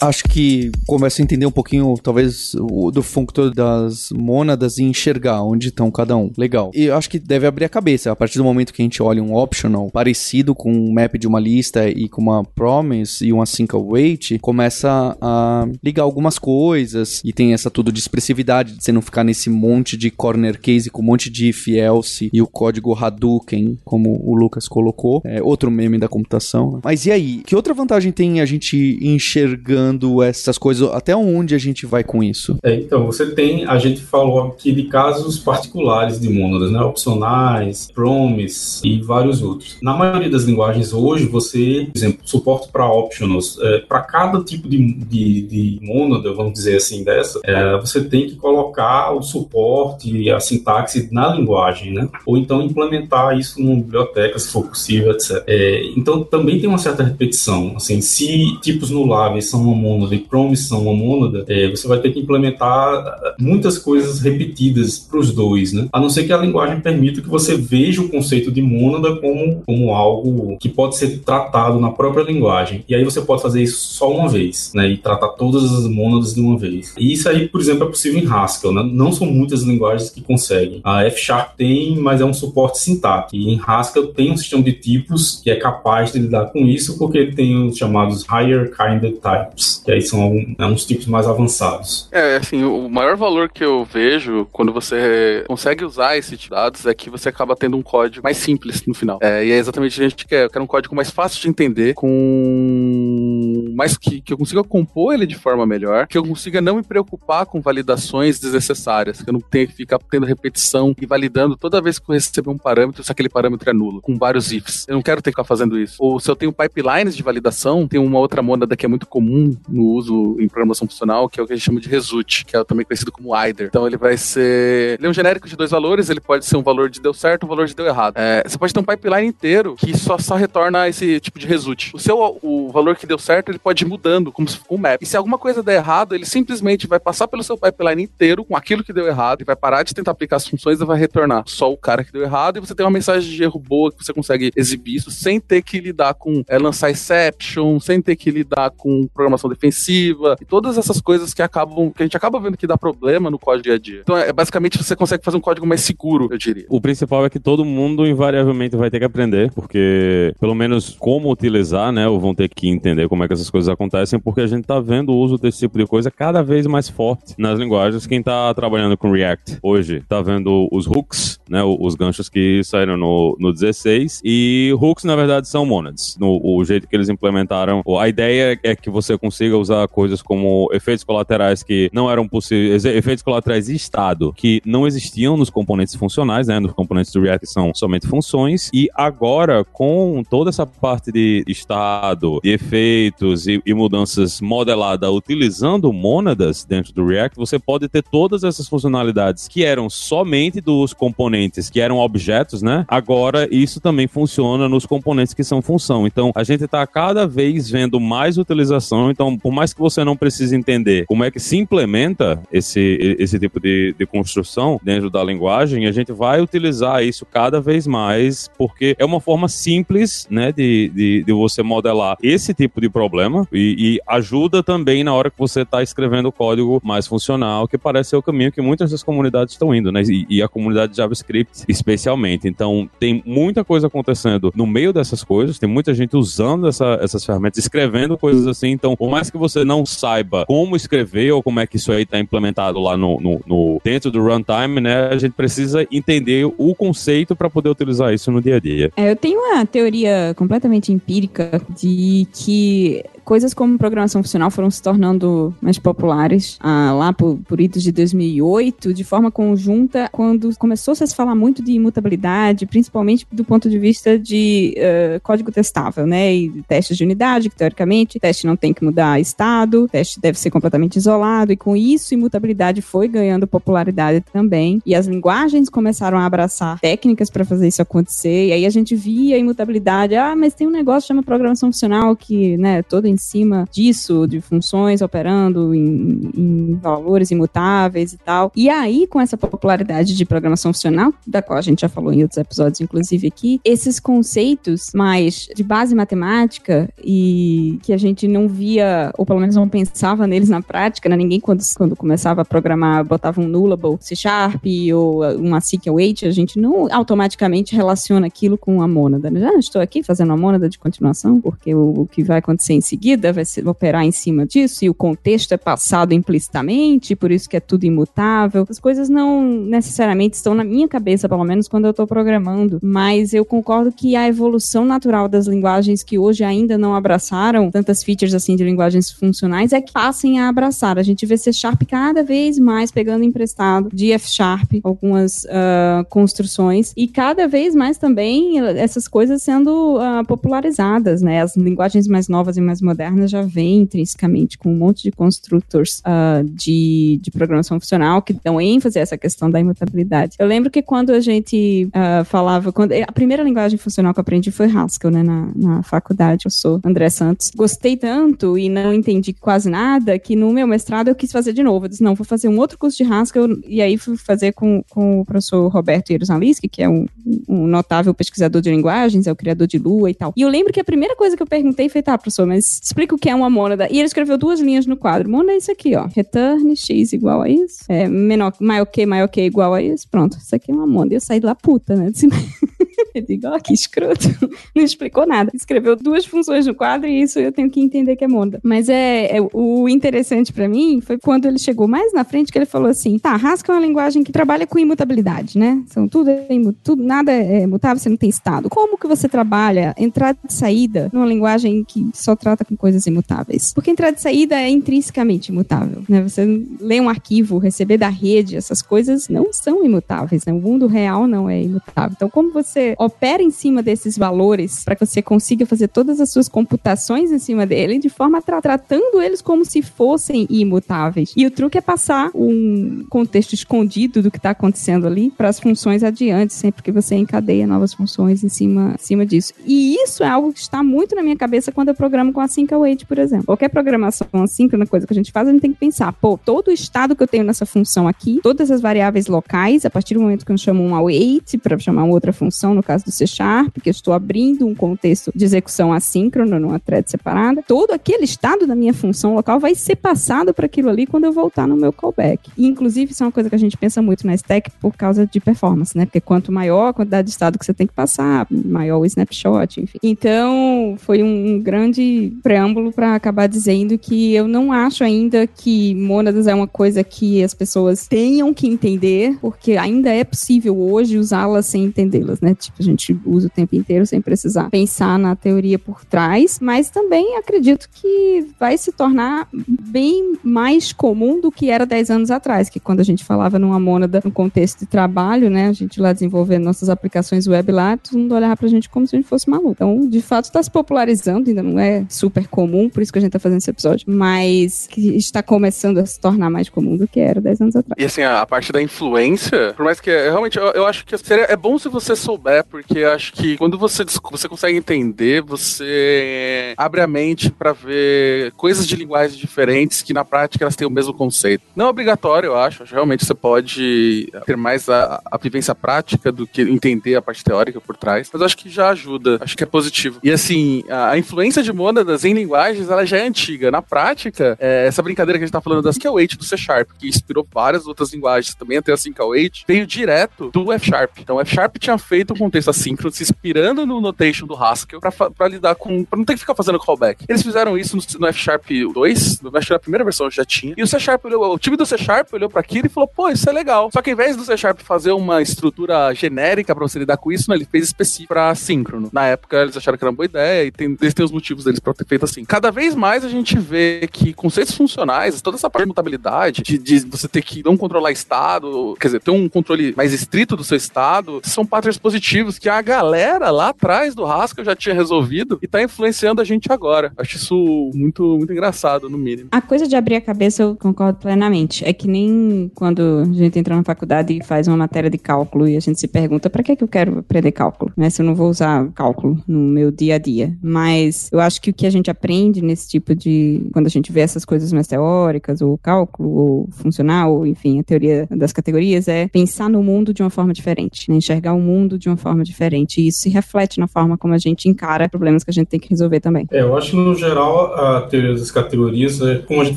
Acho 0.00 0.24
que 0.24 0.70
começo 0.86 1.20
a 1.20 1.24
entender 1.24 1.46
um 1.46 1.50
pouquinho, 1.50 1.94
talvez, 2.02 2.54
o, 2.54 2.90
do 2.90 3.02
functor 3.02 3.52
das 3.52 4.10
mônadas 4.10 4.78
e 4.78 4.84
enxergar 4.84 5.42
onde 5.42 5.68
estão 5.68 5.90
cada 5.90 6.16
um. 6.16 6.30
Legal. 6.36 6.70
E 6.74 6.84
eu 6.84 6.96
acho 6.96 7.08
que 7.08 7.18
deve 7.18 7.46
abrir 7.46 7.64
a 7.64 7.68
cabeça. 7.68 8.12
A 8.12 8.16
partir 8.16 8.38
do 8.38 8.44
momento 8.44 8.72
que 8.72 8.82
a 8.82 8.84
gente 8.84 9.02
olha 9.02 9.22
um 9.22 9.34
optional 9.34 9.90
parecido 9.90 10.54
com 10.54 10.72
um 10.72 10.92
map 10.92 11.14
de 11.16 11.26
uma 11.26 11.40
lista 11.40 11.88
e 11.88 12.08
com 12.08 12.22
uma 12.22 12.44
promise 12.44 13.24
e 13.24 13.32
um 13.32 13.40
async 13.40 13.74
await, 13.74 14.38
começa 14.40 15.16
a 15.20 15.66
ligar 15.82 16.02
algumas 16.02 16.38
coisas 16.38 17.20
e 17.24 17.32
tem 17.32 17.52
essa 17.52 17.70
tudo 17.70 17.92
de 17.92 17.98
expressividade, 17.98 18.76
de 18.76 18.84
você 18.84 18.92
não 18.92 19.02
ficar 19.02 19.24
nesse 19.24 19.48
monte 19.50 19.96
de 19.96 20.10
corner 20.10 20.60
case 20.60 20.90
com 20.90 21.02
um 21.02 21.06
monte 21.06 21.30
de 21.30 21.48
if 21.48 21.68
else 21.68 22.30
e 22.32 22.42
o 22.42 22.46
código 22.46 22.94
Hadouken, 22.94 23.78
como 23.84 24.20
o 24.24 24.34
Lucas 24.34 24.68
colocou. 24.68 25.22
É 25.24 25.42
outro 25.42 25.70
meme 25.70 25.98
da 25.98 26.08
computação. 26.08 26.72
Né? 26.72 26.80
Mas 26.84 27.06
e 27.06 27.10
aí? 27.10 27.42
Que 27.46 27.56
outra 27.56 27.74
vantagem 27.74 28.12
tem 28.12 28.40
a 28.40 28.46
gente 28.46 28.98
enxergando 29.00 29.83
essas 30.22 30.58
coisas? 30.58 30.88
Até 30.92 31.14
onde 31.16 31.54
a 31.54 31.58
gente 31.58 31.86
vai 31.86 32.04
com 32.04 32.22
isso? 32.22 32.56
É, 32.62 32.74
então, 32.74 33.06
você 33.06 33.26
tem, 33.26 33.66
a 33.66 33.78
gente 33.78 34.00
falou 34.00 34.40
aqui 34.48 34.72
de 34.72 34.84
casos 34.84 35.38
particulares 35.38 36.20
de 36.20 36.28
mônadas, 36.28 36.70
né? 36.70 36.80
Opcionais, 36.80 37.88
promise 37.92 38.80
e 38.84 39.00
vários 39.00 39.42
outros. 39.42 39.76
Na 39.82 39.94
maioria 39.94 40.30
das 40.30 40.44
linguagens 40.44 40.92
hoje, 40.92 41.26
você, 41.26 41.88
por 41.92 41.98
exemplo, 41.98 42.20
suporte 42.24 42.68
para 42.70 42.86
optionals, 42.86 43.58
é, 43.60 43.78
para 43.80 44.00
cada 44.00 44.42
tipo 44.42 44.68
de, 44.68 44.78
de, 44.94 45.42
de 45.42 45.78
mônada, 45.82 46.32
vamos 46.32 46.52
dizer 46.54 46.76
assim, 46.76 47.04
dessa, 47.04 47.40
é, 47.44 47.78
você 47.78 48.02
tem 48.04 48.26
que 48.26 48.36
colocar 48.36 49.12
o 49.12 49.22
suporte 49.22 50.14
e 50.14 50.30
a 50.30 50.40
sintaxe 50.40 51.08
na 51.10 51.34
linguagem, 51.34 51.92
né? 51.92 52.08
Ou 52.26 52.36
então 52.36 52.62
implementar 52.62 53.38
isso 53.38 53.60
numa 53.60 53.76
biblioteca, 53.76 54.38
se 54.38 54.48
for 54.48 54.66
possível, 54.66 55.12
etc. 55.12 55.42
É, 55.46 55.84
então, 55.96 56.22
também 56.22 56.60
tem 56.60 56.68
uma 56.68 56.78
certa 56.78 57.02
repetição. 57.02 57.74
Assim, 57.76 58.00
se 58.00 58.58
tipos 58.60 58.90
nuláveis 58.90 59.48
são 59.48 59.73
uma 59.74 59.82
mônada 59.82 60.14
e 60.14 60.18
promise 60.18 60.64
são 60.64 60.82
uma 60.82 60.94
mônada, 60.94 61.44
é, 61.48 61.68
você 61.70 61.86
vai 61.86 61.98
ter 61.98 62.12
que 62.12 62.20
implementar 62.20 63.34
muitas 63.38 63.78
coisas 63.78 64.20
repetidas 64.20 64.98
para 64.98 65.18
os 65.18 65.32
dois, 65.32 65.72
né? 65.72 65.88
A 65.92 66.00
não 66.00 66.10
ser 66.10 66.24
que 66.24 66.32
a 66.32 66.38
linguagem 66.38 66.80
permita 66.80 67.20
que 67.20 67.28
você 67.28 67.56
veja 67.56 68.02
o 68.02 68.08
conceito 68.08 68.50
de 68.50 68.62
mônada 68.62 69.16
como, 69.16 69.62
como 69.66 69.94
algo 69.94 70.56
que 70.58 70.68
pode 70.68 70.96
ser 70.96 71.18
tratado 71.20 71.80
na 71.80 71.90
própria 71.90 72.22
linguagem. 72.22 72.84
E 72.88 72.94
aí 72.94 73.04
você 73.04 73.20
pode 73.20 73.42
fazer 73.42 73.62
isso 73.62 73.78
só 73.94 74.10
uma 74.10 74.28
vez, 74.28 74.72
né? 74.74 74.88
E 74.88 74.96
tratar 74.96 75.28
todas 75.28 75.64
as 75.64 75.86
mônadas 75.86 76.34
de 76.34 76.40
uma 76.40 76.56
vez. 76.56 76.94
E 76.98 77.12
isso 77.12 77.28
aí, 77.28 77.48
por 77.48 77.60
exemplo, 77.60 77.84
é 77.84 77.90
possível 77.90 78.20
em 78.20 78.26
Haskell, 78.26 78.72
né? 78.72 78.88
Não 78.92 79.12
são 79.12 79.26
muitas 79.26 79.62
linguagens 79.62 80.10
que 80.10 80.20
conseguem. 80.20 80.80
A 80.84 81.04
F 81.04 81.20
Sharp 81.20 81.56
tem, 81.56 81.96
mas 81.96 82.20
é 82.20 82.24
um 82.24 82.34
suporte 82.34 82.78
sintático. 82.78 83.34
E 83.34 83.52
em 83.52 83.60
Haskell 83.64 84.08
tem 84.08 84.30
um 84.30 84.36
sistema 84.36 84.62
de 84.62 84.72
tipos 84.72 85.40
que 85.42 85.50
é 85.50 85.56
capaz 85.56 86.12
de 86.12 86.18
lidar 86.18 86.46
com 86.46 86.60
isso, 86.60 86.98
porque 86.98 87.26
tem 87.26 87.66
os 87.66 87.76
chamados 87.76 88.24
higher 88.24 88.70
kind 88.70 89.02
types 89.20 89.63
tipos, 89.64 89.82
que 89.84 89.90
aí 89.90 90.02
são 90.02 90.34
né, 90.58 90.66
uns 90.66 90.84
tipos 90.84 91.06
mais 91.06 91.26
avançados. 91.26 92.08
É, 92.12 92.36
assim, 92.36 92.62
o 92.64 92.88
maior 92.88 93.16
valor 93.16 93.48
que 93.48 93.64
eu 93.64 93.84
vejo 93.84 94.46
quando 94.52 94.72
você 94.72 95.44
consegue 95.46 95.84
usar 95.84 96.16
esse 96.16 96.36
tipo 96.36 96.44
de 96.44 96.50
dados 96.50 96.86
é 96.86 96.94
que 96.94 97.08
você 97.08 97.28
acaba 97.28 97.56
tendo 97.56 97.76
um 97.76 97.82
código 97.82 98.22
mais 98.22 98.36
simples 98.36 98.84
no 98.86 98.94
final. 98.94 99.18
É, 99.22 99.44
e 99.44 99.52
é 99.52 99.56
exatamente 99.56 99.92
o 99.92 99.96
que 99.96 100.04
a 100.04 100.08
gente 100.08 100.26
quer. 100.26 100.44
Eu 100.44 100.50
quero 100.50 100.64
um 100.64 100.68
código 100.68 100.94
mais 100.94 101.10
fácil 101.10 101.40
de 101.40 101.48
entender, 101.48 101.94
com 101.94 103.72
mais 103.74 103.96
que, 103.96 104.20
que 104.20 104.32
eu 104.32 104.38
consiga 104.38 104.62
compor 104.62 105.14
ele 105.14 105.26
de 105.26 105.36
forma 105.36 105.66
melhor, 105.66 106.06
que 106.06 106.18
eu 106.18 106.24
consiga 106.24 106.60
não 106.60 106.76
me 106.76 106.82
preocupar 106.82 107.46
com 107.46 107.60
validações 107.60 108.38
desnecessárias, 108.38 109.22
que 109.22 109.28
eu 109.28 109.32
não 109.32 109.40
tenha 109.40 109.66
que 109.66 109.72
ficar 109.72 109.98
tendo 110.10 110.26
repetição 110.26 110.94
e 111.00 111.06
validando 111.06 111.56
toda 111.56 111.80
vez 111.80 111.98
que 111.98 112.10
eu 112.10 112.14
receber 112.14 112.50
um 112.50 112.58
parâmetro 112.58 113.02
se 113.02 113.10
aquele 113.10 113.28
parâmetro 113.28 113.68
é 113.70 113.72
nulo, 113.72 114.00
com 114.00 114.16
vários 114.16 114.52
ifs. 114.52 114.86
Eu 114.88 114.94
não 114.94 115.02
quero 115.02 115.22
ter 115.22 115.30
que 115.30 115.34
ficar 115.34 115.44
fazendo 115.44 115.78
isso. 115.78 115.96
Ou 115.98 116.20
se 116.20 116.30
eu 116.30 116.36
tenho 116.36 116.52
pipelines 116.52 117.16
de 117.16 117.22
validação, 117.22 117.88
tem 117.88 118.00
uma 118.00 118.18
outra 118.18 118.42
mônada 118.42 118.76
que 118.76 118.84
é 118.84 118.88
muito 118.88 119.06
comum 119.06 119.53
no 119.68 119.84
uso 119.84 120.36
em 120.38 120.48
programação 120.48 120.86
funcional, 120.88 121.28
que 121.28 121.40
é 121.40 121.42
o 121.42 121.46
que 121.46 121.52
a 121.52 121.56
gente 121.56 121.64
chama 121.64 121.80
de 121.80 121.88
result, 121.88 122.44
que 122.44 122.56
é 122.56 122.64
também 122.64 122.84
conhecido 122.84 123.12
como 123.12 123.34
either. 123.34 123.68
Então 123.68 123.86
ele 123.86 123.96
vai 123.96 124.16
ser. 124.16 124.98
Ele 124.98 125.06
é 125.06 125.10
um 125.10 125.14
genérico 125.14 125.48
de 125.48 125.56
dois 125.56 125.70
valores, 125.70 126.10
ele 126.10 126.20
pode 126.20 126.44
ser 126.44 126.56
um 126.56 126.62
valor 126.62 126.88
de 126.90 127.00
deu 127.00 127.14
certo, 127.14 127.44
um 127.44 127.48
valor 127.48 127.66
de 127.66 127.74
deu 127.74 127.86
errado. 127.86 128.14
É, 128.16 128.42
você 128.46 128.58
pode 128.58 128.72
ter 128.72 128.80
um 128.80 128.84
pipeline 128.84 129.26
inteiro 129.26 129.74
que 129.76 129.96
só, 129.96 130.18
só 130.18 130.36
retorna 130.36 130.88
esse 130.88 131.20
tipo 131.20 131.38
de 131.38 131.46
result. 131.46 131.90
O 131.94 131.98
seu 131.98 132.14
o 132.42 132.70
valor 132.70 132.96
que 132.96 133.06
deu 133.06 133.18
certo, 133.18 133.50
ele 133.50 133.58
pode 133.58 133.84
ir 133.84 133.86
mudando, 133.86 134.32
como 134.32 134.48
se 134.48 134.56
fosse 134.56 134.72
um 134.72 134.78
map. 134.78 135.02
E 135.02 135.06
se 135.06 135.16
alguma 135.16 135.38
coisa 135.38 135.62
der 135.62 135.76
errado, 135.76 136.14
ele 136.14 136.24
simplesmente 136.24 136.86
vai 136.86 136.98
passar 136.98 137.28
pelo 137.28 137.42
seu 137.42 137.56
pipeline 137.56 138.02
inteiro 138.02 138.44
com 138.44 138.56
aquilo 138.56 138.82
que 138.82 138.92
deu 138.92 139.06
errado 139.06 139.42
e 139.42 139.44
vai 139.44 139.56
parar 139.56 139.82
de 139.82 139.94
tentar 139.94 140.12
aplicar 140.12 140.36
as 140.36 140.46
funções 140.46 140.80
e 140.80 140.84
vai 140.84 140.98
retornar 140.98 141.44
só 141.46 141.72
o 141.72 141.76
cara 141.76 142.04
que 142.04 142.12
deu 142.12 142.22
errado 142.22 142.56
e 142.56 142.60
você 142.60 142.74
tem 142.74 142.84
uma 142.84 142.92
mensagem 142.92 143.30
de 143.30 143.42
erro 143.42 143.58
boa 143.58 143.92
que 143.92 144.04
você 144.04 144.12
consegue 144.12 144.52
exibir 144.56 144.96
isso 144.96 145.10
sem 145.10 145.40
ter 145.40 145.62
que 145.62 145.80
lidar 145.80 146.14
com 146.14 146.42
é, 146.48 146.58
lançar 146.58 146.90
exception, 146.90 147.78
sem 147.80 148.00
ter 148.00 148.16
que 148.16 148.30
lidar 148.30 148.70
com 148.70 149.06
programação 149.08 149.43
defensiva 149.48 150.36
e 150.40 150.44
todas 150.44 150.78
essas 150.78 151.00
coisas 151.00 151.34
que 151.34 151.42
acabam 151.42 151.90
que 151.90 152.02
a 152.02 152.06
gente 152.06 152.16
acaba 152.16 152.38
vendo 152.38 152.56
que 152.56 152.66
dá 152.66 152.76
problema 152.76 153.30
no 153.30 153.38
código 153.38 153.64
dia 153.64 153.74
a 153.74 153.78
dia. 153.78 154.00
Então, 154.02 154.16
é 154.16 154.32
basicamente 154.32 154.78
você 154.78 154.94
consegue 154.94 155.24
fazer 155.24 155.36
um 155.36 155.40
código 155.40 155.66
mais 155.66 155.80
seguro, 155.80 156.28
eu 156.30 156.38
diria. 156.38 156.66
O 156.68 156.80
principal 156.80 157.24
é 157.24 157.30
que 157.30 157.40
todo 157.40 157.64
mundo 157.64 158.06
invariavelmente 158.06 158.76
vai 158.76 158.90
ter 158.90 158.98
que 158.98 159.04
aprender, 159.04 159.50
porque 159.52 160.34
pelo 160.38 160.54
menos 160.54 160.96
como 160.98 161.30
utilizar, 161.30 161.90
né, 161.92 162.06
ou 162.06 162.20
vão 162.20 162.34
ter 162.34 162.48
que 162.48 162.68
entender 162.68 163.08
como 163.08 163.24
é 163.24 163.26
que 163.26 163.32
essas 163.32 163.50
coisas 163.50 163.68
acontecem, 163.68 164.18
porque 164.18 164.40
a 164.40 164.46
gente 164.46 164.64
tá 164.64 164.78
vendo 164.78 165.12
o 165.12 165.16
uso 165.16 165.38
desse 165.38 165.60
tipo 165.60 165.78
de 165.78 165.86
coisa 165.86 166.10
cada 166.10 166.42
vez 166.42 166.66
mais 166.66 166.88
forte 166.88 167.34
nas 167.38 167.58
linguagens. 167.58 168.06
Quem 168.06 168.22
tá 168.22 168.52
trabalhando 168.54 168.96
com 168.96 169.10
React 169.10 169.58
hoje 169.62 170.02
tá 170.08 170.20
vendo 170.20 170.68
os 170.70 170.86
hooks, 170.86 171.40
né, 171.48 171.62
os 171.62 171.94
ganchos 171.94 172.28
que 172.28 172.62
saíram 172.64 172.96
no, 172.96 173.36
no 173.40 173.52
16, 173.52 174.20
e 174.24 174.72
hooks 174.80 175.04
na 175.04 175.16
verdade 175.16 175.48
são 175.48 175.64
monads. 175.64 176.16
No, 176.18 176.40
o 176.42 176.64
jeito 176.64 176.86
que 176.86 176.94
eles 176.94 177.08
implementaram, 177.08 177.82
a 177.98 178.08
ideia 178.08 178.58
é 178.62 178.76
que 178.76 178.90
você 178.90 179.16
consiga 179.16 179.33
usar 179.42 179.86
coisas 179.88 180.22
como 180.22 180.68
efeitos 180.72 181.04
colaterais 181.04 181.62
que 181.62 181.90
não 181.92 182.10
eram 182.10 182.28
possíveis, 182.28 182.84
efeitos 182.84 183.22
colaterais 183.22 183.66
de 183.66 183.74
estado 183.74 184.32
que 184.32 184.60
não 184.64 184.86
existiam 184.86 185.36
nos 185.36 185.50
componentes 185.50 185.94
funcionais, 185.94 186.46
né, 186.46 186.58
nos 186.58 186.72
componentes 186.72 187.12
do 187.12 187.20
React 187.20 187.46
são 187.46 187.72
somente 187.74 188.06
funções, 188.06 188.70
e 188.72 188.88
agora 188.94 189.64
com 189.64 190.22
toda 190.28 190.50
essa 190.50 190.66
parte 190.66 191.10
de 191.12 191.44
estado, 191.46 192.40
de 192.42 192.50
efeitos 192.50 193.46
e, 193.46 193.60
e 193.64 193.74
mudanças 193.74 194.40
modelada 194.40 195.10
utilizando 195.10 195.92
mônadas 195.92 196.64
dentro 196.64 196.92
do 196.92 197.06
React, 197.06 197.36
você 197.36 197.58
pode 197.58 197.88
ter 197.88 198.02
todas 198.02 198.44
essas 198.44 198.68
funcionalidades 198.68 199.48
que 199.48 199.64
eram 199.64 199.88
somente 199.88 200.60
dos 200.60 200.92
componentes 200.92 201.70
que 201.70 201.80
eram 201.80 201.98
objetos, 201.98 202.62
né? 202.62 202.84
Agora 202.88 203.48
isso 203.50 203.80
também 203.80 204.06
funciona 204.06 204.68
nos 204.68 204.86
componentes 204.86 205.34
que 205.34 205.44
são 205.44 205.62
função. 205.62 206.06
Então 206.06 206.32
a 206.34 206.44
gente 206.44 206.64
está 206.64 206.86
cada 206.86 207.26
vez 207.26 207.70
vendo 207.70 208.00
mais 208.00 208.38
utilização. 208.38 209.10
Então, 209.10 209.23
por 209.38 209.52
mais 209.52 209.72
que 209.72 209.80
você 209.80 210.04
não 210.04 210.16
precise 210.16 210.54
entender 210.56 211.04
como 211.06 211.24
é 211.24 211.30
que 211.30 211.40
se 211.40 211.56
implementa 211.56 212.40
esse, 212.52 213.16
esse 213.18 213.38
tipo 213.38 213.60
de, 213.60 213.94
de 213.98 214.06
construção 214.06 214.80
dentro 214.82 215.10
da 215.10 215.22
linguagem, 215.22 215.86
a 215.86 215.92
gente 215.92 216.12
vai 216.12 216.40
utilizar 216.40 217.02
isso 217.02 217.26
cada 217.26 217.60
vez 217.60 217.86
mais, 217.86 218.50
porque 218.58 218.94
é 218.98 219.04
uma 219.04 219.20
forma 219.20 219.48
simples, 219.48 220.26
né, 220.30 220.52
de, 220.52 220.90
de, 220.94 221.24
de 221.24 221.32
você 221.32 221.62
modelar 221.62 222.16
esse 222.22 222.54
tipo 222.54 222.80
de 222.80 222.88
problema 222.88 223.46
e, 223.52 223.96
e 223.96 224.00
ajuda 224.06 224.62
também 224.62 225.04
na 225.04 225.14
hora 225.14 225.30
que 225.30 225.38
você 225.38 225.62
está 225.62 225.82
escrevendo 225.82 226.32
código 226.32 226.80
mais 226.84 227.06
funcional, 227.06 227.66
que 227.68 227.78
parece 227.78 228.10
ser 228.10 228.16
o 228.16 228.22
caminho 228.22 228.52
que 228.52 228.60
muitas 228.60 228.90
das 228.90 229.02
comunidades 229.02 229.54
estão 229.54 229.74
indo, 229.74 229.90
né? 229.90 230.02
E, 230.02 230.26
e 230.28 230.42
a 230.42 230.48
comunidade 230.48 230.96
JavaScript 230.96 231.64
especialmente. 231.68 232.48
Então, 232.48 232.88
tem 232.98 233.22
muita 233.26 233.64
coisa 233.64 233.86
acontecendo 233.86 234.52
no 234.54 234.66
meio 234.66 234.92
dessas 234.92 235.22
coisas, 235.22 235.58
tem 235.58 235.68
muita 235.68 235.94
gente 235.94 236.16
usando 236.16 236.68
essa, 236.68 236.98
essas 237.00 237.24
ferramentas, 237.24 237.58
escrevendo 237.58 238.18
coisas 238.18 238.46
assim. 238.46 238.68
Então, 238.68 238.96
mais 239.14 239.30
que 239.30 239.38
você 239.38 239.64
não 239.64 239.86
saiba 239.86 240.44
como 240.44 240.74
escrever 240.74 241.30
ou 241.30 241.40
como 241.40 241.60
é 241.60 241.66
que 241.68 241.76
isso 241.76 241.92
aí 241.92 242.02
está 242.02 242.18
implementado 242.18 242.80
lá 242.80 242.96
no, 242.96 243.20
no, 243.20 243.40
no, 243.46 243.80
dentro 243.84 244.10
do 244.10 244.20
runtime, 244.20 244.80
né? 244.80 245.06
A 245.06 245.16
gente 245.16 245.32
precisa 245.32 245.86
entender 245.88 246.44
o 246.58 246.74
conceito 246.74 247.36
para 247.36 247.48
poder 247.48 247.68
utilizar 247.68 248.12
isso 248.12 248.32
no 248.32 248.42
dia 248.42 248.56
a 248.56 248.60
dia. 248.60 248.90
É, 248.96 249.12
eu 249.12 249.16
tenho 249.16 249.38
uma 249.38 249.64
teoria 249.64 250.34
completamente 250.34 250.92
empírica 250.92 251.62
de 251.78 252.26
que 252.32 253.04
coisas 253.24 253.54
como 253.54 253.78
programação 253.78 254.22
funcional 254.22 254.50
foram 254.50 254.70
se 254.70 254.82
tornando 254.82 255.54
mais 255.60 255.78
populares 255.78 256.58
ah, 256.60 256.92
lá 256.92 257.12
por, 257.12 257.38
por 257.48 257.60
idos 257.60 257.82
de 257.82 257.90
2008, 257.90 258.92
de 258.92 259.02
forma 259.02 259.30
conjunta, 259.30 260.08
quando 260.12 260.56
começou 260.58 260.94
-se 260.94 261.02
a 261.02 261.06
se 261.06 261.14
falar 261.14 261.34
muito 261.34 261.62
de 261.62 261.72
imutabilidade, 261.72 262.66
principalmente 262.66 263.26
do 263.32 263.44
ponto 263.44 263.68
de 263.68 263.78
vista 263.78 264.18
de 264.18 264.74
uh, 264.76 265.20
código 265.20 265.50
testável, 265.50 266.06
né? 266.06 266.34
E 266.34 266.62
testes 266.68 266.96
de 266.96 267.04
unidade, 267.04 267.48
que 267.48 267.56
teoricamente 267.56 268.20
teste 268.20 268.46
não 268.46 268.56
tem 268.56 268.72
que 268.72 268.84
mudar 268.84 269.20
estado, 269.20 269.88
teste 269.88 270.20
deve 270.20 270.38
ser 270.38 270.50
completamente 270.50 270.96
isolado, 270.96 271.52
e 271.52 271.56
com 271.56 271.76
isso 271.76 272.14
imutabilidade 272.14 272.82
foi 272.82 273.08
ganhando 273.08 273.46
popularidade 273.46 274.22
também. 274.32 274.80
E 274.84 274.94
as 274.94 275.06
linguagens 275.06 275.68
começaram 275.68 276.18
a 276.18 276.26
abraçar 276.26 276.78
técnicas 276.80 277.30
para 277.30 277.44
fazer 277.44 277.68
isso 277.68 277.80
acontecer, 277.80 278.48
e 278.48 278.52
aí 278.52 278.66
a 278.66 278.70
gente 278.70 278.94
via 278.94 279.36
a 279.36 279.38
imutabilidade, 279.38 280.14
ah, 280.14 280.36
mas 280.36 280.54
tem 280.54 280.66
um 280.66 280.70
negócio 280.70 281.02
que 281.02 281.08
chama 281.08 281.22
programação 281.22 281.72
funcional 281.72 282.14
que, 282.14 282.56
né, 282.56 282.82
todo 282.82 283.06
em 283.14 283.16
cima 283.16 283.66
disso, 283.70 284.26
de 284.26 284.40
funções 284.40 285.00
operando 285.00 285.74
em, 285.74 286.30
em, 286.36 286.74
valores 286.74 287.30
imutáveis 287.30 288.12
e 288.12 288.18
tal. 288.18 288.52
E 288.54 288.68
aí, 288.68 289.06
com 289.06 289.20
essa 289.20 289.36
popularidade 289.36 290.14
de 290.14 290.24
programação 290.24 290.72
funcional, 290.72 291.12
da 291.26 291.40
qual 291.40 291.58
a 291.58 291.62
gente 291.62 291.80
já 291.80 291.88
falou 291.88 292.12
em 292.12 292.22
outros 292.22 292.38
episódios, 292.38 292.80
inclusive 292.80 293.26
aqui, 293.26 293.60
esses 293.64 293.98
conceitos 294.00 294.90
mais 294.94 295.48
de 295.54 295.62
base 295.62 295.94
matemática 295.94 296.88
e 297.02 297.78
que 297.82 297.92
a 297.92 297.96
gente 297.96 298.26
não 298.26 298.48
via, 298.48 299.12
ou 299.16 299.24
pelo 299.24 299.40
menos 299.40 299.56
não 299.56 299.68
pensava 299.68 300.26
neles 300.26 300.48
na 300.48 300.60
prática, 300.60 301.08
né? 301.08 301.16
Ninguém, 301.16 301.40
quando, 301.40 301.62
quando 301.76 301.96
começava 301.96 302.42
a 302.42 302.44
programar, 302.44 303.04
botava 303.04 303.40
um 303.40 303.46
nullable 303.46 303.96
C 304.00 304.16
Sharp 304.16 304.64
ou 304.94 305.24
uma 305.36 305.60
seek 305.60 305.88
await, 305.88 306.24
a 306.24 306.30
gente 306.30 306.58
não 306.58 306.92
automaticamente 306.92 307.74
relaciona 307.74 308.26
aquilo 308.26 308.58
com 308.58 308.82
a 308.82 308.88
mônada. 308.88 309.30
Né? 309.30 309.40
Já 309.40 309.58
estou 309.58 309.82
aqui 309.82 310.02
fazendo 310.02 310.30
uma 310.30 310.36
mônada 310.36 310.68
de 310.68 310.78
continuação, 310.78 311.40
porque 311.40 311.74
o, 311.74 312.00
o 312.00 312.06
que 312.06 312.22
vai 312.22 312.38
acontecer 312.38 312.74
em 312.74 312.80
seguida 312.80 313.03
seguida 313.04 313.34
vai 313.34 313.44
se 313.44 313.60
operar 313.60 314.02
em 314.02 314.10
cima 314.10 314.46
disso 314.46 314.82
e 314.82 314.88
o 314.88 314.94
contexto 314.94 315.52
é 315.52 315.58
passado 315.58 316.14
implicitamente, 316.14 317.14
por 317.14 317.30
isso 317.30 317.46
que 317.46 317.56
é 317.56 317.60
tudo 317.60 317.84
imutável. 317.84 318.66
As 318.66 318.78
coisas 318.78 319.10
não 319.10 319.42
necessariamente 319.42 320.36
estão 320.36 320.54
na 320.54 320.64
minha 320.64 320.88
cabeça, 320.88 321.28
pelo 321.28 321.44
menos 321.44 321.68
quando 321.68 321.84
eu 321.84 321.90
estou 321.90 322.06
programando, 322.06 322.78
mas 322.82 323.34
eu 323.34 323.44
concordo 323.44 323.92
que 323.92 324.16
a 324.16 324.26
evolução 324.26 324.86
natural 324.86 325.28
das 325.28 325.46
linguagens 325.46 326.02
que 326.02 326.18
hoje 326.18 326.44
ainda 326.44 326.78
não 326.78 326.94
abraçaram 326.94 327.70
tantas 327.70 328.02
features 328.02 328.32
assim 328.32 328.56
de 328.56 328.64
linguagens 328.64 329.10
funcionais 329.10 329.74
é 329.74 329.82
que 329.82 329.92
passem 329.92 330.40
a 330.40 330.48
abraçar. 330.48 330.98
A 330.98 331.02
gente 331.02 331.26
vê 331.26 331.36
C 331.36 331.52
Sharp 331.52 331.82
cada 331.86 332.22
vez 332.22 332.58
mais 332.58 332.90
pegando 332.90 333.22
emprestado 333.22 333.90
de 333.92 334.12
F 334.12 334.30
Sharp 334.30 334.72
algumas 334.82 335.44
uh, 335.44 336.04
construções 336.08 336.94
e 336.96 337.06
cada 337.06 337.46
vez 337.46 337.74
mais 337.74 337.98
também 337.98 338.58
essas 338.78 339.06
coisas 339.06 339.42
sendo 339.42 339.98
uh, 339.98 340.26
popularizadas, 340.26 341.20
né? 341.20 341.42
As 341.42 341.54
linguagens 341.54 342.08
mais 342.08 342.28
novas 342.28 342.56
e 342.56 342.62
mais 342.62 342.80
modernas 342.80 342.93
moderna 342.94 343.26
já 343.26 343.42
vem 343.42 343.78
intrinsecamente 343.78 344.56
com 344.56 344.72
um 344.72 344.76
monte 344.76 345.02
de 345.02 345.10
construtors 345.10 346.00
uh, 346.00 346.44
de, 346.44 347.18
de 347.20 347.30
programação 347.30 347.78
funcional 347.80 348.22
que 348.22 348.32
dão 348.32 348.60
ênfase 348.60 348.98
a 348.98 349.02
essa 349.02 349.18
questão 349.18 349.50
da 349.50 349.58
imutabilidade. 349.58 350.36
Eu 350.38 350.46
lembro 350.46 350.70
que 350.70 350.80
quando 350.80 351.10
a 351.10 351.20
gente 351.20 351.88
uh, 351.88 352.24
falava, 352.24 352.72
quando 352.72 352.92
a 352.92 353.12
primeira 353.12 353.42
linguagem 353.42 353.76
funcional 353.76 354.14
que 354.14 354.20
eu 354.20 354.22
aprendi 354.22 354.50
foi 354.52 354.66
Haskell, 354.66 355.10
né, 355.10 355.22
na, 355.22 355.50
na 355.54 355.82
faculdade. 355.82 356.46
Eu 356.46 356.50
sou 356.50 356.80
André 356.84 357.10
Santos. 357.10 357.50
Gostei 357.54 357.96
tanto 357.96 358.56
e 358.56 358.68
não 358.68 358.92
entendi 358.92 359.32
quase 359.32 359.68
nada 359.68 360.18
que 360.18 360.36
no 360.36 360.52
meu 360.52 360.66
mestrado 360.66 361.08
eu 361.08 361.14
quis 361.14 361.32
fazer 361.32 361.52
de 361.52 361.62
novo. 361.62 361.86
Eu 361.86 361.88
disse, 361.88 362.02
não, 362.02 362.14
vou 362.14 362.24
fazer 362.24 362.48
um 362.48 362.58
outro 362.58 362.78
curso 362.78 362.96
de 362.96 363.10
Haskell 363.10 363.58
e 363.66 363.82
aí 363.82 363.98
fui 363.98 364.16
fazer 364.16 364.52
com, 364.52 364.82
com 364.88 365.20
o 365.20 365.24
professor 365.24 365.66
Roberto 365.68 366.10
Ierosaliski, 366.10 366.68
que 366.68 366.82
é 366.82 366.88
um, 366.88 367.06
um 367.48 367.66
notável 367.66 368.14
pesquisador 368.14 368.62
de 368.62 368.70
linguagens, 368.70 369.26
é 369.26 369.32
o 369.32 369.36
criador 369.36 369.66
de 369.66 369.78
Lua 369.78 370.10
e 370.10 370.14
tal. 370.14 370.32
E 370.36 370.42
eu 370.42 370.48
lembro 370.48 370.72
que 370.72 370.80
a 370.80 370.84
primeira 370.84 371.16
coisa 371.16 371.36
que 371.36 371.42
eu 371.42 371.46
perguntei 371.46 371.88
foi, 371.88 372.02
tá, 372.02 372.16
professor, 372.16 372.46
mas 372.46 372.80
explica 372.84 373.14
o 373.14 373.18
que 373.18 373.30
é 373.30 373.34
uma 373.34 373.48
mônada. 373.48 373.88
E 373.90 373.96
ele 373.96 374.04
escreveu 374.04 374.36
duas 374.36 374.60
linhas 374.60 374.84
no 374.86 374.96
quadro. 374.96 375.30
Mônada 375.30 375.52
é 375.52 375.56
isso 375.56 375.72
aqui, 375.72 375.96
ó. 375.96 376.06
Return 376.14 376.76
x 376.76 377.12
igual 377.14 377.40
a 377.40 377.48
isso. 377.48 377.84
É, 377.88 378.06
menor, 378.06 378.52
maior 378.60 378.84
que, 378.84 379.06
maior 379.06 379.26
que 379.28 379.40
igual 379.40 379.72
a 379.72 379.82
isso. 379.82 380.06
Pronto, 380.10 380.36
isso 380.36 380.54
aqui 380.54 380.70
é 380.70 380.74
uma 380.74 380.86
mônada. 380.86 381.14
E 381.14 381.16
eu 381.16 381.20
saí 381.20 381.40
lá 381.40 381.54
puta, 381.54 381.96
né? 381.96 382.12
Eu 383.14 383.22
digo, 383.22 383.48
oh, 383.48 383.60
que 383.60 383.72
escroto. 383.72 384.28
Não 384.74 384.82
explicou 384.82 385.26
nada. 385.26 385.50
Escreveu 385.54 385.96
duas 385.96 386.24
funções 386.24 386.66
no 386.66 386.74
quadro 386.74 387.08
e 387.08 387.22
isso 387.22 387.38
eu 387.38 387.52
tenho 387.52 387.70
que 387.70 387.80
entender 387.80 388.16
que 388.16 388.24
é 388.24 388.28
monda. 388.28 388.58
Mas 388.62 388.88
é, 388.88 389.36
é 389.36 389.40
o 389.52 389.88
interessante 389.88 390.52
para 390.52 390.68
mim 390.68 391.00
foi 391.00 391.18
quando 391.18 391.46
ele 391.46 391.58
chegou 391.58 391.86
mais 391.86 392.12
na 392.12 392.24
frente 392.24 392.50
que 392.50 392.58
ele 392.58 392.66
falou 392.66 392.88
assim: 392.88 393.18
tá, 393.18 393.34
Haskell 393.34 393.74
é 393.74 393.78
uma 393.78 393.86
linguagem 393.86 394.24
que 394.24 394.32
trabalha 394.32 394.66
com 394.66 394.78
imutabilidade, 394.78 395.58
né? 395.58 395.82
São 395.86 396.08
tudo, 396.08 396.30
é 396.30 396.46
tudo 396.82 397.02
nada 397.02 397.32
é 397.32 397.66
mutável, 397.66 397.98
você 397.98 398.08
não 398.08 398.16
tem 398.16 398.28
estado. 398.28 398.68
Como 398.68 398.98
que 398.98 399.06
você 399.06 399.28
trabalha 399.28 399.94
entrada 399.96 400.38
e 400.48 400.52
saída 400.52 401.08
numa 401.12 401.26
linguagem 401.26 401.84
que 401.84 402.10
só 402.12 402.34
trata 402.34 402.64
com 402.64 402.76
coisas 402.76 403.06
imutáveis? 403.06 403.72
Porque 403.72 403.90
entrada 403.90 404.16
e 404.16 404.20
saída 404.20 404.56
é 404.56 404.68
intrinsecamente 404.68 405.52
imutável, 405.52 406.02
né? 406.08 406.22
Você 406.22 406.44
lê 406.80 407.00
um 407.00 407.08
arquivo, 407.08 407.58
receber 407.58 407.98
da 407.98 408.08
rede, 408.08 408.56
essas 408.56 408.82
coisas 408.82 409.28
não 409.28 409.52
são 409.52 409.84
imutáveis, 409.84 410.44
né? 410.44 410.52
O 410.52 410.60
mundo 410.60 410.86
real 410.86 411.26
não 411.26 411.48
é 411.48 411.62
imutável. 411.62 412.14
Então, 412.16 412.28
como 412.28 412.52
você 412.52 412.83
opera 412.98 413.42
em 413.42 413.50
cima 413.50 413.82
desses 413.82 414.16
valores 414.16 414.84
para 414.84 414.94
que 414.94 415.04
você 415.04 415.22
consiga 415.22 415.66
fazer 415.66 415.88
todas 415.88 416.20
as 416.20 416.30
suas 416.30 416.48
computações 416.48 417.32
em 417.32 417.38
cima 417.38 417.66
dele 417.66 417.98
de 417.98 418.08
forma 418.08 418.40
tra 418.42 418.60
tratando 418.60 419.20
eles 419.20 419.42
como 419.42 419.64
se 419.64 419.82
fossem 419.82 420.46
imutáveis. 420.50 421.32
E 421.36 421.46
o 421.46 421.50
truque 421.50 421.78
é 421.78 421.80
passar 421.80 422.30
um 422.34 423.04
contexto 423.08 423.52
escondido 423.52 424.22
do 424.22 424.30
que 424.30 424.36
está 424.36 424.50
acontecendo 424.50 425.06
ali 425.06 425.30
para 425.30 425.48
as 425.48 425.60
funções 425.60 426.02
adiante, 426.02 426.54
sempre 426.54 426.82
que 426.82 426.92
você 426.92 427.14
encadeia 427.14 427.66
novas 427.66 427.92
funções 427.94 428.42
em 428.44 428.48
cima, 428.48 428.94
em 428.98 429.02
cima 429.02 429.26
disso. 429.26 429.52
E 429.66 429.96
isso 429.96 430.22
é 430.22 430.28
algo 430.28 430.52
que 430.52 430.60
está 430.60 430.82
muito 430.82 431.14
na 431.14 431.22
minha 431.22 431.36
cabeça 431.36 431.72
quando 431.72 431.88
eu 431.88 431.94
programo 431.94 432.32
com 432.32 432.40
a 432.40 432.48
Sync 432.48 432.72
Await, 432.72 433.04
por 433.06 433.18
exemplo. 433.18 433.46
Qualquer 433.46 433.68
programação 433.68 434.26
assíncrona, 434.42 434.86
coisa 434.86 435.06
que 435.06 435.12
a 435.12 435.16
gente 435.16 435.32
faz, 435.32 435.48
a 435.48 435.52
gente 435.52 435.60
tem 435.60 435.72
que 435.72 435.78
pensar, 435.78 436.12
pô, 436.12 436.38
todo 436.38 436.68
o 436.68 436.72
estado 436.72 437.14
que 437.16 437.22
eu 437.22 437.28
tenho 437.28 437.44
nessa 437.44 437.66
função 437.66 438.08
aqui, 438.08 438.40
todas 438.42 438.70
as 438.70 438.80
variáveis 438.80 439.26
locais, 439.26 439.84
a 439.84 439.90
partir 439.90 440.14
do 440.14 440.20
momento 440.20 440.44
que 440.44 440.52
eu 440.52 440.58
chamo 440.58 440.82
um 440.82 440.94
await 440.94 441.58
para 441.58 441.78
chamar 441.78 442.04
outra 442.04 442.32
função, 442.32 442.73
no 442.74 442.82
caso 442.82 443.04
do 443.04 443.10
C 443.10 443.26
Sharp, 443.26 443.76
que 443.82 443.88
eu 443.88 443.92
estou 443.92 444.12
abrindo 444.12 444.66
um 444.66 444.74
contexto 444.74 445.32
de 445.34 445.44
execução 445.44 445.92
assíncrona 445.92 446.58
numa 446.58 446.78
thread 446.78 447.10
separada, 447.10 447.62
todo 447.66 447.92
aquele 447.92 448.24
estado 448.24 448.66
da 448.66 448.74
minha 448.74 448.92
função 448.92 449.34
local 449.34 449.58
vai 449.60 449.74
ser 449.74 449.96
passado 449.96 450.52
para 450.52 450.66
aquilo 450.66 450.88
ali 450.88 451.06
quando 451.06 451.24
eu 451.24 451.32
voltar 451.32 451.66
no 451.66 451.76
meu 451.76 451.92
callback. 451.92 452.50
E, 452.56 452.66
inclusive, 452.66 453.12
isso 453.12 453.22
é 453.22 453.26
uma 453.26 453.32
coisa 453.32 453.48
que 453.48 453.54
a 453.54 453.58
gente 453.58 453.76
pensa 453.76 454.02
muito 454.02 454.26
na 454.26 454.34
stack 454.34 454.70
por 454.80 454.96
causa 454.96 455.26
de 455.26 455.40
performance, 455.40 455.96
né? 455.96 456.04
Porque 456.04 456.20
quanto 456.20 456.52
maior 456.52 456.88
a 456.88 456.92
quantidade 456.92 457.26
de 457.26 457.32
estado 457.32 457.58
que 457.58 457.64
você 457.64 457.74
tem 457.74 457.86
que 457.86 457.92
passar, 457.92 458.46
maior 458.50 458.98
o 458.98 459.06
snapshot, 459.06 459.80
enfim. 459.80 459.98
Então, 460.02 460.96
foi 460.98 461.22
um 461.22 461.60
grande 461.60 462.32
preâmbulo 462.42 462.92
para 462.92 463.14
acabar 463.14 463.46
dizendo 463.46 463.98
que 463.98 464.34
eu 464.34 464.48
não 464.48 464.72
acho 464.72 465.04
ainda 465.04 465.46
que 465.46 465.94
mônadas 465.94 466.46
é 466.46 466.54
uma 466.54 466.66
coisa 466.66 467.02
que 467.04 467.42
as 467.42 467.54
pessoas 467.54 468.06
tenham 468.06 468.52
que 468.52 468.66
entender, 468.66 469.36
porque 469.40 469.76
ainda 469.76 470.10
é 470.10 470.24
possível 470.24 470.78
hoje 470.78 471.18
usá-las 471.18 471.66
sem 471.66 471.84
entendê-las, 471.84 472.40
né? 472.40 472.54
Tipo, 472.64 472.76
a 472.80 472.84
gente 472.84 473.18
usa 473.24 473.46
o 473.46 473.50
tempo 473.50 473.74
inteiro 473.74 474.06
sem 474.06 474.20
precisar 474.20 474.70
pensar 474.70 475.18
na 475.18 475.36
teoria 475.36 475.78
por 475.78 476.04
trás, 476.04 476.58
mas 476.60 476.90
também 476.90 477.36
acredito 477.36 477.88
que 477.92 478.46
vai 478.58 478.76
se 478.78 478.92
tornar 478.92 479.48
bem 479.52 480.34
mais 480.42 480.92
comum 480.92 481.40
do 481.40 481.50
que 481.50 481.70
era 481.70 481.86
10 481.86 482.10
anos 482.10 482.30
atrás, 482.30 482.68
que 482.68 482.80
quando 482.80 483.00
a 483.00 483.04
gente 483.04 483.24
falava 483.24 483.58
numa 483.58 483.78
mônada 483.80 484.20
no 484.24 484.30
contexto 484.30 484.80
de 484.80 484.86
trabalho, 484.86 485.50
né, 485.50 485.68
a 485.68 485.72
gente 485.72 486.00
lá 486.00 486.12
desenvolvendo 486.12 486.64
nossas 486.64 486.88
aplicações 486.88 487.46
web 487.46 487.72
lá, 487.72 487.96
todo 487.96 488.18
mundo 488.18 488.34
olhava 488.34 488.56
pra 488.56 488.68
gente 488.68 488.88
como 488.88 489.06
se 489.06 489.16
a 489.16 489.18
gente 489.18 489.28
fosse 489.28 489.48
maluco. 489.48 489.72
Então, 489.72 490.08
de 490.08 490.20
fato, 490.20 490.46
está 490.46 490.62
se 490.62 490.70
popularizando, 490.70 491.48
ainda 491.48 491.62
não 491.62 491.78
é 491.78 492.04
super 492.08 492.46
comum, 492.48 492.88
por 492.88 493.02
isso 493.02 493.12
que 493.12 493.18
a 493.18 493.22
gente 493.22 493.32
tá 493.32 493.38
fazendo 493.38 493.58
esse 493.58 493.70
episódio, 493.70 494.06
mas 494.08 494.86
que 494.86 495.16
está 495.16 495.42
começando 495.42 495.98
a 495.98 496.06
se 496.06 496.20
tornar 496.20 496.50
mais 496.50 496.68
comum 496.68 496.96
do 496.96 497.08
que 497.08 497.20
era 497.20 497.40
10 497.40 497.60
anos 497.60 497.76
atrás. 497.76 497.96
E 497.98 498.04
assim, 498.04 498.22
a, 498.22 498.40
a 498.40 498.46
parte 498.46 498.72
da 498.72 498.80
influência, 498.80 499.72
por 499.74 499.84
mais 499.84 500.00
que 500.00 500.10
é, 500.10 500.30
realmente 500.30 500.58
eu, 500.58 500.66
eu, 500.72 500.86
acho 500.86 501.04
que 501.04 501.16
seria, 501.18 501.44
é 501.44 501.56
bom 501.56 501.78
se 501.78 501.88
você 501.88 502.14
souber, 502.14 502.53
porque 502.62 502.98
eu 502.98 503.12
acho 503.12 503.32
que 503.32 503.56
quando 503.56 503.78
você, 503.78 504.04
você 504.04 504.48
consegue 504.48 504.78
entender, 504.78 505.42
você 505.42 506.74
abre 506.76 507.00
a 507.00 507.06
mente 507.06 507.50
para 507.50 507.72
ver 507.72 508.52
coisas 508.52 508.86
de 508.86 508.96
linguagens 508.96 509.36
diferentes 509.36 510.02
que 510.02 510.12
na 510.12 510.24
prática 510.24 510.64
elas 510.64 510.76
têm 510.76 510.86
o 510.86 510.90
mesmo 510.90 511.14
conceito. 511.14 511.64
Não 511.74 511.86
é 511.86 511.88
obrigatório, 511.88 512.48
eu 512.48 512.56
acho. 512.56 512.84
Realmente 512.84 513.24
você 513.24 513.34
pode 513.34 514.30
ter 514.46 514.56
mais 514.56 514.88
a, 514.88 515.22
a 515.30 515.38
vivência 515.38 515.74
prática 515.74 516.30
do 516.30 516.46
que 516.46 516.62
entender 516.62 517.16
a 517.16 517.22
parte 517.22 517.44
teórica 517.44 517.80
por 517.80 517.96
trás, 517.96 518.30
mas 518.32 518.40
eu 518.40 518.46
acho 518.46 518.56
que 518.56 518.68
já 518.68 518.90
ajuda, 518.90 519.38
acho 519.40 519.56
que 519.56 519.64
é 519.64 519.66
positivo. 519.66 520.20
E 520.22 520.30
assim, 520.30 520.84
a, 520.88 521.10
a 521.10 521.18
influência 521.18 521.62
de 521.62 521.72
mônadas 521.72 522.24
em 522.24 522.32
linguagens, 522.32 522.88
ela 522.88 523.04
já 523.04 523.18
é 523.18 523.26
antiga. 523.26 523.70
Na 523.70 523.82
prática, 523.82 524.56
é, 524.60 524.86
essa 524.86 525.02
brincadeira 525.02 525.38
que 525.38 525.44
a 525.44 525.46
gente 525.46 525.52
tá 525.52 525.60
falando 525.60 525.82
das 525.82 525.98
que 525.98 526.06
é 526.06 526.10
o 526.10 526.14
8 526.14 526.38
do 526.38 526.44
C 526.44 526.56
Sharp, 526.56 526.90
que 526.98 527.08
inspirou 527.08 527.46
várias 527.52 527.86
outras 527.86 528.12
linguagens, 528.12 528.54
também 528.54 528.78
até 528.78 528.92
a 528.92 528.96
508, 528.96 529.64
veio 529.66 529.86
direto 529.86 530.50
do 530.50 530.72
F 530.72 530.86
Sharp. 530.86 531.18
Então, 531.18 531.36
o 531.36 531.40
F 531.40 531.54
Sharp 531.54 531.76
tinha 531.78 531.98
feito 531.98 532.34
um 532.34 532.43
contexto 532.44 532.70
assíncrono, 532.70 533.12
se 533.12 533.22
inspirando 533.22 533.86
no 533.86 534.00
notation 534.00 534.46
do 534.46 534.54
Haskell, 534.54 535.00
pra 535.00 535.48
lidar 535.48 535.74
com. 535.74 536.04
pra 536.04 536.16
não 536.16 536.24
ter 536.24 536.34
que 536.34 536.40
ficar 536.40 536.54
fazendo 536.54 536.78
callback. 536.78 537.24
Eles 537.28 537.42
fizeram 537.42 537.76
isso 537.78 537.96
no, 537.96 538.02
no 538.20 538.26
F 538.26 538.38
Sharp 538.38 538.64
2, 538.92 539.40
no, 539.40 539.56
acho 539.56 539.66
que 539.66 539.72
na 539.72 539.78
primeira 539.78 540.04
versão 540.04 540.30
já 540.30 540.44
tinha. 540.44 540.74
E 540.76 540.82
o 540.82 540.86
C 540.86 540.98
Sharp 540.98 541.24
olhou, 541.24 541.54
o 541.54 541.58
time 541.58 541.76
do 541.76 541.86
C 541.86 541.96
Sharp 541.96 542.32
olhou 542.32 542.50
pra 542.50 542.60
aquilo 542.60 542.86
e 542.86 542.90
falou: 542.90 543.08
pô, 543.08 543.28
isso 543.28 543.48
é 543.48 543.52
legal. 543.52 543.90
Só 543.92 544.02
que 544.02 544.10
ao 544.10 544.14
invés 544.14 544.36
do 544.36 544.44
C 544.44 544.56
Sharp 544.56 544.80
fazer 544.80 545.12
uma 545.12 545.40
estrutura 545.40 546.12
genérica 546.14 546.74
pra 546.74 546.86
você 546.86 546.98
lidar 546.98 547.16
com 547.16 547.32
isso, 547.32 547.50
né, 547.50 547.56
ele 547.56 547.64
fez 547.64 547.84
específico 547.84 548.28
pra 548.28 548.50
assíncrono. 548.50 549.08
Na 549.12 549.26
época, 549.26 549.62
eles 549.62 549.76
acharam 549.76 549.96
que 549.96 550.04
era 550.04 550.10
uma 550.10 550.16
boa 550.16 550.26
ideia 550.26 550.66
e 550.66 550.70
tem, 550.70 550.96
eles 551.00 551.14
têm 551.14 551.24
os 551.24 551.32
motivos 551.32 551.64
deles 551.64 551.80
pra 551.80 551.94
ter 551.94 552.06
feito 552.06 552.24
assim. 552.24 552.44
Cada 552.44 552.70
vez 552.70 552.94
mais 552.94 553.24
a 553.24 553.28
gente 553.28 553.58
vê 553.58 554.08
que 554.10 554.32
conceitos 554.34 554.74
funcionais, 554.74 555.40
toda 555.40 555.56
essa 555.56 555.70
parte 555.70 555.84
de 555.84 555.88
mutabilidade, 555.88 556.62
de, 556.62 556.78
de 556.78 557.00
você 557.00 557.28
ter 557.28 557.42
que 557.42 557.62
não 557.64 557.76
controlar 557.76 558.10
estado, 558.12 558.96
quer 559.00 559.08
dizer, 559.08 559.20
ter 559.20 559.30
um 559.30 559.48
controle 559.48 559.94
mais 559.96 560.12
estrito 560.12 560.56
do 560.56 560.64
seu 560.64 560.76
estado, 560.76 561.40
são 561.44 561.64
patterns 561.64 561.98
positivos 561.98 562.33
que 562.60 562.68
a 562.68 562.82
galera 562.82 563.50
lá 563.50 563.68
atrás 563.68 564.14
do 564.14 564.24
Haskell 564.24 564.64
já 564.64 564.74
tinha 564.74 564.94
resolvido 564.94 565.58
e 565.62 565.68
tá 565.68 565.82
influenciando 565.82 566.40
a 566.40 566.44
gente 566.44 566.72
agora. 566.72 567.12
Acho 567.16 567.36
isso 567.36 567.90
muito, 567.94 568.36
muito 568.36 568.52
engraçado, 568.52 569.08
no 569.08 569.16
mínimo. 569.16 569.48
A 569.52 569.60
coisa 569.60 569.86
de 569.86 569.94
abrir 569.94 570.16
a 570.16 570.20
cabeça 570.20 570.62
eu 570.62 570.74
concordo 570.74 571.20
plenamente. 571.20 571.84
É 571.84 571.92
que 571.92 572.08
nem 572.08 572.70
quando 572.74 573.22
a 573.22 573.32
gente 573.32 573.58
entra 573.58 573.76
na 573.76 573.84
faculdade 573.84 574.36
e 574.36 574.44
faz 574.44 574.66
uma 574.66 574.76
matéria 574.76 575.08
de 575.08 575.18
cálculo 575.18 575.68
e 575.68 575.76
a 575.76 575.80
gente 575.80 576.00
se 576.00 576.08
pergunta 576.08 576.50
para 576.50 576.62
que, 576.62 576.74
que 576.74 576.82
eu 576.82 576.88
quero 576.88 577.20
aprender 577.20 577.52
cálculo, 577.52 577.92
né? 577.96 578.10
Se 578.10 578.20
eu 578.20 578.26
não 578.26 578.34
vou 578.34 578.50
usar 578.50 578.88
cálculo 578.94 579.40
no 579.46 579.60
meu 579.60 579.90
dia 579.90 580.16
a 580.16 580.18
dia. 580.18 580.56
Mas 580.60 581.28
eu 581.32 581.40
acho 581.40 581.60
que 581.60 581.70
o 581.70 581.74
que 581.74 581.86
a 581.86 581.90
gente 581.90 582.10
aprende 582.10 582.60
nesse 582.60 582.88
tipo 582.88 583.14
de. 583.14 583.68
quando 583.72 583.86
a 583.86 583.90
gente 583.90 584.10
vê 584.10 584.20
essas 584.20 584.44
coisas 584.44 584.72
mais 584.72 584.86
teóricas, 584.86 585.60
ou 585.60 585.78
cálculo, 585.78 586.30
ou 586.30 586.68
funcional, 586.72 587.34
ou 587.34 587.46
enfim, 587.46 587.78
a 587.78 587.84
teoria 587.84 588.26
das 588.30 588.52
categorias, 588.52 589.06
é 589.06 589.28
pensar 589.28 589.68
no 589.68 589.82
mundo 589.82 590.12
de 590.12 590.22
uma 590.22 590.30
forma 590.30 590.52
diferente, 590.52 591.10
né? 591.10 591.16
enxergar 591.16 591.52
o 591.52 591.60
mundo 591.60 591.98
de 591.98 592.08
uma 592.08 592.16
forma 592.24 592.42
diferente. 592.42 593.00
E 593.00 593.08
isso 593.08 593.20
se 593.20 593.28
reflete 593.28 593.78
na 593.78 593.86
forma 593.86 594.16
como 594.16 594.32
a 594.34 594.38
gente 594.38 594.68
encara 594.68 595.08
problemas 595.08 595.44
que 595.44 595.50
a 595.50 595.52
gente 595.52 595.68
tem 595.68 595.78
que 595.78 595.90
resolver 595.90 596.20
também. 596.20 596.46
É, 596.50 596.62
eu 596.62 596.76
acho 596.76 596.90
que 596.90 596.96
no 596.96 597.14
geral 597.14 597.74
a 597.74 598.00
teoria 598.02 598.32
das 598.32 598.50
categorias, 598.50 599.20
é, 599.20 599.36
como 599.36 599.60
a 599.60 599.64
gente 599.64 599.76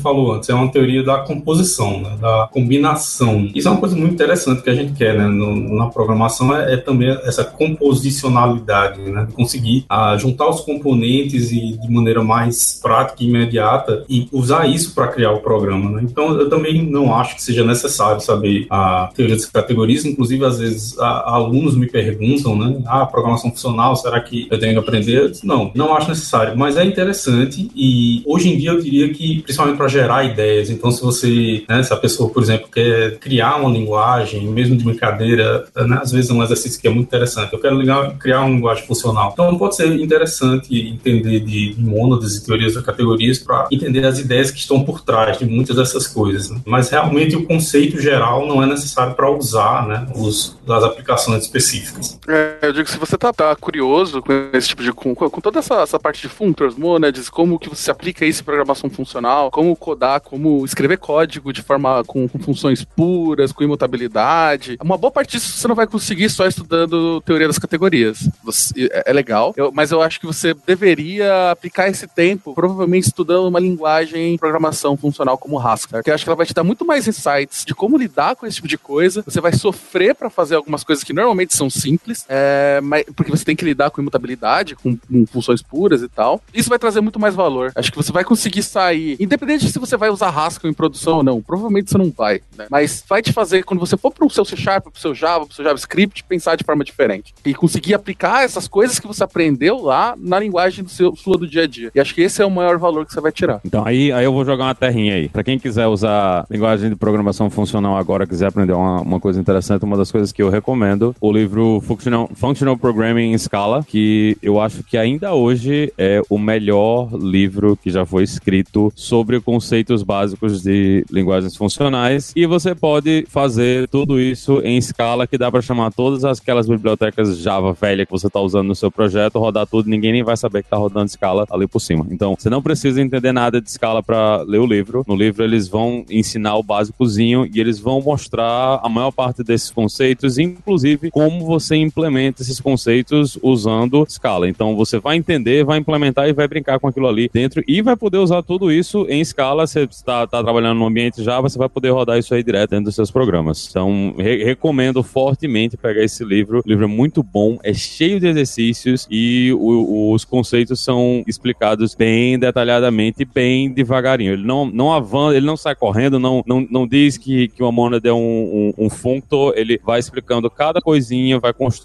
falou 0.00 0.32
antes, 0.32 0.48
é 0.48 0.54
uma 0.54 0.72
teoria 0.72 1.02
da 1.02 1.18
composição, 1.18 2.00
né? 2.00 2.16
da 2.20 2.48
combinação. 2.50 3.48
Isso 3.54 3.68
é 3.68 3.70
uma 3.70 3.80
coisa 3.80 3.94
muito 3.94 4.14
interessante 4.14 4.62
que 4.62 4.70
a 4.70 4.74
gente 4.74 4.92
quer 4.94 5.18
né? 5.18 5.26
No, 5.26 5.76
na 5.76 5.86
programação, 5.86 6.54
é, 6.56 6.74
é, 6.74 6.76
também 6.76 7.10
essa 7.24 7.44
composicionalidade, 7.44 9.00
né? 9.00 9.28
conseguir 9.34 9.84
a, 9.88 10.12
ah, 10.12 10.16
juntar 10.16 10.48
os 10.48 10.60
componentes 10.60 11.50
e 11.50 11.76
de 11.76 11.90
maneira 11.90 12.22
mais 12.22 12.78
prática 12.80 13.22
e 13.22 13.28
imediata 13.28 14.04
e 14.08 14.28
usar 14.32 14.66
isso 14.66 14.94
para 14.94 15.08
criar 15.08 15.32
o 15.32 15.40
programa. 15.40 15.90
Né? 15.90 16.06
Então, 16.10 16.38
eu 16.38 16.48
também 16.48 16.88
não 16.88 17.14
acho 17.14 17.36
que 17.36 17.42
seja 17.42 17.64
necessário 17.64 18.20
saber 18.20 18.66
a 18.70 19.10
teoria 19.14 19.36
das 19.36 19.46
categorias. 19.46 20.04
Inclusive, 20.04 20.44
às 20.44 20.58
vezes, 20.58 20.98
a, 20.98 21.34
alunos 21.34 21.76
me 21.76 21.86
perguntam, 21.86 22.27
né? 22.56 22.80
Ah, 22.86 23.06
programação 23.06 23.50
funcional, 23.50 23.96
será 23.96 24.20
que 24.20 24.46
eu 24.50 24.58
tenho 24.58 24.72
que 24.72 24.78
aprender? 24.78 25.32
Não, 25.42 25.70
não 25.74 25.94
acho 25.94 26.08
necessário, 26.08 26.56
mas 26.56 26.76
é 26.76 26.84
interessante 26.84 27.70
e 27.74 28.22
hoje 28.26 28.50
em 28.50 28.58
dia 28.58 28.70
eu 28.70 28.80
diria 28.80 29.12
que, 29.12 29.42
principalmente 29.42 29.76
para 29.76 29.88
gerar 29.88 30.24
ideias. 30.24 30.70
Então, 30.70 30.90
se 30.90 31.02
você, 31.02 31.64
né, 31.68 31.82
se 31.82 31.92
a 31.92 31.96
pessoa, 31.96 32.30
por 32.30 32.42
exemplo, 32.42 32.68
quer 32.72 33.18
criar 33.18 33.56
uma 33.56 33.70
linguagem, 33.70 34.46
mesmo 34.48 34.76
de 34.76 34.84
brincadeira, 34.84 35.66
né, 35.76 36.00
às 36.02 36.12
vezes 36.12 36.30
é 36.30 36.34
um 36.34 36.42
exercício 36.42 36.80
que 36.80 36.88
é 36.88 36.90
muito 36.90 37.06
interessante. 37.06 37.52
Eu 37.52 37.58
quero 37.58 37.78
ligar, 37.78 38.16
criar 38.18 38.40
uma 38.40 38.50
linguagem 38.50 38.86
funcional. 38.86 39.30
Então, 39.32 39.56
pode 39.58 39.76
ser 39.76 39.86
interessante 40.00 40.74
entender 40.74 41.40
de, 41.40 41.74
mônadas 41.78 42.36
e 42.36 42.44
teorias 42.44 42.74
das 42.74 42.84
categorias 42.84 43.38
para 43.38 43.68
entender 43.70 44.04
as 44.04 44.18
ideias 44.18 44.50
que 44.50 44.58
estão 44.58 44.82
por 44.84 45.00
trás 45.00 45.38
de 45.38 45.44
muitas 45.44 45.76
dessas 45.76 46.06
coisas. 46.06 46.50
Né? 46.50 46.60
Mas 46.66 46.90
realmente 46.90 47.36
o 47.36 47.44
conceito 47.44 48.00
geral 48.00 48.46
não 48.46 48.62
é 48.62 48.66
necessário 48.66 49.14
para 49.14 49.30
usar 49.30 49.86
né, 49.86 50.06
os, 50.14 50.56
as 50.68 50.84
aplicações 50.84 51.44
específicas. 51.44 52.17
É, 52.26 52.58
eu 52.62 52.72
digo 52.72 52.84
que 52.84 52.90
se 52.90 52.98
você 52.98 53.16
tá, 53.16 53.32
tá, 53.32 53.54
curioso 53.56 54.22
com 54.22 54.32
esse 54.52 54.68
tipo 54.68 54.82
de. 54.82 54.92
com, 54.92 55.14
com 55.14 55.40
toda 55.40 55.58
essa, 55.58 55.82
essa 55.82 55.98
parte 55.98 56.22
de 56.22 56.28
functors, 56.28 56.74
monads, 56.74 57.28
como 57.28 57.58
que 57.58 57.68
você 57.68 57.90
aplica 57.90 58.24
isso 58.24 58.42
em 58.42 58.44
programação 58.44 58.90
funcional, 58.90 59.50
como 59.50 59.74
codar, 59.76 60.20
como 60.20 60.64
escrever 60.64 60.98
código 60.98 61.52
de 61.52 61.62
forma 61.62 62.02
com, 62.04 62.28
com 62.28 62.38
funções 62.38 62.84
puras, 62.84 63.52
com 63.52 63.64
imutabilidade. 63.64 64.78
Uma 64.82 64.96
boa 64.96 65.10
parte 65.10 65.32
disso 65.32 65.58
você 65.58 65.68
não 65.68 65.74
vai 65.74 65.86
conseguir 65.86 66.28
só 66.30 66.46
estudando 66.46 67.20
teoria 67.22 67.46
das 67.46 67.58
categorias. 67.58 68.28
Você, 68.42 68.88
é, 68.92 69.10
é 69.10 69.12
legal, 69.12 69.52
eu, 69.56 69.70
mas 69.72 69.90
eu 69.90 70.02
acho 70.02 70.20
que 70.20 70.26
você 70.26 70.54
deveria 70.66 71.50
aplicar 71.50 71.88
esse 71.88 72.06
tempo, 72.06 72.54
provavelmente 72.54 73.06
estudando 73.06 73.48
uma 73.48 73.60
linguagem 73.60 74.32
de 74.32 74.38
programação 74.38 74.96
funcional 74.96 75.36
como 75.36 75.58
Haskell, 75.58 76.02
que 76.02 76.10
eu 76.10 76.14
acho 76.14 76.24
que 76.24 76.30
ela 76.30 76.36
vai 76.36 76.46
te 76.46 76.54
dar 76.54 76.64
muito 76.64 76.84
mais 76.84 77.06
insights 77.06 77.64
de 77.64 77.74
como 77.74 77.96
lidar 77.96 78.36
com 78.36 78.46
esse 78.46 78.56
tipo 78.56 78.68
de 78.68 78.78
coisa. 78.78 79.22
Você 79.22 79.40
vai 79.40 79.52
sofrer 79.52 80.14
para 80.14 80.30
fazer 80.30 80.54
algumas 80.54 80.84
coisas 80.84 81.04
que 81.04 81.12
normalmente 81.12 81.56
são 81.56 81.68
simples, 81.68 82.07
é, 82.28 82.80
mas, 82.82 83.04
porque 83.14 83.30
você 83.30 83.44
tem 83.44 83.56
que 83.56 83.64
lidar 83.64 83.90
com 83.90 84.00
imutabilidade, 84.00 84.74
com, 84.76 84.96
com, 84.96 85.26
funções 85.26 85.62
puras 85.62 86.02
e 86.02 86.08
tal. 86.08 86.40
Isso 86.52 86.68
vai 86.68 86.78
trazer 86.78 87.00
muito 87.00 87.18
mais 87.18 87.34
valor. 87.34 87.72
Acho 87.74 87.90
que 87.90 87.96
você 87.96 88.12
vai 88.12 88.24
conseguir 88.24 88.62
sair, 88.62 89.16
independente 89.20 89.66
de 89.66 89.72
se 89.72 89.78
você 89.78 89.96
vai 89.96 90.10
usar 90.10 90.30
Haskell 90.30 90.70
em 90.70 90.74
produção 90.74 91.18
ou 91.18 91.22
não, 91.22 91.42
provavelmente 91.42 91.90
você 91.90 91.98
não 91.98 92.10
vai, 92.10 92.40
né? 92.56 92.66
Mas 92.70 93.04
vai 93.08 93.22
te 93.22 93.32
fazer, 93.32 93.64
quando 93.64 93.80
você 93.80 93.96
for 93.96 94.12
pro 94.12 94.28
seu 94.30 94.44
C 94.44 94.56
Sharp, 94.56 94.88
pro 94.88 95.00
seu 95.00 95.14
Java, 95.14 95.46
pro 95.46 95.54
seu 95.54 95.64
JavaScript, 95.64 96.24
pensar 96.24 96.56
de 96.56 96.64
forma 96.64 96.84
diferente. 96.84 97.34
E 97.44 97.54
conseguir 97.54 97.94
aplicar 97.94 98.44
essas 98.44 98.68
coisas 98.68 98.98
que 98.98 99.06
você 99.06 99.24
aprendeu 99.24 99.80
lá 99.82 100.14
na 100.18 100.38
linguagem 100.38 100.84
do 100.84 100.90
seu 100.90 101.14
sua 101.16 101.36
do 101.36 101.46
dia 101.46 101.64
a 101.64 101.66
dia. 101.66 101.90
E 101.94 102.00
acho 102.00 102.14
que 102.14 102.22
esse 102.22 102.40
é 102.40 102.46
o 102.46 102.50
maior 102.50 102.78
valor 102.78 103.04
que 103.06 103.12
você 103.12 103.20
vai 103.20 103.32
tirar. 103.32 103.60
Então 103.64 103.84
aí, 103.84 104.12
aí 104.12 104.24
eu 104.24 104.32
vou 104.32 104.44
jogar 104.44 104.64
uma 104.64 104.74
terrinha 104.74 105.14
aí. 105.14 105.28
Pra 105.28 105.42
quem 105.42 105.58
quiser 105.58 105.86
usar 105.86 106.46
linguagem 106.50 106.90
de 106.90 106.96
programação 106.96 107.50
funcional 107.50 107.96
agora, 107.96 108.26
quiser 108.26 108.46
aprender 108.46 108.72
uma, 108.72 109.00
uma 109.00 109.20
coisa 109.20 109.40
interessante, 109.40 109.84
uma 109.84 109.96
das 109.96 110.10
coisas 110.10 110.32
que 110.32 110.42
eu 110.42 110.48
recomendo, 110.48 111.14
o 111.20 111.32
livro 111.32 111.80
Functional, 111.98 112.30
Functional 112.34 112.76
Programming 112.78 113.32
em 113.32 113.38
Scala, 113.38 113.84
que 113.84 114.38
eu 114.40 114.60
acho 114.60 114.84
que 114.84 114.96
ainda 114.96 115.34
hoje 115.34 115.92
é 115.98 116.22
o 116.30 116.38
melhor 116.38 117.12
livro 117.12 117.76
que 117.76 117.90
já 117.90 118.06
foi 118.06 118.22
escrito 118.22 118.92
sobre 118.94 119.40
conceitos 119.40 120.04
básicos 120.04 120.62
de 120.62 121.04
linguagens 121.10 121.56
funcionais. 121.56 122.32
E 122.36 122.46
você 122.46 122.72
pode 122.74 123.26
fazer 123.28 123.88
tudo 123.88 124.20
isso 124.20 124.60
em 124.62 124.80
Scala, 124.80 125.26
que 125.26 125.36
dá 125.36 125.50
para 125.50 125.60
chamar 125.60 125.92
todas 125.92 126.24
aquelas 126.24 126.68
bibliotecas 126.68 127.36
Java 127.38 127.72
velha 127.72 128.06
que 128.06 128.12
você 128.12 128.28
está 128.28 128.40
usando 128.40 128.68
no 128.68 128.74
seu 128.76 128.90
projeto, 128.90 129.40
rodar 129.40 129.66
tudo, 129.66 129.90
ninguém 129.90 130.12
nem 130.12 130.22
vai 130.22 130.36
saber 130.36 130.62
que 130.62 130.66
está 130.66 130.76
rodando 130.76 131.10
Scala 131.10 131.46
ali 131.50 131.66
por 131.66 131.80
cima. 131.80 132.06
Então, 132.10 132.36
você 132.38 132.48
não 132.48 132.62
precisa 132.62 133.02
entender 133.02 133.32
nada 133.32 133.60
de 133.60 133.70
Scala 133.70 134.02
para 134.02 134.42
ler 134.42 134.58
o 134.58 134.66
livro. 134.66 135.04
No 135.06 135.16
livro 135.16 135.42
eles 135.42 135.66
vão 135.66 136.04
ensinar 136.08 136.56
o 136.56 136.62
básicozinho 136.62 137.48
e 137.52 137.58
eles 137.58 137.80
vão 137.80 138.00
mostrar 138.00 138.80
a 138.82 138.88
maior 138.88 139.10
parte 139.10 139.42
desses 139.42 139.70
conceitos, 139.70 140.38
inclusive 140.38 141.10
como 141.10 141.44
você 141.44 141.87
implementa 141.88 142.42
esses 142.42 142.60
conceitos 142.60 143.38
usando 143.42 144.06
Scala. 144.08 144.48
Então, 144.48 144.76
você 144.76 144.98
vai 144.98 145.16
entender, 145.16 145.64
vai 145.64 145.78
implementar 145.78 146.28
e 146.28 146.32
vai 146.32 146.46
brincar 146.46 146.78
com 146.78 146.88
aquilo 146.88 147.08
ali 147.08 147.28
dentro 147.32 147.62
e 147.66 147.82
vai 147.82 147.96
poder 147.96 148.18
usar 148.18 148.42
tudo 148.42 148.70
isso 148.70 149.06
em 149.08 149.24
Scala. 149.24 149.66
Você 149.66 149.82
está 149.84 150.26
tá 150.26 150.42
trabalhando 150.42 150.78
no 150.78 150.86
ambiente 150.86 151.22
Java, 151.22 151.48
você 151.48 151.58
vai 151.58 151.68
poder 151.68 151.90
rodar 151.90 152.18
isso 152.18 152.34
aí 152.34 152.42
direto 152.42 152.70
dentro 152.70 152.86
dos 152.86 152.94
seus 152.94 153.10
programas. 153.10 153.68
Então, 153.70 154.14
re 154.16 154.44
recomendo 154.44 155.02
fortemente 155.02 155.76
pegar 155.76 156.02
esse 156.02 156.24
livro. 156.24 156.62
O 156.64 156.68
livro 156.68 156.84
é 156.84 156.88
muito 156.88 157.22
bom, 157.22 157.58
é 157.62 157.72
cheio 157.72 158.20
de 158.20 158.26
exercícios 158.26 159.06
e 159.10 159.52
o, 159.52 160.12
os 160.12 160.24
conceitos 160.24 160.80
são 160.80 161.24
explicados 161.26 161.94
bem 161.94 162.38
detalhadamente, 162.38 163.24
bem 163.24 163.70
devagarinho. 163.70 164.32
Ele 164.32 164.44
não, 164.44 164.66
não 164.66 164.92
avança, 164.92 165.36
ele 165.36 165.46
não 165.46 165.56
sai 165.56 165.74
correndo, 165.74 166.18
não, 166.18 166.42
não, 166.46 166.66
não 166.70 166.86
diz 166.86 167.16
que, 167.16 167.48
que 167.48 167.62
uma 167.62 167.72
mônada 167.72 168.08
é 168.08 168.12
um, 168.12 168.72
um, 168.78 168.86
um 168.86 168.90
functor, 168.90 169.54
ele 169.56 169.80
vai 169.84 169.98
explicando 169.98 170.50
cada 170.50 170.80
coisinha, 170.80 171.38
vai 171.38 171.52
construindo 171.52 171.77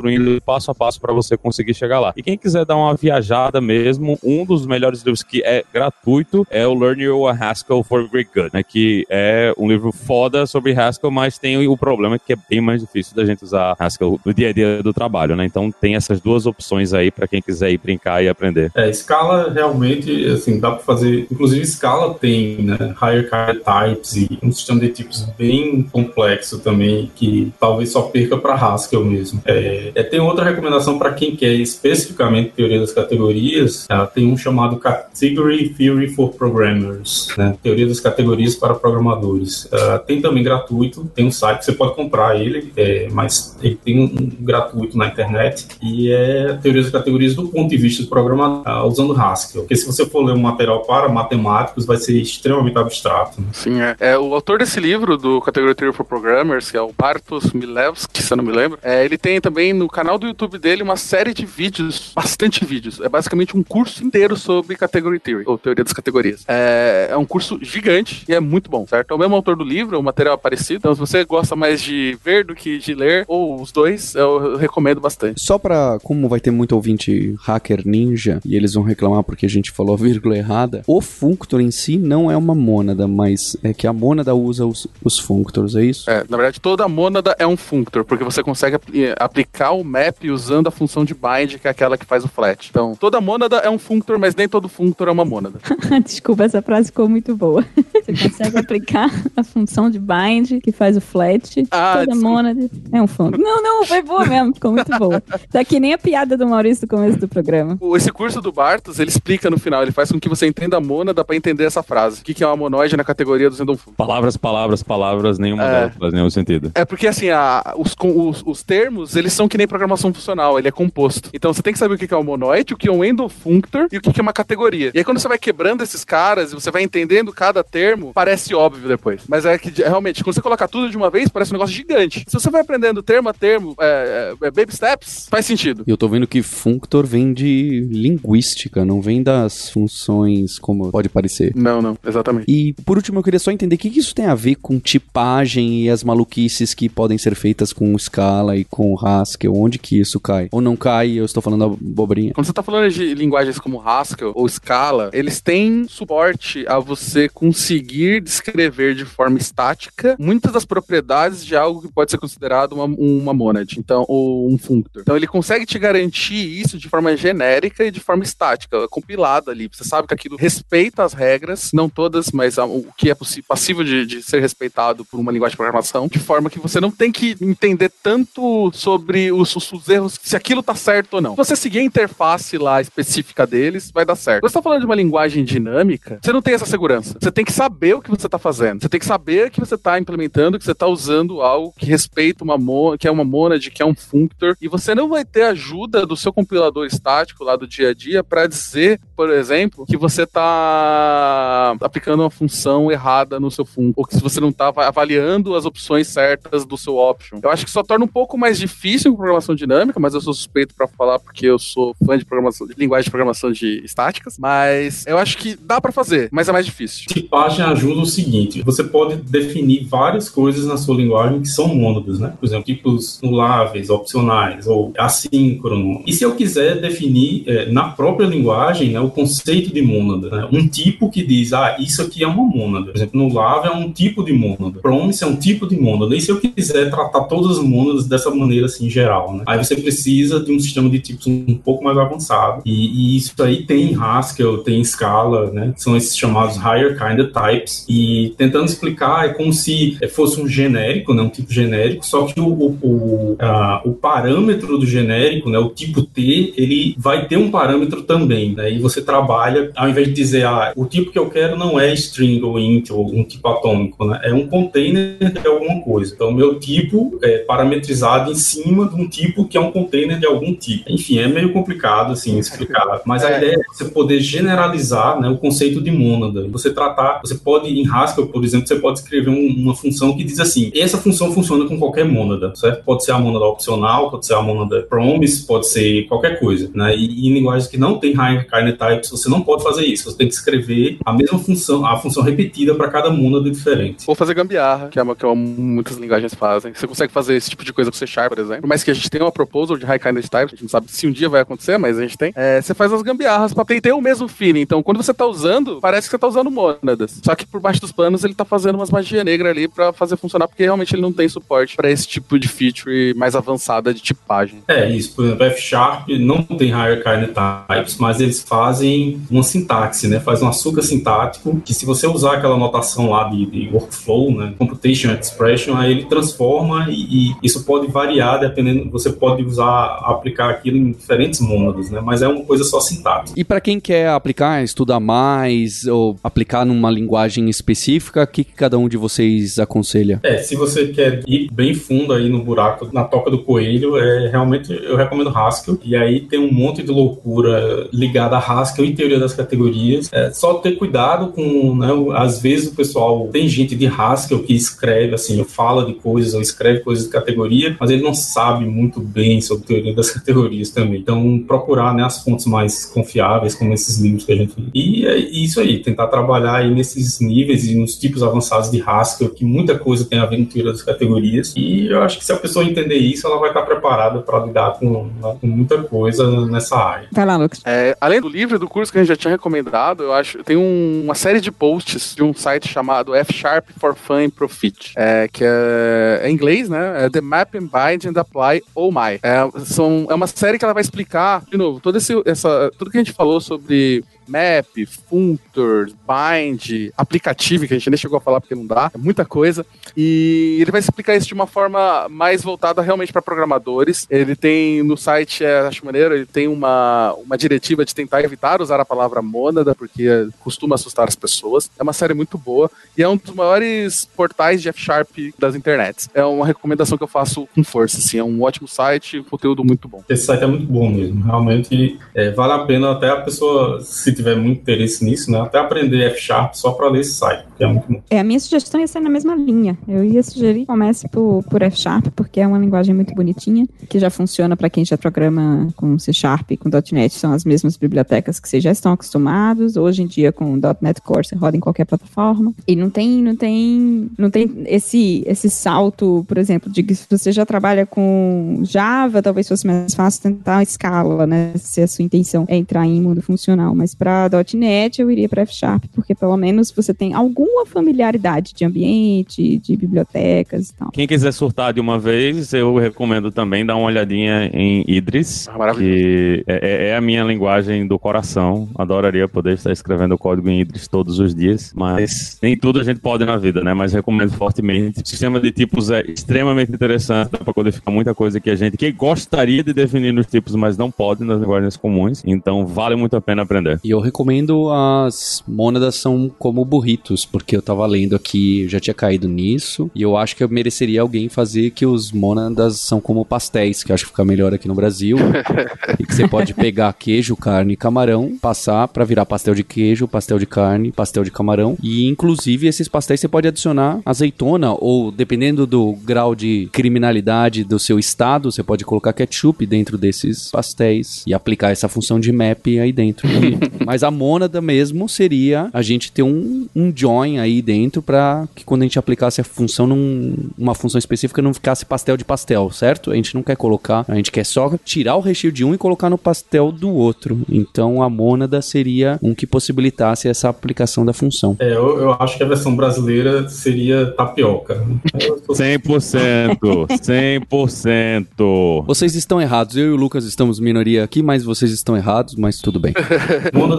passo 0.45 0.71
a 0.71 0.75
passo 0.75 0.99
para 0.99 1.13
você 1.13 1.37
conseguir 1.37 1.73
chegar 1.73 1.99
lá. 1.99 2.13
E 2.15 2.23
quem 2.23 2.37
quiser 2.37 2.65
dar 2.65 2.75
uma 2.75 2.95
viajada 2.95 3.59
mesmo, 3.59 4.17
um 4.23 4.45
dos 4.45 4.65
melhores 4.65 4.99
livros 5.01 5.23
que 5.23 5.41
é 5.43 5.63
gratuito 5.73 6.45
é 6.49 6.65
o 6.67 6.73
Learn 6.73 7.03
Your 7.03 7.43
Haskell 7.43 7.83
for 7.83 8.07
Great 8.09 8.29
Good, 8.33 8.49
né, 8.53 8.63
que 8.63 9.05
é 9.09 9.53
um 9.57 9.67
livro 9.67 9.91
foda 9.91 10.45
sobre 10.45 10.73
Haskell, 10.73 11.11
mas 11.11 11.37
tem 11.37 11.67
o 11.67 11.77
problema 11.77 12.17
que 12.17 12.33
é 12.33 12.37
bem 12.49 12.61
mais 12.61 12.81
difícil 12.81 13.15
da 13.15 13.25
gente 13.25 13.43
usar 13.43 13.75
Haskell 13.79 14.19
no 14.25 14.33
dia 14.33 14.49
a 14.49 14.53
dia 14.53 14.83
do 14.83 14.93
trabalho, 14.93 15.35
né? 15.35 15.45
Então 15.45 15.71
tem 15.71 15.95
essas 15.95 16.21
duas 16.21 16.45
opções 16.45 16.93
aí 16.93 17.11
para 17.11 17.27
quem 17.27 17.41
quiser 17.41 17.71
ir 17.71 17.77
brincar 17.77 18.23
e 18.23 18.29
aprender. 18.29 18.71
É, 18.75 18.91
Scala 18.91 19.51
realmente, 19.51 20.25
assim, 20.27 20.59
dá 20.59 20.71
para 20.71 20.83
fazer. 20.83 21.27
Inclusive, 21.31 21.65
Scala 21.65 22.13
tem 22.13 22.57
né, 22.57 22.95
higher 23.01 23.29
types 23.61 24.15
e 24.15 24.39
um 24.41 24.51
sistema 24.51 24.79
de 24.79 24.89
tipos 24.89 25.23
bem 25.37 25.83
complexo 25.83 26.59
também, 26.59 27.11
que 27.15 27.51
talvez 27.59 27.91
só 27.91 28.03
perca 28.03 28.37
para 28.37 28.55
Haskell 28.55 29.03
mesmo. 29.03 29.41
É, 29.45 29.82
é, 29.95 30.03
tem 30.03 30.19
outra 30.19 30.45
recomendação 30.45 30.97
para 30.97 31.13
quem 31.13 31.35
quer 31.35 31.53
especificamente 31.53 32.51
teoria 32.51 32.79
das 32.79 32.91
categorias, 32.91 33.87
é, 33.89 34.05
tem 34.07 34.31
um 34.31 34.37
chamado 34.37 34.77
Category 34.77 35.69
Theory 35.69 36.09
for 36.09 36.33
Programmers, 36.33 37.29
né, 37.37 37.55
teoria 37.61 37.87
das 37.87 37.99
categorias 37.99 38.55
para 38.55 38.73
programadores. 38.73 39.65
Uh, 39.65 39.99
tem 40.05 40.21
também 40.21 40.43
gratuito, 40.43 41.05
tem 41.15 41.25
um 41.25 41.31
site, 41.31 41.63
você 41.63 41.71
pode 41.71 41.95
comprar 41.95 42.39
ele, 42.39 42.71
é, 42.75 43.07
mas 43.11 43.57
ele 43.61 43.75
tem 43.75 43.99
um, 43.99 44.03
um, 44.03 44.31
gratuito 44.39 44.97
na 44.97 45.07
internet 45.07 45.67
e 45.81 46.11
é 46.11 46.57
teoria 46.61 46.81
das 46.81 46.91
categorias 46.91 47.35
do 47.35 47.47
ponto 47.47 47.69
de 47.69 47.77
vista 47.77 48.03
do 48.03 48.09
programador, 48.09 48.63
uh, 48.67 48.87
usando 48.87 49.13
Haskell. 49.13 49.61
Porque 49.61 49.75
se 49.75 49.85
você 49.85 50.05
for 50.05 50.23
ler 50.23 50.33
um 50.33 50.41
material 50.41 50.81
para 50.81 51.09
matemáticos, 51.09 51.85
vai 51.85 51.97
ser 51.97 52.19
extremamente 52.19 52.77
abstrato. 52.77 53.39
Né? 53.39 53.47
Sim, 53.53 53.81
é. 53.81 53.95
é. 53.99 54.17
O 54.17 54.33
autor 54.33 54.59
desse 54.59 54.79
livro, 54.79 55.17
do 55.17 55.41
Category 55.41 55.75
Theory 55.75 55.95
for 55.95 56.05
Programmers, 56.05 56.71
que 56.71 56.77
é 56.77 56.81
o 56.81 56.91
Bartosz 56.97 57.51
Milewski, 57.53 58.21
se 58.21 58.33
eu 58.33 58.37
não 58.37 58.43
me 58.43 58.51
lembro, 58.51 58.79
é, 58.81 59.03
ele 59.03 59.17
tem 59.17 59.39
também 59.39 59.72
no 59.73 59.87
canal 59.87 60.17
do 60.17 60.27
YouTube 60.27 60.57
dele 60.57 60.83
uma 60.83 60.95
série 60.95 61.33
de 61.33 61.45
vídeos, 61.45 62.11
bastante 62.15 62.63
vídeos. 62.65 62.99
É 63.01 63.09
basicamente 63.09 63.57
um 63.57 63.63
curso 63.63 64.03
inteiro 64.03 64.37
sobre 64.37 64.75
Category 64.75 65.19
Theory, 65.19 65.43
ou 65.45 65.57
teoria 65.57 65.83
das 65.83 65.93
categorias. 65.93 66.43
É, 66.47 67.07
é 67.11 67.17
um 67.17 67.25
curso 67.25 67.59
gigante 67.61 68.23
e 68.27 68.33
é 68.33 68.39
muito 68.39 68.69
bom, 68.69 68.85
certo? 68.87 69.11
É 69.11 69.15
o 69.15 69.19
mesmo 69.19 69.35
autor 69.35 69.55
do 69.55 69.63
livro, 69.63 69.99
o 69.99 70.03
material 70.03 70.35
é 70.35 70.37
parecido. 70.37 70.77
Então, 70.77 70.93
se 70.93 70.99
você 70.99 71.23
gosta 71.25 71.55
mais 71.55 71.81
de 71.81 72.17
ver 72.23 72.45
do 72.45 72.55
que 72.55 72.77
de 72.77 72.93
ler, 72.93 73.25
ou 73.27 73.61
os 73.61 73.71
dois, 73.71 74.15
eu 74.15 74.57
recomendo 74.57 75.01
bastante. 75.01 75.41
Só 75.41 75.57
pra, 75.57 75.97
como 76.03 76.29
vai 76.29 76.39
ter 76.39 76.51
muito 76.51 76.73
ouvinte 76.73 77.35
hacker 77.41 77.81
ninja, 77.85 78.39
e 78.45 78.55
eles 78.55 78.73
vão 78.73 78.83
reclamar 78.83 79.23
porque 79.23 79.45
a 79.45 79.49
gente 79.49 79.71
falou 79.71 79.95
a 79.95 79.97
vírgula 79.97 80.37
errada, 80.37 80.83
o 80.87 81.01
functor 81.01 81.61
em 81.61 81.71
si 81.71 81.97
não 81.97 82.29
é 82.29 82.37
uma 82.37 82.55
mônada, 82.55 83.07
mas 83.07 83.57
é 83.63 83.73
que 83.73 83.87
a 83.87 83.93
mônada 83.93 84.35
usa 84.35 84.65
os, 84.65 84.87
os 85.03 85.19
functors, 85.19 85.75
é 85.75 85.85
isso? 85.85 86.09
É, 86.09 86.23
na 86.29 86.37
verdade, 86.37 86.59
toda 86.59 86.87
mônada 86.87 87.35
é 87.39 87.47
um 87.47 87.57
functor, 87.57 88.03
porque 88.03 88.23
você 88.23 88.43
consegue 88.43 88.75
apl 88.75 88.93
aplicar 89.19 89.52
o 89.61 89.83
map 89.83 90.23
usando 90.25 90.67
a 90.67 90.71
função 90.71 91.05
de 91.05 91.13
bind, 91.13 91.59
que 91.59 91.67
é 91.67 91.71
aquela 91.71 91.97
que 91.97 92.05
faz 92.05 92.23
o 92.23 92.27
flat. 92.27 92.69
Então, 92.69 92.95
toda 92.95 93.21
mônada 93.21 93.57
é 93.57 93.69
um 93.69 93.77
functor, 93.77 94.19
mas 94.19 94.35
nem 94.35 94.47
todo 94.47 94.67
functor 94.67 95.07
é 95.07 95.11
uma 95.11 95.25
mônada. 95.25 95.59
Desculpa, 96.03 96.43
essa 96.43 96.61
frase 96.61 96.87
ficou 96.87 97.07
muito 97.07 97.35
boa. 97.35 97.63
Você 98.03 98.29
consegue 98.29 98.57
aplicar 98.57 99.09
a 99.37 99.43
função 99.43 99.89
de 99.89 99.99
bind, 99.99 100.59
que 100.61 100.71
faz 100.71 100.97
o 100.97 101.01
flat. 101.01 101.65
Ah, 101.71 101.99
toda 101.99 102.15
mônada 102.15 102.69
é 102.91 103.01
um 103.01 103.07
functor. 103.07 103.39
Não, 103.39 103.61
não, 103.61 103.85
foi 103.85 104.01
boa 104.01 104.25
mesmo, 104.25 104.53
ficou 104.53 104.71
muito 104.71 104.91
boa. 104.97 105.21
Tá 105.51 105.63
que 105.63 105.79
nem 105.79 105.93
a 105.93 105.97
piada 105.97 106.35
do 106.35 106.47
Maurício 106.47 106.83
no 106.83 106.89
começo 106.89 107.19
do 107.19 107.27
programa. 107.27 107.77
Esse 107.95 108.11
curso 108.11 108.41
do 108.41 108.51
Bartos, 108.51 108.99
ele 108.99 109.09
explica 109.09 109.49
no 109.49 109.57
final, 109.57 109.83
ele 109.83 109.91
faz 109.91 110.11
com 110.11 110.19
que 110.19 110.27
você 110.27 110.47
entenda 110.47 110.77
a 110.77 110.81
mônada 110.81 111.23
para 111.23 111.35
entender 111.35 111.65
essa 111.65 111.83
frase. 111.83 112.21
O 112.21 112.23
que 112.23 112.43
é 112.43 112.47
uma 112.47 112.57
monoide 112.57 112.97
na 112.97 113.03
categoria 113.03 113.49
do 113.49 113.55
Zendon 113.55 113.77
Palavras, 113.95 114.37
palavras, 114.37 114.83
palavras, 114.83 115.39
nenhuma 115.39 115.63
é. 115.63 115.71
delas 115.71 115.95
faz 115.97 116.13
nenhum 116.13 116.29
sentido. 116.29 116.71
É 116.75 116.85
porque, 116.85 117.07
assim, 117.07 117.29
a, 117.29 117.73
os, 117.77 117.95
os, 117.99 118.43
os, 118.45 118.63
termos, 118.63 119.15
eles 119.15 119.33
são 119.33 119.42
que 119.47 119.57
nem 119.57 119.67
programação 119.67 120.13
funcional, 120.13 120.57
ele 120.57 120.67
é 120.67 120.71
composto. 120.71 121.29
Então, 121.33 121.53
você 121.53 121.61
tem 121.61 121.73
que 121.73 121.79
saber 121.79 121.95
o 121.95 121.97
que 121.97 122.13
é 122.13 122.17
um 122.17 122.23
monoide, 122.23 122.73
o 122.73 122.77
que 122.77 122.87
é 122.87 122.91
um 122.91 123.03
endofunctor 123.03 123.87
e 123.91 123.97
o 123.97 124.01
que 124.01 124.19
é 124.19 124.21
uma 124.21 124.33
categoria. 124.33 124.91
E 124.93 124.97
aí, 124.99 125.03
quando 125.03 125.19
você 125.19 125.27
vai 125.27 125.37
quebrando 125.37 125.83
esses 125.83 126.03
caras 126.03 126.51
e 126.51 126.55
você 126.55 126.71
vai 126.71 126.83
entendendo 126.83 127.31
cada 127.31 127.63
termo, 127.63 128.11
parece 128.13 128.53
óbvio 128.53 128.87
depois. 128.87 129.23
Mas 129.27 129.45
é 129.45 129.57
que, 129.57 129.69
realmente, 129.81 130.23
quando 130.23 130.35
você 130.35 130.41
colocar 130.41 130.67
tudo 130.67 130.89
de 130.89 130.97
uma 130.97 131.09
vez, 131.09 131.29
parece 131.29 131.51
um 131.51 131.55
negócio 131.55 131.75
gigante. 131.75 132.23
Se 132.27 132.33
você 132.33 132.49
vai 132.49 132.61
aprendendo 132.61 133.03
termo 133.03 133.29
a 133.29 133.33
termo, 133.33 133.75
é, 133.79 134.35
é, 134.41 134.47
é 134.47 134.51
baby 134.51 134.75
steps, 134.75 135.27
faz 135.29 135.45
sentido. 135.45 135.83
E 135.85 135.91
eu 135.91 135.97
tô 135.97 136.07
vendo 136.07 136.27
que 136.27 136.41
functor 136.41 137.05
vem 137.05 137.33
de 137.33 137.87
linguística, 137.91 138.85
não 138.85 139.01
vem 139.01 139.21
das 139.21 139.69
funções 139.69 140.59
como 140.59 140.91
pode 140.91 141.09
parecer. 141.09 141.53
Não, 141.55 141.81
não, 141.81 141.97
exatamente. 142.05 142.45
E 142.49 142.73
por 142.85 142.97
último, 142.97 143.19
eu 143.19 143.23
queria 143.23 143.39
só 143.39 143.51
entender 143.51 143.75
o 143.75 143.77
que, 143.77 143.89
que 143.89 143.99
isso 143.99 144.15
tem 144.15 144.25
a 144.25 144.35
ver 144.35 144.55
com 144.55 144.79
tipagem 144.79 145.83
e 145.83 145.89
as 145.89 146.03
maluquices 146.03 146.73
que 146.73 146.89
podem 146.89 147.17
ser 147.17 147.35
feitas 147.35 147.73
com 147.73 147.97
Scala 147.97 148.55
e 148.57 148.63
com 148.63 148.93
Haskell. 149.33 149.53
Onde 149.55 149.79
que 149.79 149.99
isso 149.99 150.19
cai? 150.19 150.47
Ou 150.51 150.61
não 150.61 150.75
cai, 150.75 151.11
eu 151.11 151.25
estou 151.25 151.41
falando 151.41 151.65
abobrinha. 151.65 152.33
Quando 152.33 152.45
você 152.45 152.51
está 152.51 152.63
falando 152.63 152.91
de 152.91 153.13
linguagens 153.13 153.59
como 153.59 153.81
Haskell 153.81 154.31
ou 154.35 154.47
Scala, 154.47 155.09
eles 155.13 155.41
têm 155.41 155.87
suporte 155.87 156.65
a 156.67 156.79
você 156.79 157.27
conseguir 157.27 158.21
descrever 158.21 158.95
de 158.95 159.05
forma 159.05 159.37
estática 159.37 160.15
muitas 160.19 160.51
das 160.51 160.65
propriedades 160.65 161.45
de 161.45 161.55
algo 161.55 161.81
que 161.81 161.91
pode 161.91 162.11
ser 162.11 162.17
considerado 162.17 162.73
uma, 162.73 162.85
uma 162.85 163.33
monad, 163.33 163.73
então, 163.77 164.05
ou 164.07 164.51
um 164.51 164.57
functor. 164.57 165.01
Então 165.01 165.15
ele 165.15 165.27
consegue 165.27 165.65
te 165.65 165.79
garantir 165.79 166.61
isso 166.61 166.77
de 166.77 166.89
forma 166.89 167.15
genérica 167.17 167.85
e 167.85 167.91
de 167.91 167.99
forma 167.99 168.23
estática, 168.23 168.87
compilada 168.87 169.51
ali. 169.51 169.69
Você 169.71 169.83
sabe 169.83 170.07
que 170.07 170.13
aquilo 170.13 170.37
respeita 170.37 171.03
as 171.03 171.13
regras, 171.13 171.71
não 171.73 171.89
todas, 171.89 172.31
mas 172.31 172.57
o 172.57 172.85
que 172.97 173.09
é 173.09 173.15
passível 173.47 173.83
de, 173.83 174.05
de, 174.05 174.23
ser 174.23 174.39
respeitado 174.39 175.05
por 175.05 175.19
uma 175.19 175.31
linguagem 175.31 175.53
de 175.53 175.57
programação, 175.57 176.07
de 176.07 176.19
forma 176.19 176.49
que 176.49 176.59
você 176.59 176.79
não 176.79 176.91
tem 176.91 177.11
que 177.11 177.35
entender 177.41 177.91
tanto 178.01 178.71
sobre 178.73 179.22
os, 179.31 179.55
os, 179.55 179.71
os 179.71 179.89
erros, 179.89 180.19
se 180.21 180.35
aquilo 180.35 180.63
tá 180.63 180.75
certo 180.75 181.15
ou 181.15 181.21
não. 181.21 181.31
Se 181.31 181.37
você 181.37 181.55
seguir 181.55 181.79
a 181.79 181.83
interface 181.83 182.57
lá 182.57 182.81
específica 182.81 183.45
deles, 183.45 183.91
vai 183.91 184.05
dar 184.05 184.15
certo. 184.15 184.41
Você 184.41 184.47
está 184.47 184.61
falando 184.61 184.79
de 184.79 184.85
uma 184.85 184.95
linguagem 184.95 185.43
dinâmica, 185.43 186.19
você 186.21 186.31
não 186.31 186.41
tem 186.41 186.53
essa 186.53 186.65
segurança. 186.65 187.17
Você 187.19 187.31
tem 187.31 187.45
que 187.45 187.51
saber 187.51 187.95
o 187.95 188.01
que 188.01 188.09
você 188.09 188.27
está 188.27 188.37
fazendo. 188.37 188.81
Você 188.81 188.89
tem 188.89 188.99
que 188.99 189.05
saber 189.05 189.49
que 189.49 189.59
você 189.59 189.75
está 189.75 189.99
implementando, 189.99 190.57
que 190.57 190.65
você 190.65 190.71
está 190.71 190.87
usando 190.87 191.41
algo 191.41 191.73
que 191.77 191.85
respeita 191.85 192.43
uma 192.43 192.57
monad, 192.57 192.99
que 192.99 193.07
é 193.07 193.11
uma 193.11 193.23
monad, 193.23 193.69
que 193.69 193.81
é 193.81 193.85
um 193.85 193.95
functor, 193.95 194.55
e 194.61 194.67
você 194.67 194.95
não 194.95 195.09
vai 195.09 195.25
ter 195.25 195.43
ajuda 195.43 196.05
do 196.05 196.15
seu 196.15 196.33
compilador 196.33 196.85
estático 196.85 197.43
lá 197.43 197.55
do 197.55 197.67
dia 197.67 197.89
a 197.89 197.93
dia 197.93 198.23
para 198.23 198.47
dizer, 198.47 198.99
por 199.15 199.29
exemplo, 199.29 199.85
que 199.85 199.97
você 199.97 200.23
está 200.23 201.75
aplicando 201.81 202.21
uma 202.21 202.29
função 202.29 202.91
errada 202.91 203.39
no 203.39 203.51
seu 203.51 203.65
functor, 203.65 203.93
ou 203.95 204.05
que 204.05 204.17
você 204.17 204.39
não 204.39 204.49
está 204.49 204.73
avaliando 204.75 205.55
as 205.55 205.65
opções 205.65 206.07
certas 206.07 206.65
do 206.65 206.77
seu 206.77 206.97
option. 206.97 207.39
Eu 207.41 207.49
acho 207.49 207.65
que 207.65 207.71
só 207.71 207.83
torna 207.83 208.05
um 208.05 208.07
pouco 208.07 208.37
mais 208.37 208.57
difícil 208.57 209.12
com 209.13 209.17
programação 209.17 209.55
dinâmica, 209.55 209.99
mas 209.99 210.13
eu 210.13 210.21
sou 210.21 210.33
suspeito 210.33 210.73
para 210.75 210.87
falar 210.87 211.19
porque 211.19 211.45
eu 211.45 211.59
sou 211.59 211.95
fã 212.05 212.17
de 212.17 212.25
programação, 212.25 212.67
de 212.67 212.73
linguagem 212.77 213.05
de 213.05 213.11
programação 213.11 213.51
de 213.51 213.81
estáticas, 213.85 214.37
mas 214.37 215.05
eu 215.05 215.17
acho 215.17 215.37
que 215.37 215.55
dá 215.55 215.79
para 215.79 215.91
fazer, 215.91 216.29
mas 216.31 216.49
é 216.49 216.51
mais 216.51 216.65
difícil. 216.65 217.05
Tipagem 217.07 217.63
ajuda 217.63 218.01
o 218.01 218.05
seguinte, 218.05 218.61
você 218.63 218.83
pode 218.83 219.17
definir 219.17 219.85
várias 219.85 220.29
coisas 220.29 220.65
na 220.65 220.77
sua 220.77 220.95
linguagem 220.95 221.41
que 221.41 221.47
são 221.47 221.67
mônadas, 221.67 222.19
né? 222.19 222.33
Por 222.39 222.45
exemplo, 222.45 222.65
tipos 222.65 223.19
nuláveis, 223.21 223.89
opcionais 223.89 224.67
ou 224.67 224.91
assíncrono. 224.97 226.03
E 226.05 226.13
se 226.13 226.23
eu 226.23 226.35
quiser 226.35 226.81
definir 226.81 227.43
é, 227.47 227.71
na 227.71 227.89
própria 227.89 228.25
linguagem 228.25 228.91
né, 228.91 228.99
o 228.99 229.09
conceito 229.09 229.73
de 229.73 229.81
mônada, 229.81 230.29
né? 230.29 230.49
um 230.51 230.67
tipo 230.67 231.09
que 231.09 231.23
diz, 231.23 231.53
ah, 231.53 231.77
isso 231.79 232.01
aqui 232.01 232.23
é 232.23 232.27
uma 232.27 232.43
mônada. 232.43 232.87
Por 232.87 232.95
exemplo, 232.95 233.19
nulável 233.19 233.71
é 233.71 233.75
um 233.75 233.91
tipo 233.91 234.23
de 234.23 234.33
mônada, 234.33 234.79
promise 234.79 235.23
é 235.23 235.27
um 235.27 235.35
tipo 235.35 235.67
de 235.67 235.79
mônada. 235.79 236.15
E 236.15 236.21
se 236.21 236.31
eu 236.31 236.39
quiser 236.39 236.89
tratar 236.89 237.21
todas 237.25 237.57
as 237.57 237.63
mônadas 237.63 238.07
dessa 238.07 238.29
maneira 238.31 238.65
assim 238.65 238.89
geral, 238.89 239.02
né? 239.33 239.43
Aí 239.45 239.57
você 239.57 239.75
precisa 239.75 240.39
de 240.39 240.51
um 240.51 240.59
sistema 240.59 240.89
de 240.89 240.99
tipos 240.99 241.27
um 241.27 241.55
pouco 241.55 241.83
mais 241.83 241.97
avançado. 241.97 242.61
E, 242.65 242.71
e 243.13 243.17
isso 243.17 243.33
aí 243.41 243.65
tem 243.65 243.91
em 243.91 243.95
Haskell, 243.95 244.59
tem 244.59 244.79
em 244.79 244.83
Scala, 244.83 245.51
né? 245.51 245.73
São 245.77 245.95
esses 245.95 246.17
chamados 246.17 246.57
higher 246.57 246.97
kind 246.97 247.19
of 247.19 247.31
types. 247.33 247.85
E 247.87 248.33
tentando 248.37 248.65
explicar, 248.65 249.25
é 249.25 249.29
como 249.29 249.53
se 249.53 249.97
fosse 250.11 250.39
um 250.39 250.47
genérico, 250.47 251.13
né? 251.13 251.21
Um 251.21 251.29
tipo 251.29 251.51
genérico, 251.51 252.05
só 252.05 252.25
que 252.25 252.39
o, 252.39 252.47
o, 252.47 252.77
o, 252.81 253.35
a, 253.39 253.81
o 253.85 253.93
parâmetro 253.93 254.77
do 254.77 254.85
genérico, 254.85 255.49
né? 255.49 255.59
O 255.59 255.69
tipo 255.69 256.01
T, 256.01 256.53
ele 256.57 256.95
vai 256.97 257.27
ter 257.27 257.37
um 257.37 257.51
parâmetro 257.51 258.03
também, 258.03 258.53
né? 258.53 258.71
E 258.71 258.79
você 258.79 259.01
trabalha, 259.01 259.71
ao 259.75 259.89
invés 259.89 260.07
de 260.07 260.13
dizer, 260.13 260.45
ah, 260.45 260.73
o 260.75 260.85
tipo 260.85 261.11
que 261.11 261.19
eu 261.19 261.29
quero 261.29 261.57
não 261.57 261.79
é 261.79 261.93
string 261.93 262.41
ou 262.43 262.59
int 262.59 262.89
ou 262.91 263.13
um 263.13 263.23
tipo 263.23 263.47
atômico, 263.47 264.05
né? 264.05 264.19
É 264.23 264.33
um 264.33 264.47
container 264.47 265.17
de 265.19 265.47
alguma 265.47 265.81
coisa. 265.81 266.13
Então, 266.13 266.31
meu 266.31 266.59
tipo 266.59 267.19
é 267.21 267.39
parametrizado 267.39 268.31
em 268.31 268.35
cima 268.35 268.87
de 268.95 269.01
um 269.01 269.07
tipo 269.07 269.45
que 269.47 269.57
é 269.57 269.61
um 269.61 269.71
container 269.71 270.19
de 270.19 270.25
algum 270.25 270.53
tipo. 270.53 270.89
Enfim, 270.89 271.19
é 271.19 271.27
meio 271.27 271.51
complicado, 271.51 272.13
assim, 272.13 272.37
explicar. 272.37 273.01
Mas 273.05 273.23
a 273.23 273.31
é. 273.31 273.37
ideia 273.37 273.55
é 273.55 273.73
você 273.73 273.85
poder 273.85 274.19
generalizar 274.19 275.19
né, 275.19 275.29
o 275.29 275.37
conceito 275.37 275.81
de 275.81 275.91
mônada. 275.91 276.47
Você 276.49 276.71
tratar, 276.71 277.21
você 277.23 277.35
pode, 277.35 277.69
em 277.69 277.87
Haskell, 277.87 278.27
por 278.27 278.43
exemplo, 278.43 278.67
você 278.67 278.75
pode 278.75 278.99
escrever 278.99 279.29
um, 279.29 279.47
uma 279.47 279.75
função 279.75 280.15
que 280.15 280.23
diz 280.23 280.39
assim, 280.39 280.71
essa 280.75 280.97
função 280.97 281.31
funciona 281.31 281.65
com 281.65 281.77
qualquer 281.77 282.05
mônada, 282.05 282.53
certo? 282.55 282.83
Pode 282.83 283.03
ser 283.03 283.11
a 283.11 283.19
mônada 283.19 283.45
opcional, 283.45 284.09
pode 284.09 284.25
ser 284.25 284.35
a 284.35 284.41
mônada 284.41 284.83
promise, 284.83 285.45
pode 285.45 285.67
ser 285.67 286.03
qualquer 286.07 286.39
coisa, 286.39 286.69
né? 286.73 286.95
E, 286.95 287.27
em 287.27 287.33
linguagens 287.33 287.67
que 287.67 287.77
não 287.77 287.97
tem 287.97 288.13
high 288.13 288.45
kind 288.45 288.77
types, 288.77 289.09
você 289.09 289.29
não 289.29 289.41
pode 289.41 289.63
fazer 289.63 289.85
isso. 289.85 290.09
Você 290.09 290.17
tem 290.17 290.27
que 290.27 290.33
escrever 290.33 290.97
a 291.05 291.13
mesma 291.13 291.39
função, 291.39 291.85
a 291.85 291.97
função 291.97 292.23
repetida 292.23 292.75
para 292.75 292.89
cada 292.89 293.09
mônada 293.09 293.49
diferente. 293.49 294.03
Ou 294.07 294.15
fazer 294.15 294.33
gambiarra, 294.33 294.89
que 294.89 294.99
é 294.99 295.03
uma 295.03 295.15
que 295.15 295.25
é 295.25 295.33
muitas 295.35 295.97
linguagens 295.97 296.33
fazem. 296.33 296.73
Você 296.73 296.87
consegue 296.87 297.11
fazer 297.11 297.35
esse 297.35 297.49
tipo 297.49 297.63
de 297.63 297.73
coisa 297.73 297.91
com 297.91 297.97
C 297.97 298.07
Sharp, 298.07 298.29
por 298.29 298.39
exemplo. 298.39 298.67
Mais 298.67 298.82
que 298.83 298.91
a 298.91 298.93
gente 298.93 299.09
tenha 299.09 299.23
uma 299.23 299.31
proposal 299.31 299.77
de 299.77 299.85
high 299.85 299.99
kind 299.99 300.17
types, 300.17 300.33
a 300.33 300.47
gente 300.47 300.61
não 300.63 300.69
sabe 300.69 300.91
se 300.91 301.07
um 301.07 301.11
dia 301.11 301.29
vai 301.29 301.41
acontecer, 301.41 301.77
mas 301.77 301.97
a 301.97 302.01
gente 302.01 302.17
tem. 302.17 302.31
É, 302.35 302.61
você 302.61 302.73
faz 302.73 302.91
as 302.91 303.01
gambiarras 303.01 303.53
para 303.53 303.65
ter, 303.65 303.93
o 303.93 304.01
mesmo 304.01 304.27
feeling. 304.27 304.61
Então, 304.61 304.83
quando 304.83 304.97
você 304.97 305.13
tá 305.13 305.25
usando, 305.25 305.79
parece 305.81 306.07
que 306.07 306.11
você 306.11 306.17
tá 306.17 306.27
usando 306.27 306.49
mônadas. 306.51 307.19
Só 307.23 307.35
que 307.35 307.45
por 307.45 307.59
baixo 307.59 307.81
dos 307.81 307.91
panos 307.91 308.23
ele 308.23 308.33
tá 308.33 308.45
fazendo 308.45 308.75
umas 308.75 308.89
magia 308.89 309.23
negra 309.23 309.49
ali 309.49 309.67
para 309.67 309.91
fazer 309.93 310.17
funcionar, 310.17 310.47
porque 310.47 310.63
realmente 310.63 310.93
ele 310.93 311.01
não 311.01 311.11
tem 311.11 311.27
suporte 311.27 311.75
para 311.75 311.89
esse 311.89 312.07
tipo 312.07 312.37
de 312.37 312.47
feature 312.47 313.13
mais 313.15 313.35
avançada 313.35 313.93
de 313.93 314.01
tipagem. 314.01 314.63
É, 314.67 314.89
isso. 314.89 315.15
Por 315.15 315.25
exemplo, 315.25 315.45
F 315.45 315.61
Sharp 315.61 316.09
não 316.09 316.43
tem 316.43 316.69
higher 316.69 317.03
kind 317.03 317.29
types, 317.33 317.97
mas 317.97 318.19
eles 318.19 318.41
fazem 318.41 319.21
uma 319.29 319.43
sintaxe, 319.43 320.07
né? 320.07 320.19
Faz 320.19 320.41
um 320.41 320.47
açúcar 320.47 320.81
sintático, 320.81 321.61
que 321.63 321.73
se 321.73 321.85
você 321.85 322.07
usar 322.07 322.33
aquela 322.33 322.57
notação 322.57 323.09
lá 323.09 323.25
de, 323.29 323.45
de 323.45 323.69
workflow, 323.69 324.35
né? 324.35 324.53
Computation 324.57 325.11
expression, 325.11 325.75
aí 325.75 325.91
ele 325.91 326.05
transforma 326.05 326.87
e, 326.89 327.29
e, 327.29 327.35
isso 327.43 327.63
pode 327.63 327.87
variar 327.87 328.39
dependendo, 328.39 328.62
você 328.91 329.11
pode 329.11 329.43
usar, 329.43 329.99
aplicar 330.03 330.49
aquilo 330.49 330.77
em 330.77 330.91
diferentes 330.91 331.39
mônadas, 331.39 331.89
né? 331.89 332.01
Mas 332.01 332.21
é 332.21 332.27
uma 332.27 332.43
coisa 332.43 332.63
só 332.63 332.79
sintática. 332.79 333.39
E 333.39 333.43
para 333.43 333.61
quem 333.61 333.79
quer 333.79 334.09
aplicar, 334.09 334.63
estudar 334.63 334.99
mais 334.99 335.85
ou 335.85 336.17
aplicar 336.23 336.65
numa 336.65 336.89
linguagem 336.89 337.49
específica, 337.49 338.23
o 338.23 338.27
que, 338.27 338.43
que 338.43 338.53
cada 338.53 338.77
um 338.77 338.87
de 338.87 338.97
vocês 338.97 339.59
aconselha? 339.59 340.19
É, 340.23 340.37
se 340.37 340.55
você 340.55 340.87
quer 340.87 341.21
ir 341.27 341.49
bem 341.51 341.73
fundo 341.73 342.13
aí 342.13 342.29
no 342.29 342.43
buraco, 342.43 342.89
na 342.91 343.03
toca 343.03 343.29
do 343.29 343.43
coelho, 343.43 343.97
é 343.97 344.29
realmente 344.29 344.71
eu 344.71 344.95
recomendo 344.95 345.29
Haskell. 345.29 345.79
E 345.83 345.95
aí 345.95 346.21
tem 346.21 346.39
um 346.39 346.51
monte 346.51 346.83
de 346.83 346.91
loucura 346.91 347.87
ligada 347.91 348.37
a 348.37 348.39
Haskell 348.39 348.85
e 348.85 348.93
teoria 348.93 349.19
das 349.19 349.33
categorias. 349.33 350.09
É 350.11 350.31
só 350.31 350.55
ter 350.55 350.73
cuidado 350.73 351.31
com, 351.31 351.75
né, 351.75 351.87
às 352.15 352.41
vezes 352.41 352.71
o 352.71 352.75
pessoal 352.75 353.27
tem 353.31 353.47
gente 353.47 353.75
de 353.75 353.87
Haskell 353.87 354.43
que 354.43 354.53
escreve 354.53 355.15
assim, 355.15 355.43
fala 355.43 355.85
de 355.85 355.93
coisas 355.93 356.33
ou 356.33 356.41
escreve 356.41 356.79
coisas 356.79 357.05
de 357.05 357.11
categoria, 357.11 357.75
mas 357.79 357.89
ele 357.89 358.03
não 358.03 358.13
sabe 358.13 358.52
muito 358.61 358.99
bem 358.99 359.41
sobre 359.41 359.65
teoria 359.65 359.93
das 359.93 360.11
categorias 360.11 360.69
também. 360.69 360.99
Então, 360.99 361.43
procurar 361.47 361.93
né, 361.93 362.03
as 362.03 362.23
fontes 362.23 362.45
mais 362.45 362.85
confiáveis, 362.85 363.55
como 363.55 363.73
esses 363.73 363.97
livros 363.99 364.25
que 364.25 364.31
a 364.31 364.35
gente. 364.35 364.53
E 364.73 365.05
é 365.05 365.17
isso 365.17 365.59
aí, 365.59 365.79
tentar 365.79 366.07
trabalhar 366.07 366.57
aí 366.57 366.73
nesses 366.73 367.19
níveis 367.19 367.65
e 367.65 367.75
nos 367.75 367.95
tipos 367.95 368.23
avançados 368.23 368.71
de 368.71 368.81
Haskell, 368.81 369.29
que 369.29 369.45
muita 369.45 369.77
coisa 369.77 370.05
tem 370.05 370.19
a 370.19 370.25
ver 370.25 370.37
com 370.37 370.45
teoria 370.45 370.71
das 370.71 370.81
categorias. 370.81 371.53
E 371.55 371.87
eu 371.87 372.01
acho 372.01 372.17
que 372.17 372.25
se 372.25 372.31
a 372.31 372.37
pessoa 372.37 372.65
entender 372.65 372.97
isso, 372.97 373.27
ela 373.27 373.39
vai 373.39 373.49
estar 373.49 373.63
preparada 373.63 374.19
para 374.19 374.45
lidar 374.45 374.73
com, 374.73 375.05
né, 375.21 375.37
com, 375.39 375.47
muita 375.47 375.81
coisa 375.83 376.45
nessa 376.47 376.75
área. 376.77 377.07
Vai 377.11 377.25
lá, 377.25 377.37
Lucas. 377.37 377.61
É, 377.65 377.95
além 377.99 378.21
do 378.21 378.27
livro 378.27 378.55
e 378.55 378.59
do 378.59 378.67
curso 378.67 378.91
que 378.91 378.97
a 378.97 379.01
gente 379.01 379.09
já 379.09 379.15
tinha 379.15 379.31
recomendado, 379.31 380.03
eu 380.03 380.13
acho 380.13 380.43
tem 380.43 380.57
um, 380.57 381.01
uma 381.03 381.15
série 381.15 381.39
de 381.39 381.51
posts 381.51 382.15
de 382.15 382.23
um 382.23 382.33
site 382.33 382.67
chamado 382.67 383.15
F 383.15 383.33
Sharp 383.33 383.69
for 383.77 383.95
Fun 383.95 384.25
and 384.25 384.29
Profit, 384.31 384.93
é, 384.95 385.27
que 385.31 385.43
é, 385.43 386.21
é, 386.23 386.29
em 386.29 386.33
inglês, 386.33 386.69
né? 386.69 387.05
É 387.05 387.09
The 387.09 387.21
Map 387.21 387.55
and 387.55 387.67
Bind 387.67 388.05
and 388.05 388.13
Apply 388.43 388.63
Oh 388.75 388.91
My. 388.91 389.19
É, 389.23 389.49
são, 389.65 390.07
é 390.09 390.13
uma 390.13 390.27
série 390.27 390.59
que 390.59 390.65
ela 390.65 390.73
vai 390.73 390.81
explicar, 390.81 391.43
de 391.49 391.57
novo, 391.57 391.79
todo 391.79 391.97
esse, 391.97 392.13
essa, 392.25 392.71
tudo 392.77 392.91
que 392.91 392.97
a 392.97 393.03
gente 393.03 393.13
falou 393.13 393.39
sobre 393.39 394.03
map, 394.27 394.67
functor, 395.09 395.87
bind, 396.07 396.91
aplicativo, 396.97 397.67
que 397.67 397.73
a 397.73 397.77
gente 397.77 397.89
nem 397.89 397.97
chegou 397.97 398.17
a 398.17 398.21
falar 398.21 398.41
porque 398.41 398.55
não 398.55 398.65
dá, 398.65 398.91
é 398.93 398.97
muita 398.97 399.25
coisa. 399.25 399.65
E 399.95 400.57
ele 400.59 400.71
vai 400.71 400.79
explicar 400.79 401.15
isso 401.15 401.27
de 401.27 401.33
uma 401.33 401.47
forma 401.47 402.07
mais 402.09 402.43
voltada 402.43 402.81
realmente 402.81 403.11
para 403.11 403.21
programadores. 403.21 404.07
Ele 404.09 404.35
tem 404.35 404.83
no 404.83 404.97
site, 404.97 405.43
é, 405.43 405.59
acho 405.61 405.85
maneiro, 405.85 406.15
ele 406.15 406.25
tem 406.25 406.47
uma, 406.47 407.13
uma 407.13 407.37
diretiva 407.37 407.85
de 407.85 407.93
tentar 407.93 408.23
evitar 408.23 408.61
usar 408.61 408.79
a 408.79 408.85
palavra 408.85 409.21
mônada, 409.21 409.75
porque 409.75 410.27
costuma 410.39 410.75
assustar 410.75 411.07
as 411.07 411.15
pessoas. 411.15 411.69
É 411.77 411.83
uma 411.83 411.93
série 411.93 412.13
muito 412.13 412.37
boa 412.37 412.69
e 412.97 413.03
é 413.03 413.07
um 413.07 413.17
dos 413.17 413.33
maiores 413.33 414.05
portais 414.05 414.61
de 414.61 414.69
F-Sharp 414.69 415.09
das 415.37 415.55
internets. 415.55 416.09
É 416.13 416.23
uma 416.23 416.45
recomendação 416.45 416.97
que 416.97 417.03
eu 417.03 417.07
faço 417.07 417.47
com 417.53 417.63
força, 417.63 417.97
assim, 417.97 418.17
é 418.17 418.23
um 418.23 418.41
ótimo 418.41 418.67
site, 418.67 419.23
conteúdo 419.29 419.63
muito 419.63 419.87
bom. 419.87 420.03
Esse 420.09 420.25
site 420.25 420.43
é 420.43 420.47
muito 420.47 420.65
bom 420.65 420.89
mesmo, 420.89 421.23
realmente 421.23 421.99
é, 422.13 422.31
vale 422.31 422.53
a 422.53 422.65
pena 422.65 422.91
até 422.91 423.09
a 423.09 423.21
pessoa 423.21 423.81
se 423.81 424.12
tiver 424.13 424.35
muito 424.35 424.61
interesse 424.61 425.03
nisso, 425.03 425.31
né, 425.31 425.39
até 425.39 425.59
aprender 425.59 426.03
F 426.11 426.19
Sharp 426.19 426.53
só 426.55 426.71
para 426.71 426.89
ler 426.89 427.01
esse 427.01 427.13
site, 427.13 427.45
é 427.59 427.67
muito 427.67 427.91
bom. 427.91 428.01
É, 428.09 428.19
a 428.19 428.23
minha 428.23 428.39
sugestão 428.39 428.79
ia 428.79 428.87
ser 428.87 428.99
na 428.99 429.09
mesma 429.09 429.35
linha. 429.35 429.77
Eu 429.87 430.03
ia 430.03 430.21
sugerir 430.23 430.65
comece 430.65 431.07
por, 431.09 431.43
por 431.43 431.61
F 431.61 431.77
Sharp, 431.77 432.07
porque 432.15 432.39
é 432.39 432.47
uma 432.47 432.57
linguagem 432.57 432.93
muito 432.93 433.13
bonitinha, 433.13 433.65
que 433.89 433.99
já 433.99 434.09
funciona 434.09 434.55
para 434.55 434.69
quem 434.69 434.83
já 434.83 434.97
programa 434.97 435.67
com 435.75 435.97
C 435.99 436.11
Sharp 436.13 436.51
e 436.51 436.57
com 436.57 436.69
.NET, 436.91 437.13
são 437.13 437.31
as 437.31 437.45
mesmas 437.45 437.77
bibliotecas 437.77 438.39
que 438.39 438.47
vocês 438.47 438.63
já 438.63 438.71
estão 438.71 438.93
acostumados. 438.93 439.75
Hoje 439.75 440.03
em 440.03 440.07
dia 440.07 440.31
com 440.31 440.59
.NET 440.81 441.01
Core 441.01 441.25
você 441.25 441.35
roda 441.35 441.57
em 441.57 441.59
qualquer 441.59 441.85
plataforma. 441.85 442.53
E 442.67 442.75
não 442.75 442.89
tem, 442.89 443.21
não 443.21 443.35
tem, 443.35 444.09
não 444.17 444.29
tem 444.29 444.63
esse 444.65 445.23
esse 445.25 445.49
salto, 445.49 446.25
por 446.27 446.37
exemplo, 446.37 446.71
de 446.71 446.83
que 446.83 446.95
se 446.95 447.05
você 447.09 447.31
já 447.31 447.45
trabalha 447.45 447.85
com 447.85 448.59
Java, 448.63 449.21
talvez 449.21 449.47
fosse 449.47 449.65
mais 449.65 449.93
fácil 449.93 450.23
tentar 450.23 450.63
escala, 450.63 451.27
né? 451.27 451.53
Se 451.57 451.81
a 451.81 451.87
sua 451.87 452.03
intenção 452.03 452.45
é 452.47 452.55
entrar 452.55 452.85
em 452.85 453.01
mundo 453.01 453.21
funcional, 453.21 453.75
mas 453.75 453.93
para 454.03 454.29
.NET 454.53 455.01
eu 455.01 455.09
iria 455.09 455.29
para 455.29 455.43
F 455.43 455.53
Sharp, 455.53 455.85
porque 455.93 456.13
pelo 456.13 456.35
menos 456.35 456.69
você 456.71 456.93
tem 456.93 457.13
alguma 457.13 457.65
familiaridade 457.65 458.53
de 458.53 458.65
ambiente, 458.65 459.57
de 459.59 459.77
bibliotecas 459.77 460.69
e 460.69 460.75
tal. 460.75 460.91
Quem 460.91 461.07
quiser 461.07 461.31
surtar 461.31 461.71
de 461.71 461.79
uma 461.79 461.97
vez, 461.97 462.51
eu 462.51 462.75
recomendo 462.75 463.31
também 463.31 463.65
dar 463.65 463.77
uma 463.77 463.85
olhadinha 463.85 464.51
em 464.53 464.83
Idris, 464.85 465.47
ah, 465.47 465.73
que 465.73 466.43
é, 466.45 466.55
é, 466.55 466.87
é, 466.89 466.97
a 466.97 467.01
minha 467.01 467.23
linguagem 467.23 467.87
do 467.87 467.97
coração. 467.97 468.67
Adoraria 468.75 469.25
poder 469.25 469.53
estar 469.53 469.71
escrevendo 469.71 470.17
código 470.17 470.49
em 470.49 470.59
Idris 470.59 470.85
todos 470.85 471.19
os 471.19 471.33
dias, 471.33 471.71
mas 471.73 472.37
nem 472.41 472.57
tudo 472.57 472.81
a 472.81 472.83
gente 472.83 472.99
pode 472.99 473.23
na 473.23 473.37
vida, 473.37 473.63
né? 473.63 473.73
Mas 473.73 473.93
recomendo 473.93 474.33
fortemente. 474.33 475.01
O 475.01 475.07
sistema 475.07 475.39
de 475.39 475.49
tipos 475.49 475.89
é 475.89 476.01
extremamente 476.01 476.73
interessante, 476.73 477.31
dá 477.31 477.37
para 477.37 477.53
codificar 477.53 477.93
muita 477.93 478.13
coisa 478.13 478.37
que 478.41 478.49
a 478.49 478.55
gente 478.55 478.75
que 478.75 478.91
gostaria 478.91 479.63
de 479.63 479.71
definir 479.71 480.11
nos 480.11 480.27
tipos, 480.27 480.55
mas 480.55 480.77
não 480.77 480.91
pode 480.91 481.23
nas 481.23 481.39
linguagens 481.39 481.77
comuns. 481.77 482.21
Então 482.25 482.67
vale 482.67 482.97
muito 482.97 483.15
a 483.15 483.21
pena 483.21 483.43
aprender. 483.43 483.79
E 483.81 483.92
eu 483.93 483.99
recomendo 483.99 484.69
as 484.71 485.43
mônadas 485.47 485.95
são 485.95 486.31
como 486.37 486.63
burritos, 486.65 487.25
porque 487.25 487.55
eu 487.55 487.61
tava 487.61 487.85
lendo 487.85 488.15
aqui, 488.15 488.63
eu 488.63 488.69
já 488.69 488.79
tinha 488.79 488.93
caído 488.93 489.27
nisso, 489.27 489.89
e 489.95 490.01
eu 490.01 490.17
acho 490.17 490.35
que 490.35 490.43
eu 490.43 490.49
mereceria 490.49 491.01
alguém 491.01 491.29
fazer 491.29 491.71
que 491.71 491.85
os 491.85 492.11
mônadas 492.11 492.79
são 492.79 492.99
como 492.99 493.25
pastéis, 493.25 493.83
que 493.83 493.91
eu 493.91 493.93
acho 493.93 494.05
que 494.05 494.11
fica 494.11 494.25
melhor 494.25 494.53
aqui 494.53 494.67
no 494.67 494.75
Brasil. 494.75 495.17
e 495.99 496.05
que 496.05 496.13
você 496.13 496.27
pode 496.27 496.53
pegar 496.53 496.93
queijo, 496.93 497.35
carne 497.35 497.73
e 497.73 497.77
camarão, 497.77 498.37
passar 498.41 498.87
para 498.87 499.05
virar 499.05 499.25
pastel 499.25 499.55
de 499.55 499.63
queijo, 499.63 500.07
pastel 500.07 500.39
de 500.39 500.45
carne, 500.45 500.91
pastel 500.91 501.23
de 501.23 501.31
camarão. 501.31 501.77
E 501.81 502.07
inclusive 502.07 502.67
esses 502.67 502.87
pastéis 502.87 503.19
você 503.19 503.27
pode 503.27 503.47
adicionar 503.47 503.99
azeitona 504.05 504.73
ou 504.73 505.11
dependendo 505.11 505.65
do 505.65 505.93
grau 506.03 506.35
de 506.35 506.69
criminalidade 506.71 507.63
do 507.63 507.79
seu 507.79 507.99
estado, 507.99 508.51
você 508.51 508.63
pode 508.63 508.85
colocar 508.85 509.13
ketchup 509.13 509.65
dentro 509.65 509.97
desses 509.97 510.49
pastéis 510.51 511.23
e 511.27 511.33
aplicar 511.33 511.71
essa 511.71 511.87
função 511.87 512.19
de 512.19 512.31
map 512.31 512.67
aí 512.67 512.91
dentro. 512.91 513.27
Mas 513.85 514.03
a 514.03 514.11
mônada 514.11 514.61
mesmo 514.61 515.07
seria 515.09 515.69
a 515.73 515.81
gente 515.81 516.11
ter 516.11 516.23
um, 516.23 516.67
um 516.75 516.91
join 516.95 517.39
aí 517.39 517.61
dentro 517.61 518.01
para 518.01 518.47
que 518.55 518.63
quando 518.63 518.81
a 518.81 518.85
gente 518.85 518.99
aplicasse 518.99 519.41
a 519.41 519.43
função 519.43 519.87
num, 519.87 520.35
uma 520.57 520.73
função 520.75 520.99
específica 520.99 521.41
não 521.41 521.53
ficasse 521.53 521.85
pastel 521.85 522.17
de 522.17 522.25
pastel, 522.25 522.69
certo? 522.71 523.11
A 523.11 523.15
gente 523.15 523.35
não 523.35 523.43
quer 523.43 523.55
colocar, 523.55 524.05
a 524.07 524.15
gente 524.15 524.31
quer 524.31 524.45
só 524.45 524.73
tirar 524.83 525.15
o 525.15 525.19
recheio 525.21 525.51
de 525.51 525.63
um 525.63 525.73
e 525.73 525.77
colocar 525.77 526.09
no 526.09 526.17
pastel 526.17 526.71
do 526.71 526.89
outro. 526.89 527.41
Então 527.49 528.01
a 528.01 528.09
mônada 528.09 528.61
seria 528.61 529.19
um 529.21 529.33
que 529.33 529.45
possibilitasse 529.47 530.27
essa 530.27 530.49
aplicação 530.49 531.05
da 531.05 531.13
função. 531.13 531.55
É, 531.59 531.73
eu, 531.73 531.99
eu 531.99 532.11
acho 532.19 532.37
que 532.37 532.43
a 532.43 532.47
versão 532.47 532.75
brasileira 532.75 533.47
seria 533.49 534.07
tapioca. 534.17 534.85
Eu 535.19 535.39
tô- 535.41 535.53
100%, 535.53 536.87
100%. 537.01 538.83
Vocês 538.85 539.15
estão 539.15 539.41
errados. 539.41 539.75
Eu 539.75 539.87
e 539.87 539.89
o 539.89 539.95
Lucas 539.95 540.25
estamos 540.25 540.59
minoria 540.59 541.03
aqui, 541.03 541.21
mas 541.21 541.43
vocês 541.43 541.71
estão 541.71 541.95
errados, 541.95 542.35
mas 542.35 542.59
tudo 542.59 542.79
bem. 542.79 542.93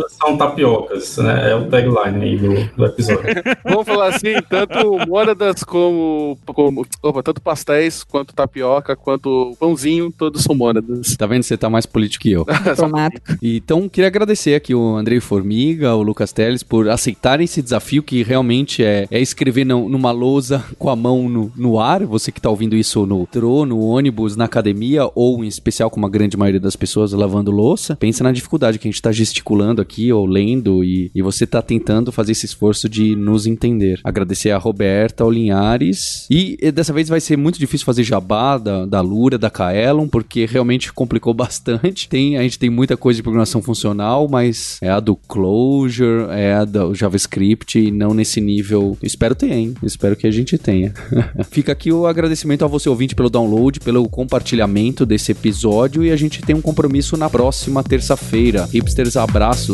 São 0.09 0.37
tapiocas, 0.37 1.17
né? 1.19 1.51
É 1.51 1.55
o 1.55 1.67
tagline 1.69 2.25
aí 2.25 2.37
do, 2.37 2.77
do 2.77 2.87
episódio. 2.87 3.23
Vamos 3.65 3.87
falar 3.87 4.09
assim, 4.09 4.35
tanto 4.49 4.99
mônadas 5.07 5.63
como, 5.65 6.39
como 6.47 6.87
opa, 7.03 7.23
tanto 7.23 7.41
pastéis, 7.41 8.05
quanto 8.05 8.35
tapioca, 8.35 8.97
quanto 8.97 9.55
pãozinho, 9.59 10.13
todos 10.13 10.43
são 10.43 10.55
mônadas. 10.55 11.17
Tá 11.17 11.27
vendo? 11.27 11.43
Você 11.43 11.57
tá 11.57 11.69
mais 11.71 11.87
político 11.87 12.23
que 12.23 12.33
eu. 12.33 12.47
Automático. 12.69 13.37
Então, 13.43 13.89
queria 13.89 14.09
agradecer 14.09 14.55
aqui 14.55 14.75
o 14.75 14.97
Andrei 14.97 15.21
Formiga, 15.21 15.95
o 15.95 16.03
Lucas 16.03 16.33
Teles, 16.33 16.63
por 16.63 16.89
aceitarem 16.89 17.45
esse 17.45 17.61
desafio 17.63 18.03
que 18.03 18.23
realmente 18.23 18.83
é, 18.85 19.07
é 19.11 19.21
escrever 19.21 19.65
num- 19.65 19.89
numa 19.89 20.11
lousa 20.11 20.65
com 20.79 20.89
a 20.91 20.97
mão 20.97 21.29
no, 21.29 21.53
no 21.57 21.81
ar. 21.81 22.05
Você 22.05 22.31
que 22.33 22.41
tá 22.41 22.51
ouvindo 22.51 22.77
isso 22.77 23.05
no 23.07 23.21
metrô, 23.21 23.65
no 23.67 23.81
ônibus, 23.81 24.37
na 24.37 24.45
academia, 24.45 25.09
ou 25.15 25.45
em 25.45 25.49
especial 25.49 25.91
com 25.91 26.05
a 26.05 26.09
grande 26.09 26.37
maioria 26.37 26.61
das 26.61 26.77
pessoas 26.77 27.13
lavando 27.13 27.51
louça. 27.51 27.97
Pensa 27.97 28.25
na 28.25 28.33
dificuldade 28.33 28.79
que 28.79 28.89
a 28.89 28.91
gente 28.91 29.03
tá 29.03 29.13
gesticulando 29.13 29.81
aqui, 29.85 30.13
ou 30.13 30.27
lendo, 30.27 30.83
e, 30.83 31.11
e 31.15 31.23
você 31.23 31.47
tá 31.47 31.63
tentando 31.63 32.11
fazer 32.11 32.33
esse 32.33 32.47
esforço 32.47 32.89
de 32.89 33.15
nos 33.15 33.47
entender. 33.47 34.01
Agradecer 34.03 34.51
a 34.51 34.59
Roberta, 34.59 35.25
ao 35.25 35.31
Linhares. 35.31 36.27
E, 36.31 36.57
e 36.61 36.73
dessa 36.73 36.93
vez 36.93 37.09
vai 37.09 37.21
ser 37.21 37.37
muito 37.37 37.59
difícil 37.59 37.85
fazer 37.85 38.03
jabá 38.03 38.59
da, 38.59 38.87
da 38.87 39.01
Lura, 39.01 39.39
da 39.39 39.51
Kaelon, 39.51 40.09
porque 40.09 40.47
realmente 40.47 40.93
complicou 40.93 41.33
bastante. 41.35 42.09
Tem, 42.09 42.37
a 42.37 42.43
gente 42.43 42.59
tem 42.59 42.71
muita 42.71 42.97
coisa 42.97 43.19
de 43.19 43.23
programação 43.23 43.63
funcional, 43.63 44.29
mas 44.29 44.79
é 44.83 44.89
a 44.89 45.01
do 45.01 45.15
Clojure, 45.15 46.31
é 46.31 46.55
a 46.55 46.65
do 46.65 46.95
JavaScript, 46.95 47.79
e 47.79 47.91
não 47.91 48.15
nesse 48.15 48.41
nível. 48.41 48.97
Espero 49.03 49.35
ter, 49.35 49.53
hein? 49.53 49.75
Espero 49.83 50.17
que 50.17 50.27
a 50.27 50.31
gente 50.31 50.59
tenha. 50.59 50.93
Fica 51.51 51.73
aqui 51.73 51.93
o 51.93 52.07
agradecimento 52.07 52.65
a 52.65 52.69
você 52.69 52.89
ouvinte 52.89 53.15
pelo 53.15 53.31
download, 53.31 53.81
pelo 53.81 54.09
compartilhamento 54.09 55.05
desse 55.05 55.33
episódio 55.33 56.05
e 56.05 56.11
a 56.11 56.17
gente 56.17 56.41
tem 56.43 56.55
um 56.55 56.63
compromisso 56.63 57.17
na 57.17 57.29
próxima 57.29 57.83
terça-feira. 57.83 58.69
Hipsters, 58.73 59.17
abraços, 59.17 59.74